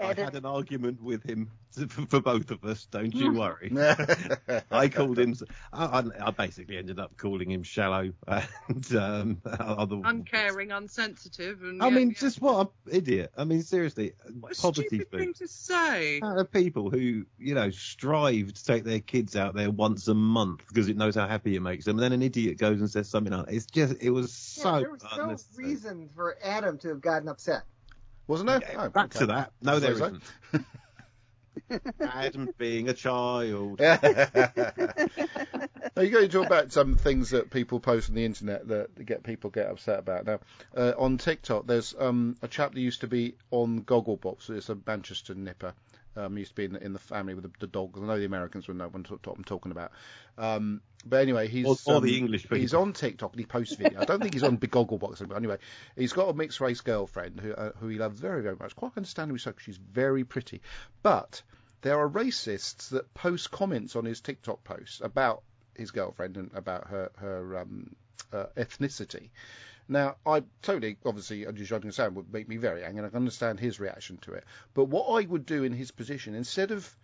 [0.00, 1.50] I had an argument with him
[1.88, 2.86] for, for both of us.
[2.90, 3.72] Don't you worry.
[3.76, 5.34] I I called him.
[5.72, 10.00] I, I- I basically ended up calling him shallow and um, other.
[10.04, 12.16] Uncaring, unsensitive, and I yeah, mean, yeah.
[12.18, 13.32] just what an idiot.
[13.36, 15.18] I mean, seriously, what a poverty stupid food.
[15.20, 16.20] thing to say.
[16.22, 20.14] Out of people who, you know, strive to take their kids out there once a
[20.14, 22.90] month because it knows how happy it makes them, and then an idiot goes and
[22.90, 23.54] says something like that.
[23.54, 27.28] It's just, it was Yeah, so there was no reason for Adam to have gotten
[27.28, 27.62] upset.
[28.28, 28.60] Wasn't there?
[28.78, 29.18] Oh, back okay.
[29.20, 29.52] to that.
[29.60, 30.22] No, there So- isn't.
[32.00, 33.80] Adam being a child.
[33.80, 33.98] now
[35.96, 39.22] you got to talk about some things that people post on the internet that get
[39.24, 40.24] people get upset about.
[40.26, 40.38] Now,
[40.76, 44.50] uh, on TikTok, there's um, a chap that used to be on Gogglebox.
[44.50, 45.74] It's a Manchester nipper.
[46.18, 47.98] Um, he used to be in the, in the family with the, the dogs.
[48.00, 49.92] I know the Americans would know what I'm talking about.
[50.36, 52.58] Um, but anyway, he's Or- or um, the English people.
[52.58, 54.00] He's on TikTok and he posts video.
[54.00, 55.58] I don't think he's on Big Gogglebox, but anyway,
[55.96, 58.74] he's got a mixed race girlfriend who uh, who he loves very very much.
[58.76, 60.60] Quite understandably so, she's very pretty.
[61.02, 61.42] But
[61.82, 65.42] there are racists that post comments on his TikTok posts about
[65.76, 67.94] his girlfriend and about her her um,
[68.32, 69.30] uh, ethnicity.
[69.88, 73.06] Now, I totally, obviously, as you're going to say, would make me very angry, and
[73.06, 74.44] I can understand his reaction to it.
[74.74, 76.94] But what I would do in his position, instead of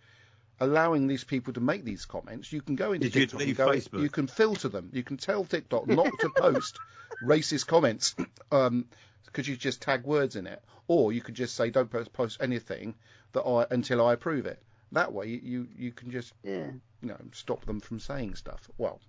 [0.59, 3.55] allowing these people to make these comments, you can go into Did you TikTok, and
[3.57, 4.01] go, Facebook?
[4.01, 4.89] you can filter them.
[4.93, 6.77] You can tell TikTok not to post
[7.23, 8.15] racist comments
[8.51, 8.85] um,
[9.25, 12.37] because you just tag words in it, or you could just say don't post, post
[12.39, 12.93] anything
[13.33, 14.61] that I until I approve it.
[14.91, 16.67] That way, you you can just Yeah.
[17.01, 18.69] you know stop them from saying stuff.
[18.77, 19.01] Well,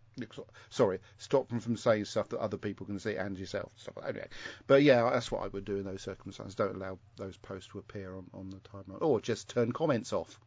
[0.70, 3.70] sorry, stop them from saying stuff that other people can see and yourself.
[3.76, 4.09] Stuff like.
[4.10, 4.28] Anyway,
[4.66, 6.55] but yeah, that's what I would do in those circumstances.
[6.55, 10.38] Don't allow those posts to appear on, on the timeline, or just turn comments off.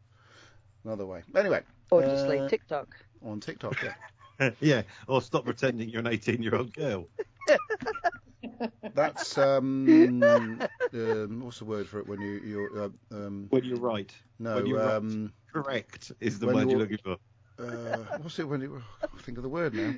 [0.85, 1.23] Another way.
[1.35, 2.95] Anyway, Or just uh, leave TikTok.
[3.25, 3.75] on TikTok.
[3.83, 4.49] Yeah.
[4.61, 7.07] yeah, or stop pretending you're an 18 year old girl.
[8.93, 13.79] That's um, um, what's the word for it when you you're uh, um, When you're
[13.79, 14.11] right.
[14.39, 14.95] no when you're right.
[14.95, 17.17] um, Correct is the word you're you're- looking for.
[17.59, 19.93] Uh, what's it when you I can't think of the word now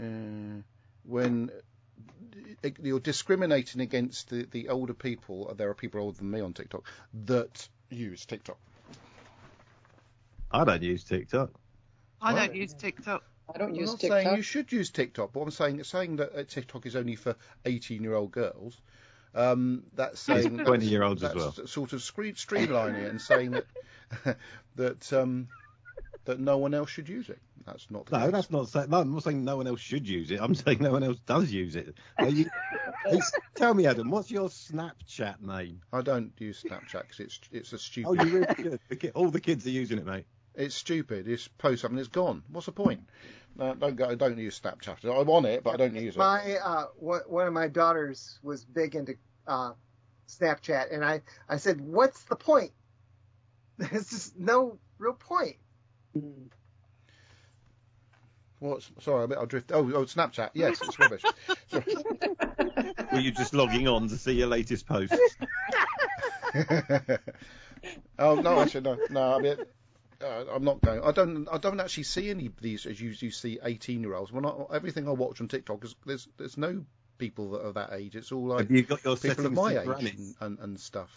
[0.00, 0.62] uh,
[1.04, 1.50] when
[2.82, 6.84] you're discriminating against the, the older people there are people older than me on TikTok
[7.26, 8.58] that use TikTok
[10.50, 11.50] I don't use TikTok.
[12.22, 13.24] I Well, don't use TikTok.
[13.52, 14.22] I don't I'm use not TikTok.
[14.22, 17.36] saying you should use TikTok but I'm saying saying that uh, TikTok is only for
[17.64, 18.80] 18 year old girls
[19.34, 21.52] um, that's saying 20-year-olds as well.
[21.66, 24.36] sort of streamlining it and saying that
[24.76, 25.48] that um,
[26.24, 28.32] that no one else should use it that's not the No, case.
[28.32, 28.90] that's not saying.
[28.90, 30.40] No, I'm not saying no one else should use it.
[30.40, 31.96] I'm saying no one else does use it.
[32.22, 32.50] You-
[33.56, 35.80] tell me, Adam, what's your Snapchat name?
[35.92, 38.08] I don't use Snapchat because it's it's a stupid.
[38.08, 39.12] Oh, you really should.
[39.14, 40.26] All the kids are using it, mate.
[40.54, 41.26] It's stupid.
[41.26, 42.42] It's post something, it's gone.
[42.50, 43.00] What's the point?
[43.56, 44.14] No, don't go.
[44.14, 45.04] Don't use Snapchat.
[45.04, 46.18] I'm on it, but I don't use it.
[46.18, 49.72] My uh, one one of my daughters was big into uh,
[50.28, 52.72] Snapchat, and I I said, "What's the point?
[53.78, 55.56] There's just no real point."
[56.16, 56.48] Mm.
[58.60, 59.24] What's sorry?
[59.24, 59.72] I bet I'll drift.
[59.72, 60.50] Oh, oh, Snapchat.
[60.54, 61.22] Yes, it's rubbish.
[63.12, 65.18] Were you just logging on to see your latest posts?
[68.18, 69.34] oh no, actually no, no.
[69.34, 69.56] I mean,
[70.22, 71.02] uh, I'm not going.
[71.02, 71.46] I don't.
[71.52, 74.32] I don't actually see any of these as you, you see 18 year olds.
[74.32, 76.84] When I, everything I watch on TikTok is there's there's no
[77.18, 78.16] people that are that age.
[78.16, 81.10] It's all like Have you got your people of my age and, and, and stuff.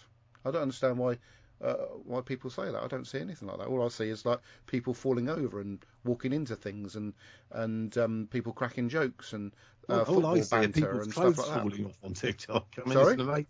[0.46, 1.18] I don't understand why
[1.64, 1.74] uh,
[2.06, 2.84] why people say that.
[2.84, 3.68] I don't see anything like that.
[3.68, 7.14] All I see is like people falling over and walking into things and
[7.52, 9.54] and um, people cracking jokes and
[9.90, 11.62] uh, all, all I football see are people's and clothes stuff like that.
[11.70, 12.68] falling off on TikTok.
[12.78, 13.14] I mean, Sorry?
[13.14, 13.46] It's, an ama-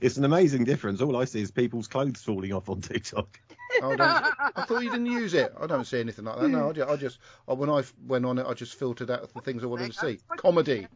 [0.00, 1.00] it's an amazing difference.
[1.00, 3.40] All I see is people's clothes falling off on TikTok.
[3.82, 5.52] Oh, I, I thought you didn't use it.
[5.58, 6.48] I don't see anything like that.
[6.48, 7.18] No, I just, I just
[7.48, 9.98] I, when I went on it, I just filtered out the things I wanted to
[9.98, 10.18] see.
[10.36, 10.86] Comedy,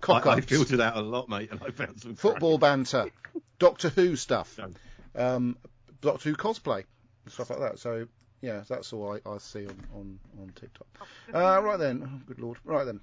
[0.00, 3.10] cock I, I filtered out a lot, mate, and I found some football banter,
[3.58, 4.70] Doctor Who stuff, No.
[5.16, 5.56] um,
[6.00, 6.84] Doctor Who cosplay,
[7.28, 7.78] stuff like that.
[7.78, 8.06] So
[8.42, 10.86] yeah, that's all I, I see on on on TikTok.
[11.34, 12.58] Uh, right then, oh, good lord.
[12.64, 13.00] Right then.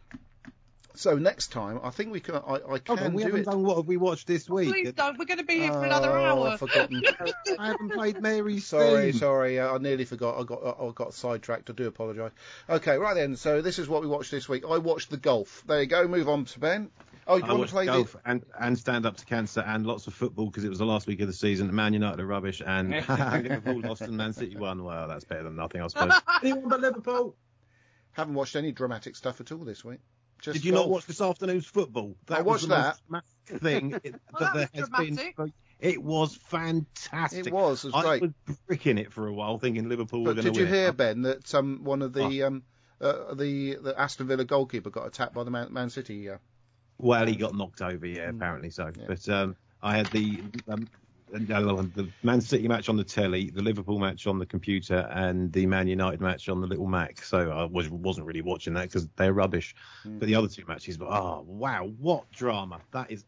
[0.96, 2.34] So next time, I think we can.
[2.38, 3.46] I, I Hold can on, we do haven't it.
[3.46, 4.70] done what have we watched this week.
[4.72, 5.20] Please don't.
[5.20, 6.48] We're going to be here for another Oh, hour.
[6.48, 7.04] I've forgotten.
[7.60, 9.20] I haven't played Mary's Sorry, theme.
[9.20, 10.40] sorry, uh, I nearly forgot.
[10.40, 11.70] I got I got sidetracked.
[11.70, 12.32] I do apologise.
[12.68, 13.36] Okay, right then.
[13.36, 14.64] So this is what we watched this week.
[14.68, 15.64] I watched the golf.
[15.68, 16.08] There you go.
[16.08, 16.90] Move on to Ben.
[17.28, 19.86] Oh, you I want to watched play golf and, and stand up to cancer and
[19.86, 21.74] lots of football because it was the last week of the season.
[21.76, 24.84] Man United are rubbish and Liverpool lost and Man City won.
[24.84, 26.14] Well, that's better than nothing, I suppose.
[26.44, 27.36] Anyone but Liverpool.
[28.14, 30.00] Haven't watched any dramatic stuff at all this week.
[30.42, 32.16] Just Did you not watch this afternoon's football?
[32.28, 32.98] That I was watched the that.
[33.10, 35.16] most thing it- Well, that that there was has been.
[35.16, 35.54] dramatic.
[35.80, 37.48] It was fantastic.
[37.48, 37.86] It was.
[37.86, 38.22] It was I great.
[38.48, 40.54] was bricking it for a while, thinking Liverpool were going to win.
[40.54, 42.48] did you hear Ben that um one of the Oh.
[42.48, 42.64] um
[43.00, 46.30] uh, the the Aston Villa goalkeeper got attacked by the Man, Man City?
[46.30, 46.38] Uh,
[47.00, 48.36] Well, he got knocked over, yeah, Mm.
[48.38, 48.92] apparently so.
[48.98, 49.06] Yeah.
[49.08, 50.88] But um, I had the um,
[51.34, 55.52] uh, the Man City match on the telly, the Liverpool match on the computer, and
[55.52, 57.22] the Man United match on the little Mac.
[57.24, 59.76] So I was, wasn't really watching that because they're rubbish.
[60.06, 60.20] Mm.
[60.20, 62.80] But the other two matches, oh wow, what drama!
[62.92, 63.26] That is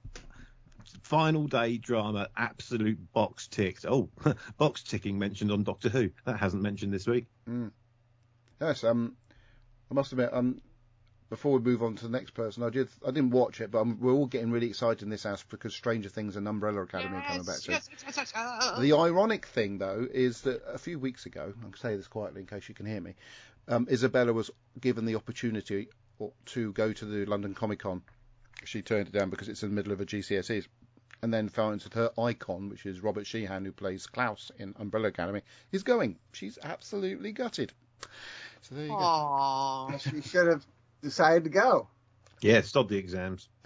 [1.03, 3.85] final day drama, absolute box ticked.
[3.87, 4.09] Oh,
[4.57, 6.09] box ticking mentioned on Doctor Who.
[6.25, 7.25] That hasn't mentioned this week.
[7.47, 7.71] Mm.
[8.61, 9.15] Yes, um,
[9.91, 10.59] I must admit, um,
[11.29, 13.81] before we move on to the next person, I did, I didn't watch it, but
[13.81, 17.17] um, we're all getting really excited in this house because Stranger Things and Umbrella Academy
[17.17, 17.73] are coming back soon.
[17.75, 18.79] yes, yes, yes, yes.
[18.79, 22.41] The ironic thing, though, is that a few weeks ago, I can say this quietly
[22.41, 23.13] in case you can hear me,
[23.67, 24.49] um, Isabella was
[24.79, 25.89] given the opportunity
[26.47, 28.01] to go to the London Comic Con.
[28.65, 30.67] She turned it down because it's in the middle of her GCSEs.
[31.21, 35.09] And then found that her icon, which is Robert Sheehan, who plays Klaus in Umbrella
[35.09, 35.41] Academy,
[35.73, 36.17] is going.
[36.31, 37.73] She's absolutely gutted.
[38.61, 38.95] So there you go.
[38.95, 39.99] Aww.
[39.99, 40.65] She should have
[41.01, 41.87] decided to go.
[42.41, 43.49] Yeah, stop the exams.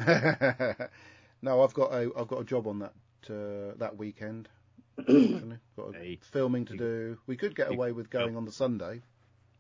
[1.41, 2.93] no, I've got a I've got a job on that
[3.29, 4.49] uh, that weekend.
[4.97, 6.19] got a Hey.
[6.31, 7.17] filming to do.
[7.27, 9.01] We could get You- away with going on the Sunday.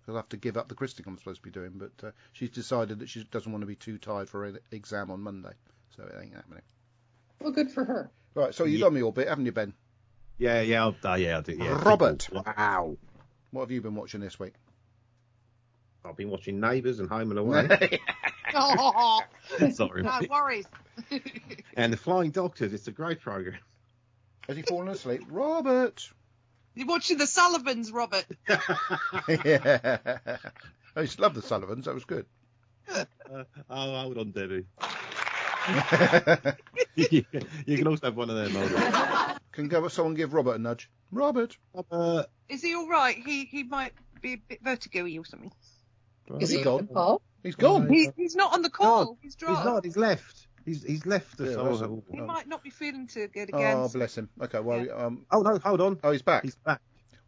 [0.07, 2.49] I'll have to give up the Christic I'm supposed to be doing, but uh, she's
[2.49, 5.53] decided that she doesn't want to be too tired for an exam on Monday,
[5.95, 6.61] so it ain't happening.
[7.39, 8.11] Well, good for her.
[8.35, 8.87] Right, so you've Yeah.
[8.87, 9.73] done me all bit, haven't you, Ben?
[10.37, 11.53] Yeah, yeah, I'll, uh, yeah, I do.
[11.53, 12.27] Yeah, Robert.
[12.33, 12.97] Wow.
[13.51, 14.55] What have you been watching this week?
[16.05, 17.99] I've been watching Neighbours and Home and Away.
[18.55, 19.21] Oh,
[19.71, 20.03] Sorry.
[20.03, 20.67] no worries.
[21.75, 22.71] And The Flying Doctors.
[22.71, 23.57] It's a great program.
[24.47, 25.21] Has he fallen asleep?
[25.31, 26.07] Robert!
[26.75, 28.25] You're watching the Sullivans, Robert.
[28.47, 29.97] yeah.
[30.95, 32.27] I used to love the Sullivans, that was good.
[32.93, 33.05] Uh,
[33.71, 34.65] oh, hold on, Debbie.
[36.95, 37.23] you
[37.77, 38.51] can also have one of them.
[38.51, 39.39] Hold.
[39.51, 40.91] Can go, someone give Robert a nudge?
[41.11, 41.57] Robert!
[41.91, 43.15] Uh, Is he all right?
[43.15, 45.51] He he might be a bit vertigo-y or something.
[46.41, 46.87] Is he he gone?
[46.87, 47.21] Paul?
[47.43, 47.89] He's gone!
[47.89, 49.17] He, he's not on the call.
[49.21, 49.65] He's he's dropped.
[49.65, 49.83] not.
[49.85, 50.47] He's left.
[50.65, 51.49] He's he's left us.
[51.51, 52.25] Yeah, oh, that's a- oh, He Oh.
[52.25, 53.77] might not be feeling too good again.
[53.77, 54.29] Oh, bless him.
[54.41, 55.99] Okay, well, um, oh, no, hold on.
[56.03, 56.43] oh, he's back.
[56.43, 56.79] He's back.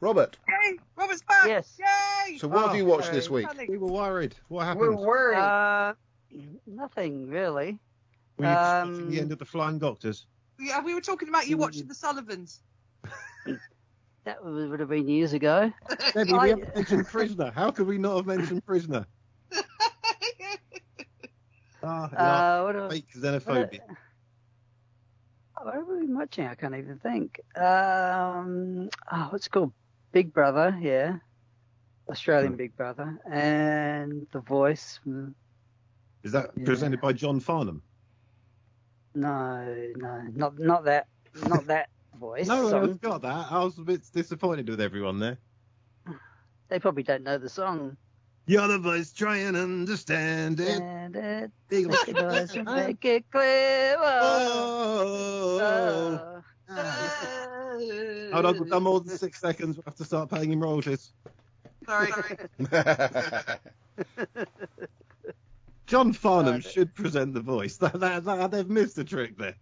[0.02, 0.78] Robert, Yay!
[0.98, 1.48] Robert's back.
[1.48, 1.78] Yes.
[1.80, 2.38] Yay!
[2.38, 3.16] so what have Oh, you watched sorry.
[3.18, 3.48] this week?
[3.68, 4.36] We were worried.
[4.50, 5.00] What We're happened?
[5.00, 5.38] worried.
[5.38, 5.94] Uh,
[6.68, 7.80] nothing really.
[8.38, 10.26] were you um, the end of The Flying Doctors?
[10.60, 12.62] Yeah, we were talking about you watching the Sullivans.
[14.26, 15.72] That would have been years ago.
[16.14, 17.52] Debbie, I- we haven't mentioned Prisoner.
[17.52, 19.06] How could we not have mentioned Prisoner?
[21.84, 22.46] Ah, yeah,
[22.82, 23.80] Uh, fake what, xenophobia.
[25.62, 26.48] what have we watching?
[26.48, 27.40] I can't even think.
[27.56, 29.74] Um, oh, what's it called?
[30.12, 31.18] Big Brother, yeah.
[32.10, 32.58] Australian Hmm.
[32.58, 33.20] Big Brother.
[33.32, 35.00] And The Voice.
[36.24, 36.66] Is that Yeah.
[36.66, 37.84] presented by John Farnham?
[39.14, 41.08] No, no, not not that,
[41.48, 42.48] not that voice.
[42.48, 42.84] No, song.
[42.84, 43.52] I've got that.
[43.52, 45.38] I was a bit disappointed with everyone there.
[46.70, 47.96] They probably don't know the song.
[48.48, 50.80] You're the voice, try and understand it.
[50.82, 53.96] And it, Big make it noise and make it clear.
[54.00, 55.60] Oh.
[55.62, 56.42] Oh,
[58.34, 59.78] Hold on, we've done more than six seconds.
[59.78, 61.12] We'll have to start paying him royalties.
[61.86, 62.12] Sorry.
[65.88, 67.78] John Farnham should present the voice.
[67.78, 69.56] They've missed a trick there.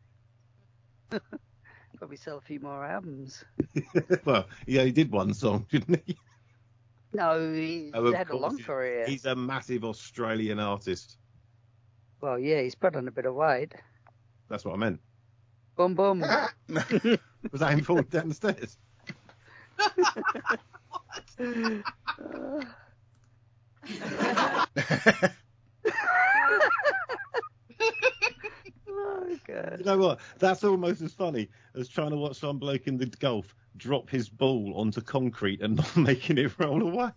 [2.03, 3.45] Probably sell a few more albums.
[4.25, 6.17] well, yeah, he did one song, didn't he?
[7.13, 9.05] No, he's Oh, had a long he- career.
[9.07, 11.17] He's a massive Australian artist.
[12.19, 13.73] Well, yeah, he's put on a bit of weight.
[14.49, 14.99] That's what I meant.
[15.77, 16.19] Boom, boom.
[16.67, 18.77] Was that him falling down the stairs?
[29.23, 30.19] Oh, You know what?
[30.39, 34.29] That's almost as funny as trying to watch some bloke in the golf drop his
[34.29, 37.11] ball onto concrete and not making it roll away.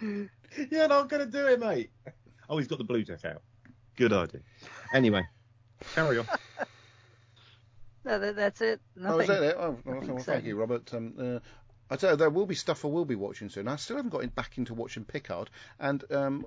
[0.00, 1.90] yeah, no, I'm going to do it, mate.
[2.48, 3.42] Oh, he's got the blue tack out.
[3.96, 4.40] Good idea.
[4.94, 5.26] Anyway,
[5.94, 6.26] carry on.
[8.04, 8.80] No, that, that's it.
[9.04, 9.56] Oh, is that it?
[9.58, 10.94] Oh, well, Nothing well, thank you, Robert.
[10.94, 11.38] Um, uh,
[11.90, 13.68] I tell you, there will be stuff I will be watching soon.
[13.68, 16.46] I still haven't got back into watching Picard, and um,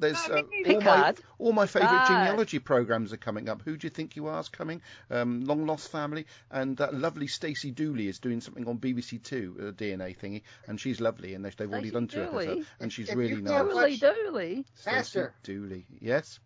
[0.00, 3.62] there's uh, all my all my favourite genealogy programs are coming up.
[3.62, 4.82] Who do you think you are is coming?
[5.10, 9.56] Um, Long Lost Family, and that lovely Stacey Dooley is doing something on BBC Two,
[9.60, 12.46] a DNA thingy, and she's lovely, and they've they've already Stacey done two Dooley?
[12.46, 13.52] episodes, and she's If really you nice.
[13.52, 14.64] can't Dooley, watch- dooley.
[14.74, 15.34] Stacey Master.
[15.42, 16.40] Dooley, yes.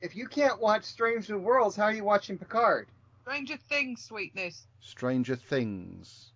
[0.00, 2.88] If you can't watch Strange New Worlds, how are you watching Picard?
[3.22, 4.66] Stranger Things, sweetness.
[4.80, 6.32] Stranger Things.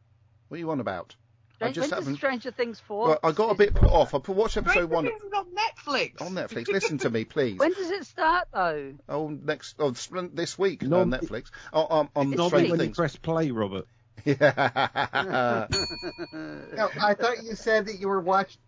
[0.49, 1.17] What are you on about?
[1.61, 2.17] I When just does haven't.
[2.17, 3.09] Stranger Things 4?
[3.09, 4.13] Well, I got a bit put off.
[4.15, 6.21] I put watch episode Stranger one Things is on Netflix.
[6.21, 6.69] on Netflix.
[6.69, 7.59] Listen to me, please.
[7.59, 8.95] When does it start, though?
[9.09, 11.51] Oh, next oh, this- this week No, on Netflix.
[11.73, 12.97] Oh, um, on This Not Stranger when you Things.
[12.97, 13.87] press play, Robert.
[14.25, 15.67] Yeah.
[16.33, 18.59] No, I thought you said that you were watch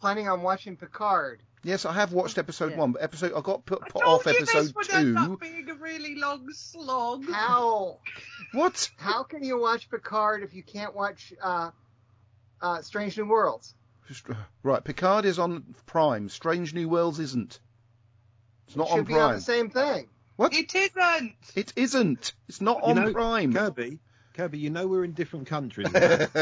[0.00, 1.40] planning on watching Picard.
[1.64, 2.78] Yes, I have watched episode Yeah.
[2.78, 5.32] one, but episode I got put, put Told off you episode this would end two.
[5.32, 7.28] up being a really long slog.
[7.28, 7.98] How
[8.52, 8.88] What?
[8.98, 11.70] how can you watch Picard if you can't watch uh,
[12.60, 13.74] uh, Strange New Worlds?
[14.62, 16.28] Right, Picard is on Prime.
[16.28, 17.58] Strange New Worlds isn't.
[18.68, 20.08] It's not Should on be on the same thing.
[20.36, 20.52] What?
[20.54, 21.34] It isn't.
[21.54, 22.32] It isn't.
[22.48, 23.52] It's not You on know, Prime.
[23.52, 23.98] Kirby,
[24.34, 25.88] Kirby, you know we're in different countries.
[25.94, 26.32] and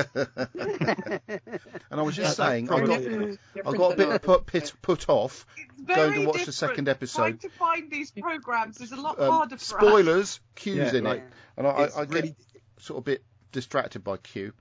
[1.90, 5.08] I was just That- saying, I got, probably- I got a bit put, put, put
[5.08, 5.46] off
[5.86, 6.54] going to watch the different.
[6.54, 7.40] second Trying episode.
[7.42, 9.86] to find these programs is a lot Um, harder for us.
[9.86, 11.24] spoilers, Q's Yeah, in like, it,
[11.56, 12.36] and I, I, it's I get really-
[12.78, 14.52] sort of a bit distracted by Q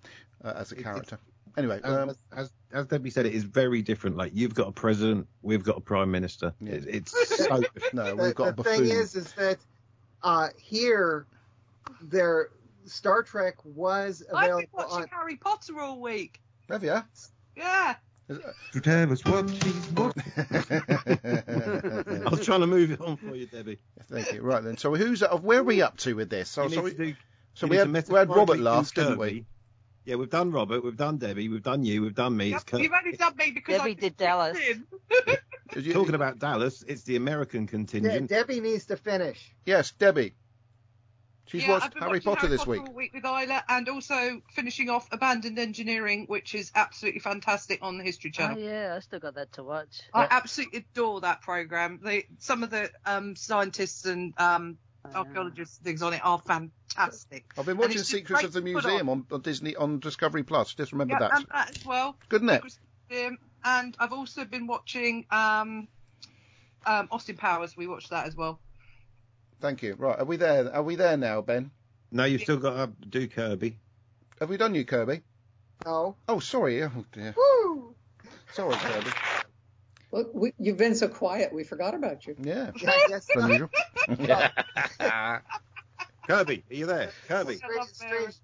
[0.43, 1.17] uh, as a It's- character.
[1.55, 4.17] Anyway, as, um, as, as, as Debbie said, it is very different.
[4.17, 6.53] Like you've got a president, we've got a prime minister.
[6.59, 6.73] Yeah.
[6.73, 7.93] It, it's so different.
[7.93, 9.57] no, we've got a the thing is, is that
[10.23, 11.25] uh, here,
[12.01, 12.49] their
[12.85, 14.37] Star Trek was available.
[14.37, 15.07] I've been watching on.
[15.09, 16.41] Harry Potter all week.
[16.69, 17.01] Have you?
[17.55, 17.95] Yeah.
[18.71, 20.15] To tell us what she's what.
[22.25, 23.79] I was trying to move it on for you, Debbie.
[24.09, 24.41] Thank you.
[24.41, 24.77] Right then.
[24.77, 26.49] So who's uh, where are we up to with this?
[26.49, 27.15] So, You so we, to do-
[27.53, 29.45] so you we need had, to we had Robert do last, didn't we?
[30.05, 32.49] Yeah, we've done Robert, we've done Debbie, we've done you, we've done me.
[32.49, 34.57] Yep, It's You've only done me because Debbie I did Dallas.
[34.59, 34.85] in.
[35.77, 38.29] You- Talking about Dallas, it's the American De- contingent.
[38.29, 39.53] Debbie needs to finish.
[39.65, 40.35] Yes, Debbie.
[41.47, 42.93] She's yeah, watched Harry Potter Harry this week.
[42.93, 48.03] week with Isla, and also finishing off Abandoned Engineering, which is absolutely fantastic on the
[48.03, 48.59] History Oh Channel.
[48.59, 50.01] yeah, I still got that to watch.
[50.13, 51.99] I absolutely adore that program.
[52.03, 55.19] They, some of the um, scientists and um, I know.
[55.19, 57.45] archaeologists things on it are fantastic.
[57.57, 60.73] I've been watching Secrets of the Museum on, on Disney on Discovery Plus.
[60.73, 61.35] Just remember Yeah, that.
[61.35, 62.15] and that as well.
[62.29, 62.53] Good, isn't it?
[62.55, 63.37] Secrets of the Museum.
[63.65, 65.87] And I've also been watching um,
[66.85, 67.75] um, Austin Powers.
[67.77, 68.59] We watched that as well.
[69.61, 69.95] Thank you.
[69.95, 70.73] Right, are we there?
[70.73, 71.71] Are we there now, Ben?
[72.11, 73.77] No, you've still got to do Kirby.
[74.39, 75.21] Have we done you, Kirby?
[75.85, 76.15] No.
[76.27, 76.83] Oh, sorry.
[76.83, 77.33] Oh dear.
[77.37, 77.95] Woo!
[78.53, 79.09] Sorry, Kirby.
[80.13, 82.35] Well, we, you've been so quiet, we forgot about you.
[82.39, 82.69] Yeah.
[82.79, 83.25] Yeah, I guess
[86.27, 87.09] Kirby, are you there?
[87.27, 87.55] Kirby.
[87.55, 88.35] I strange, strange,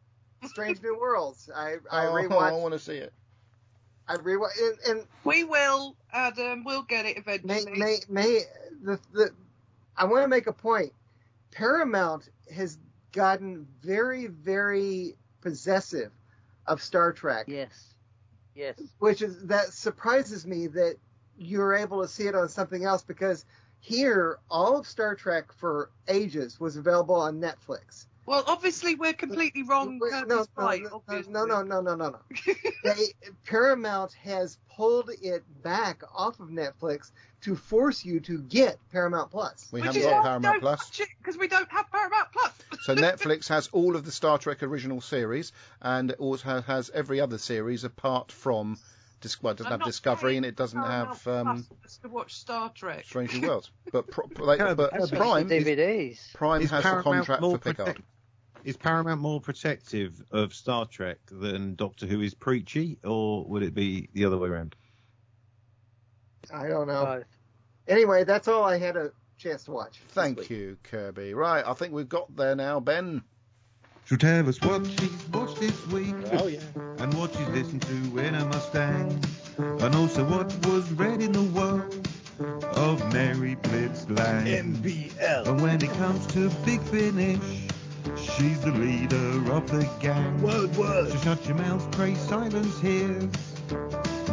[0.46, 1.48] strange New Worlds.
[1.56, 3.14] I I oh, I want to see it.
[4.08, 4.60] I rewatched.
[4.60, 6.64] And, and We will, Adam.
[6.64, 7.78] We'll get it may eventually.
[7.78, 8.42] may may
[8.82, 9.30] the the
[9.96, 10.92] I want to make a point.
[11.52, 12.80] Paramount has
[13.12, 16.12] gotten very very possessive
[16.66, 17.94] of Star Trek, Yes.
[18.56, 18.82] Yes.
[18.98, 20.96] which is that surprises me that
[21.40, 23.46] you're able to see it on something else because
[23.80, 28.06] here all of Star Trek for ages was available on Netflix.
[28.26, 29.98] Well, obviously we're completely wrong.
[30.00, 32.20] Wait, Kirby's no, no, right, no, no, no, no, no, no, no.
[32.84, 33.06] they,
[33.44, 37.12] Paramount has pulled it back off of Netflix
[37.42, 39.68] to force you to get Paramount Plus.
[39.72, 41.02] We Which haven't got Paramount Plus.
[41.18, 42.52] because we don't have Paramount Plus.
[42.84, 45.52] So Netflix has all of the Star Trek original series,
[45.82, 48.78] and also has, has every other series apart from.
[49.22, 51.98] Dis- well, it doesn't I'm have not Discovery, and it doesn't Paramount have um, Plus
[51.98, 53.04] to watch Star Trek.
[53.06, 53.72] Strange New Worlds.
[53.92, 56.34] But, pro- like, Kirby, but Prime, The DVDs.
[56.34, 57.76] Prime Is has the Paramount contract for Picard.
[57.88, 58.02] protect-
[58.64, 63.74] Is Paramount more protective of Star Trek than Doctor Who is preachy, or would it
[63.74, 64.76] be the other way around?
[66.54, 67.06] I don't know.
[67.06, 67.24] Both.
[67.88, 70.00] Anyway, that's all I had a chance to watch.
[70.10, 70.50] Thank week.
[70.50, 71.34] you, Kirby.
[71.34, 73.24] Right, I think we've got there now, Ben.
[74.10, 76.60] So tell us what she's watched this week Oh yeah.
[76.98, 79.24] and what she's listened to in a Mustang,
[79.60, 82.08] and also what was read in the world
[82.76, 84.48] of Mary Blitz Lang.
[84.48, 85.48] MBL.
[85.48, 87.68] And when it comes to Big Finish,
[88.18, 90.42] she's the leader of the gang.
[90.42, 91.12] Word, word.
[91.12, 93.30] So shut your mouth, pray silence hears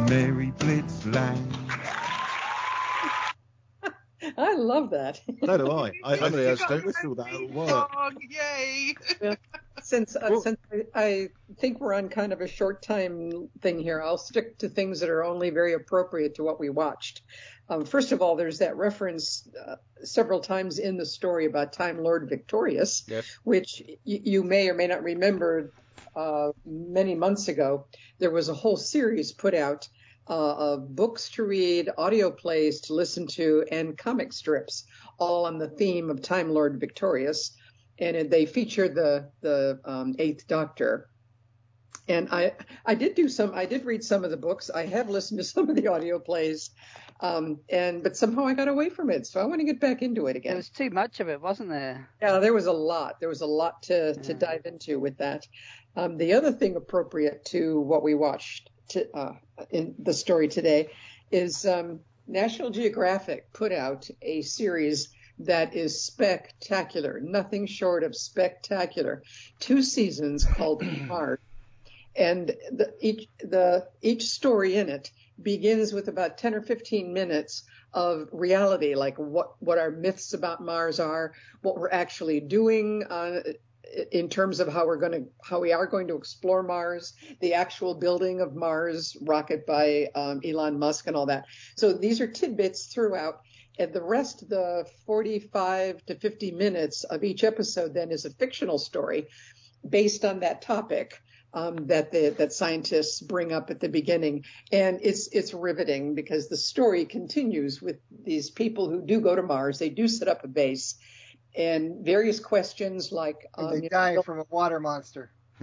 [0.09, 1.53] Mary Blitz Lang.
[4.39, 5.21] I love that.
[5.45, 5.91] So do I.
[6.03, 6.77] I, I Somebody has to.
[6.79, 7.69] whistle that at work.
[7.69, 8.95] Song, yay!
[9.87, 10.57] Since uh, Well- since
[10.93, 14.99] I, think we're on kind of a short time thing here, I'll stick to things
[14.99, 17.21] that are only very appropriate to what we watched.
[17.69, 22.03] Um, first of all, there's that reference uh, several times in the story about Time
[22.03, 23.25] Lord Victorious, Yes.
[23.45, 25.71] which y- you may or may not remember.
[26.15, 27.85] Uh, many months ago,
[28.19, 29.87] there was a whole series put out
[30.29, 34.83] uh, of books to read, audio plays to listen to, and comic strips,
[35.19, 37.51] all on the theme of Time Lord Victorious
[37.99, 41.09] and they featured the the um, Eighth Doctor.
[42.07, 42.53] And I
[42.85, 44.69] I did do some I did read some of the books.
[44.69, 46.69] I have listened to some of the audio plays,
[47.19, 49.27] um, and but somehow I got away from it.
[49.27, 50.51] So I want to get back into it again.
[50.51, 52.09] There was too much of it, wasn't there?
[52.21, 53.19] Yeah, there was a lot.
[53.19, 55.45] There was a lot to to dive into with that.
[55.95, 59.33] Um, the other thing appropriate to what we watched to, uh,
[59.71, 60.89] in the story today
[61.31, 69.23] is um, National Geographic put out a series that is spectacular, nothing short of spectacular.
[69.59, 71.39] Two seasons called Hard,
[72.15, 75.11] and the, each the each story in it
[75.41, 80.63] begins with about 10 or 15 minutes of reality, like what, what our myths about
[80.63, 83.41] Mars are, what we're actually doing uh,
[84.11, 87.53] in terms of how we're going to, how we are going to explore Mars, the
[87.53, 91.45] actual building of Mars rocket by um, Elon Musk and all that.
[91.77, 93.41] So these are tidbits throughout.
[93.79, 98.31] And the rest, of the 45 to 50 minutes of each episode then is a
[98.31, 99.27] fictional story
[99.87, 101.21] based on that topic
[101.53, 106.49] um, that the, that scientists bring up at the beginning, and it's it's riveting because
[106.49, 109.79] the story continues with these people who do go to Mars.
[109.79, 110.95] They do set up a base,
[111.55, 115.31] and various questions like And um, they die know, from a water monster.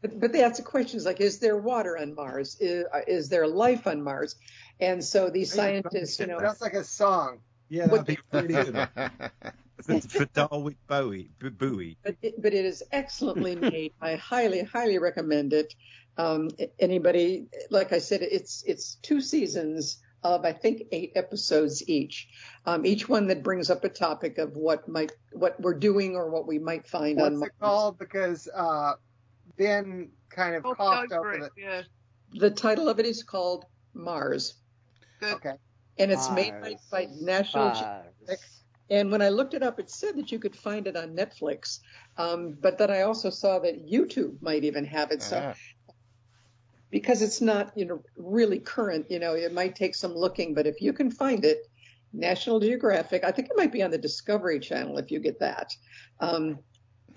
[0.00, 2.56] but, but they answer questions like, is there water on Mars?
[2.60, 4.36] Is, is there life on Mars?
[4.80, 7.40] And so these scientists, you know, Sounds like a song.
[7.68, 8.88] Yeah, that'd be pretty good.
[9.82, 11.96] for, for Darwick Bowie, Bowie.
[12.02, 13.92] but it, but it is excellently made.
[14.00, 15.74] I highly, highly recommend it.
[16.16, 22.28] Um, anybody, like I said, it's it's two seasons of I think eight episodes each.
[22.66, 26.28] Um, each one that brings up a topic of what might what we're doing or
[26.30, 27.50] what we might find on What's Mars.
[27.50, 27.98] it called?
[27.98, 28.94] Because uh,
[29.60, 31.62] Ben kind of Hopped coughed over over it, the.
[31.62, 31.82] yeah.
[32.34, 34.54] The title of it is called Mars,
[35.20, 35.34] Good.
[35.34, 35.54] Okay.
[35.98, 38.38] and it's made by, by National Geographic.
[38.88, 41.80] And when I looked it up, it said that you could find it on Netflix.
[42.16, 45.22] Um, but then I also saw that YouTube might even have it.
[45.22, 45.54] So Ah.
[46.90, 50.66] because it's not, you know, really current, you know, it might take some looking, but
[50.66, 51.66] if you can find it,
[52.12, 55.72] National Geographic, I think it might be on the Discovery Channel if you get that.
[56.18, 56.58] Um,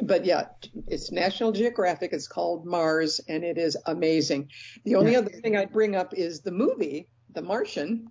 [0.01, 0.45] but yeah,
[0.87, 2.13] it's National Geographic.
[2.13, 4.49] It's called Mars and it is amazing.
[4.85, 8.07] The only other thing I'd bring up is the movie, The Martian,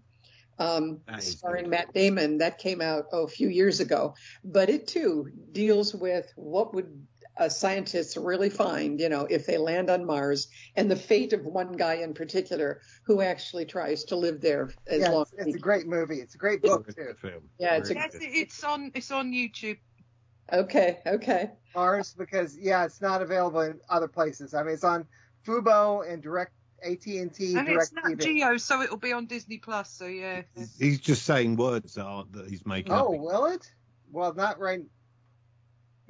[0.58, 2.38] um, That is starring Matt Damon.
[2.38, 4.14] That came out oh, a few years ago,
[4.44, 7.06] but it too deals with what would
[7.38, 11.44] uh, scientists really find, you know, if they land on Mars and the fate of
[11.46, 15.46] one guy in particular who actually tries to live there as Yeah, long it's, as
[15.46, 16.20] it's he a great movie.
[16.20, 17.14] It's a great book too.
[17.20, 17.48] Film.
[17.58, 19.78] Yeah, it's a- Yes, it's on it's on YouTube.
[20.52, 21.50] Okay, okay.
[21.74, 24.54] Mars because yeah, it's not available in other places.
[24.54, 25.06] I mean, it's on
[25.46, 26.52] Fubo and Direct
[26.84, 28.20] AT and T And it's not TV.
[28.20, 29.90] Geo, so it'll be on Disney Plus.
[29.90, 30.42] So yeah.
[30.78, 33.20] He's just saying words that, aren't, that he's making Oh, up.
[33.20, 33.70] will it?
[34.10, 34.82] Well, not right.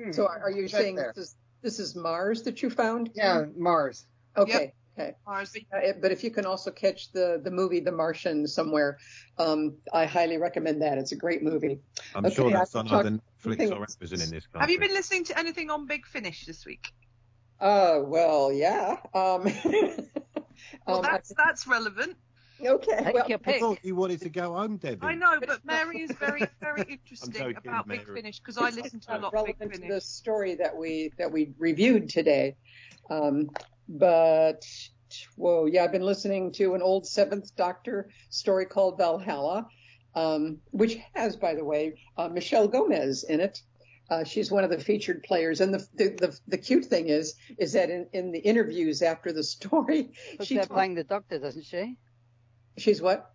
[0.02, 0.12] Hmm.
[0.12, 1.12] So are you Check saying there.
[1.14, 3.10] this is this is Mars that you found?
[3.14, 4.06] Yeah, Mars.
[4.36, 4.72] Okay.
[4.98, 5.14] Okay.
[5.26, 5.56] Mars.
[5.72, 8.98] Uh, but if you can also catch the the movie The Martian somewhere,
[9.38, 10.98] um, I highly recommend that.
[10.98, 11.78] It's a great movie.
[12.14, 14.60] I'm Okay, sure I that's can on talk either Netflix or Amazon in this country.
[14.60, 16.92] Have you been listening to anything on Big Finish this week?
[17.60, 18.96] Uh, well, yeah.
[19.14, 19.46] Um,
[20.86, 22.16] Well, um, I- that's that's relevant.
[22.64, 23.02] okay.
[23.04, 24.98] Take well, your I thought you wanted to go home, Debbie.
[25.02, 28.76] I know, but Mary is very very interesting joking, about Big Finish because I it's
[28.76, 31.52] listen to a not lot of Big relevant to the story that we that we
[31.58, 32.56] reviewed today.
[33.10, 33.50] Um,
[33.88, 34.64] but
[35.36, 39.66] whoa, yeah, I've been listening to an old Seventh Doctor story called Valhalla,
[40.14, 43.62] um, which has, by the way, uh, Michelle Gomez in it.
[44.10, 47.34] Uh, she's one of the featured players, and the, the the the cute thing is
[47.58, 51.04] is that in, in the interviews after the story, Talks she about talk- playing the
[51.04, 51.96] doctor, doesn't she?
[52.76, 53.30] she's what?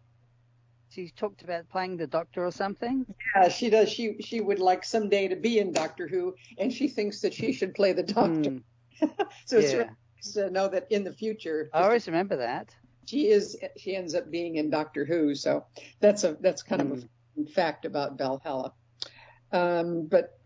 [0.89, 3.05] She's talked about playing the doctor or something.
[3.35, 3.89] Yeah, she does.
[3.89, 7.51] She she would like someday to be in Doctor Who, and she thinks that she
[7.53, 8.49] should play the Doctor.
[8.51, 8.57] Hmm.
[9.45, 12.73] So it's really nice to know that in the future, I always remember that.
[13.07, 15.33] She is she ends up being in Doctor Who.
[15.33, 15.65] So
[15.99, 17.03] that's a that's kind of
[17.39, 18.73] a fact about Valhalla.
[19.51, 20.37] Um, but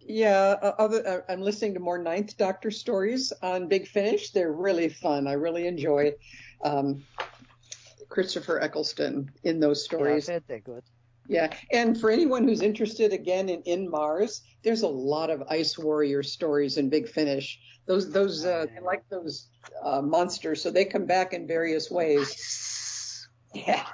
[0.00, 4.30] yeah, other uh, I'm listening to more Ninth Doctor stories on Big Finish.
[4.30, 5.26] They're really fun.
[5.26, 6.14] I really enjoy
[6.64, 7.04] um,
[8.08, 10.26] Christopher Eccleston in those Yeah, I've stories.
[10.48, 10.82] they're good.
[11.28, 15.78] Yeah, and for anyone who's interested again in, in Mars, there's a lot of Ice
[15.78, 17.60] Warrior stories in Big Finish.
[17.86, 19.48] Those those uh, they like those
[19.84, 23.28] uh, monsters, so they come back in various ways.
[23.54, 23.84] Yeah,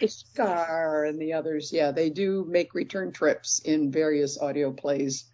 [0.00, 1.72] Ishtar and the others.
[1.72, 5.26] Yeah, they do make return trips in various audio plays.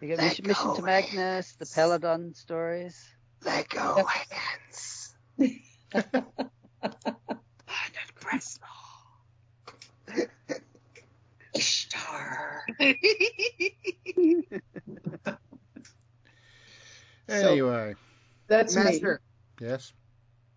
[0.00, 2.98] You got Mission, Mission to Magnus, the Peladon stories.
[3.44, 5.14] Lego hands.
[11.92, 12.64] Ishtar.
[17.28, 17.94] Anyway,
[18.48, 19.00] That's me.
[19.60, 19.92] Yes.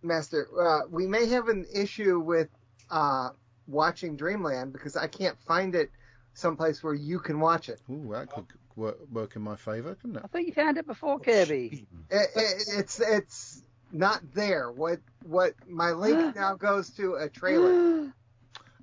[0.02, 2.48] Master, uh, we may have an issue with
[2.90, 3.30] uh,
[3.66, 5.90] watching Dreamland because I can't find it
[6.34, 7.80] someplace where you can watch it.
[7.88, 10.22] Ooh, that could work, work in my favour, couldn't it?
[10.24, 11.86] I thought you found it before, Kirby.
[12.10, 14.70] It, it, it's it's not there.
[14.70, 18.12] What what my link now goes to a trailer.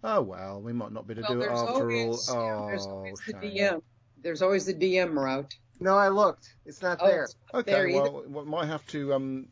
[0.04, 2.44] Oh well, we might not be able to Well, do it after always, all.
[2.62, 3.42] yeah, there's Oh, always the shame.
[3.42, 3.82] DM.
[4.22, 5.54] There's always the DM route.
[5.80, 6.56] No, I looked.
[6.66, 7.24] It's not Oh, there.
[7.24, 8.12] it's not Okay, either.
[8.12, 9.48] well, we might have to um,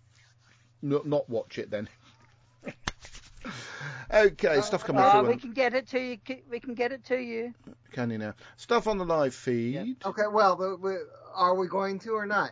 [0.84, 1.88] n- not watch it then.
[4.14, 5.30] okay, stuff coming Uh, through.
[5.30, 6.18] we can get it to you.
[6.50, 7.54] We can get it to you.
[7.92, 8.34] Can you now?
[8.58, 9.98] Stuff on the live feed.
[10.06, 10.96] Okay, well, but, we
[11.34, 12.52] are we going to or not?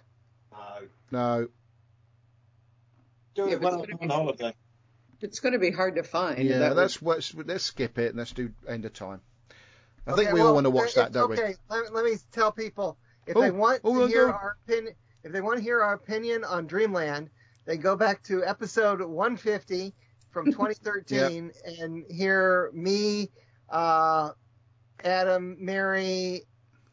[1.12, 1.48] No.
[3.36, 4.56] Yeah, but it's gonna be- holiday.
[5.22, 6.40] It's going to be hard to find.
[6.48, 9.22] Yeah, That let's, let's let's skip it and let's do end of time.
[10.08, 11.56] I think Okay, we all want to watch that, don't okay.
[11.70, 12.98] Let, let me tell people
[13.28, 14.32] if Oh, they want oh, to hear go.
[14.34, 14.94] our opinion,
[15.24, 17.30] if they want to hear our opinion on Dreamland,
[17.66, 19.94] they go back to episode 150
[20.32, 23.30] from 2013 and hear me,
[23.70, 24.32] uh,
[25.04, 26.44] Adam, Mary,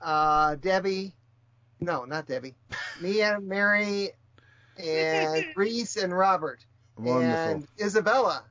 [0.00, 1.14] uh, Debbie.
[1.80, 2.54] No, not Debbie.
[3.00, 4.10] Me, Adam, Mary,
[4.78, 6.75] and Reese and Robert we?
[6.96, 7.52] Wonderful.
[7.54, 8.42] and Isabella.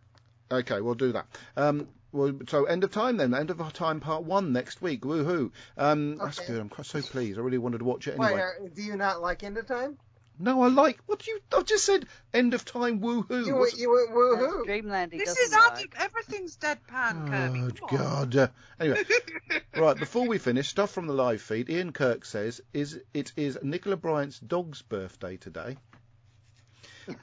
[0.52, 1.26] Okay, we'll do that.
[1.58, 3.34] Um, well, so end of time then.
[3.34, 5.02] End of time part one next week.
[5.02, 5.52] Woohoo!
[5.78, 6.60] Um, That's good.
[6.60, 7.38] I'm quite so pleased.
[7.38, 8.42] I really wanted to watch it Wait, anyway.
[8.42, 9.98] are, do you not like End of Time?
[10.38, 11.40] No, I like what do you.
[11.58, 13.00] I just said end of time.
[13.00, 13.46] Woohoo!
[13.46, 14.66] You, What's- you went woohoo.
[14.66, 15.12] Dreamland.
[15.12, 15.74] This doesn't is Adam.
[15.76, 15.96] like.
[15.98, 17.62] Everything's deadpan, Kirby.
[17.64, 17.98] Oh Come.
[17.98, 18.36] God!
[18.36, 18.48] Uh,
[18.78, 19.04] anyway,
[19.78, 21.70] right before we finish, stuff from the live feed.
[21.70, 25.78] Ian Kirk says is it is Nicola Bryant's dog's birthday today.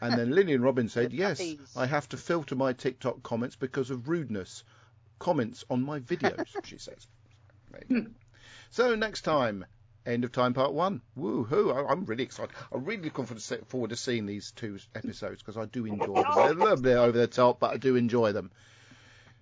[0.00, 1.72] And then Lillian Robin said, "Yes, puppies.
[1.76, 4.64] I have to filter my TikTok comments because of rudeness.
[5.18, 7.06] Comments on my videos," she says.
[7.70, 8.10] There you go.
[8.70, 9.64] so next time,
[10.04, 11.00] end of time part one.
[11.18, 11.74] Woohoo!
[11.74, 12.54] I- I'm really excited.
[12.72, 15.86] I'm really looking forward to, se- forward to seeing these two episodes because I do
[15.86, 16.24] enjoy them.
[16.34, 18.50] They're a little bit over the top, but I do enjoy them.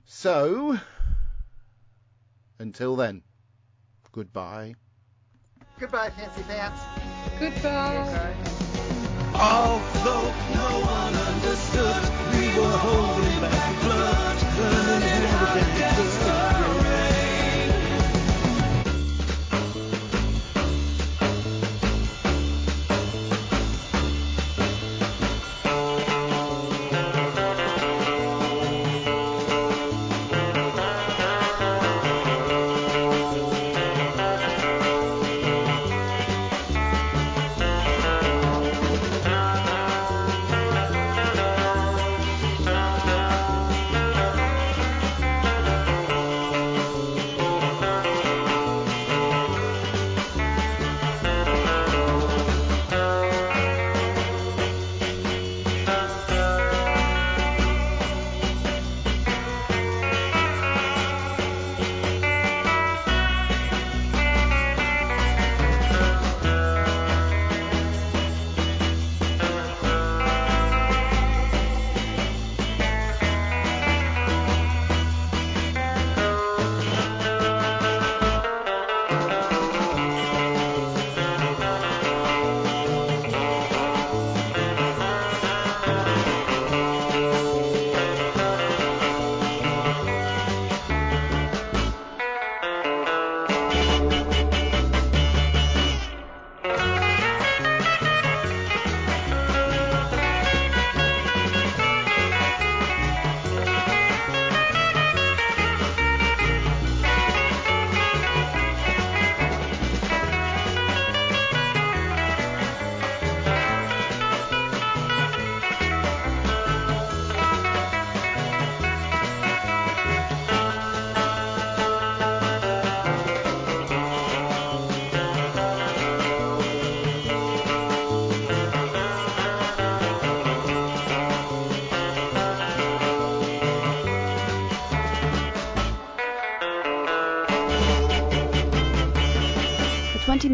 [0.07, 0.79] So,
[2.59, 3.23] until then,
[4.13, 4.75] goodbye.
[5.79, 6.81] Goodbye, Fancy Pants.
[7.39, 8.50] Goodbye.
[9.41, 13.50] Although no one understood, we were holding back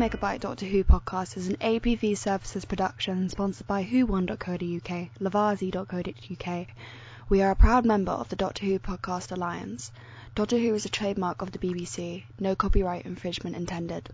[0.07, 6.67] Megabyte Doctor Who podcast is an APV Services production sponsored by whowon.co.uk, lavazi.co.uk.
[7.29, 9.91] We are a proud member of the Doctor Who Podcast Alliance.
[10.37, 12.23] Doctor Who is a trademark of the BBC.
[12.39, 14.11] No copyright infringement intended.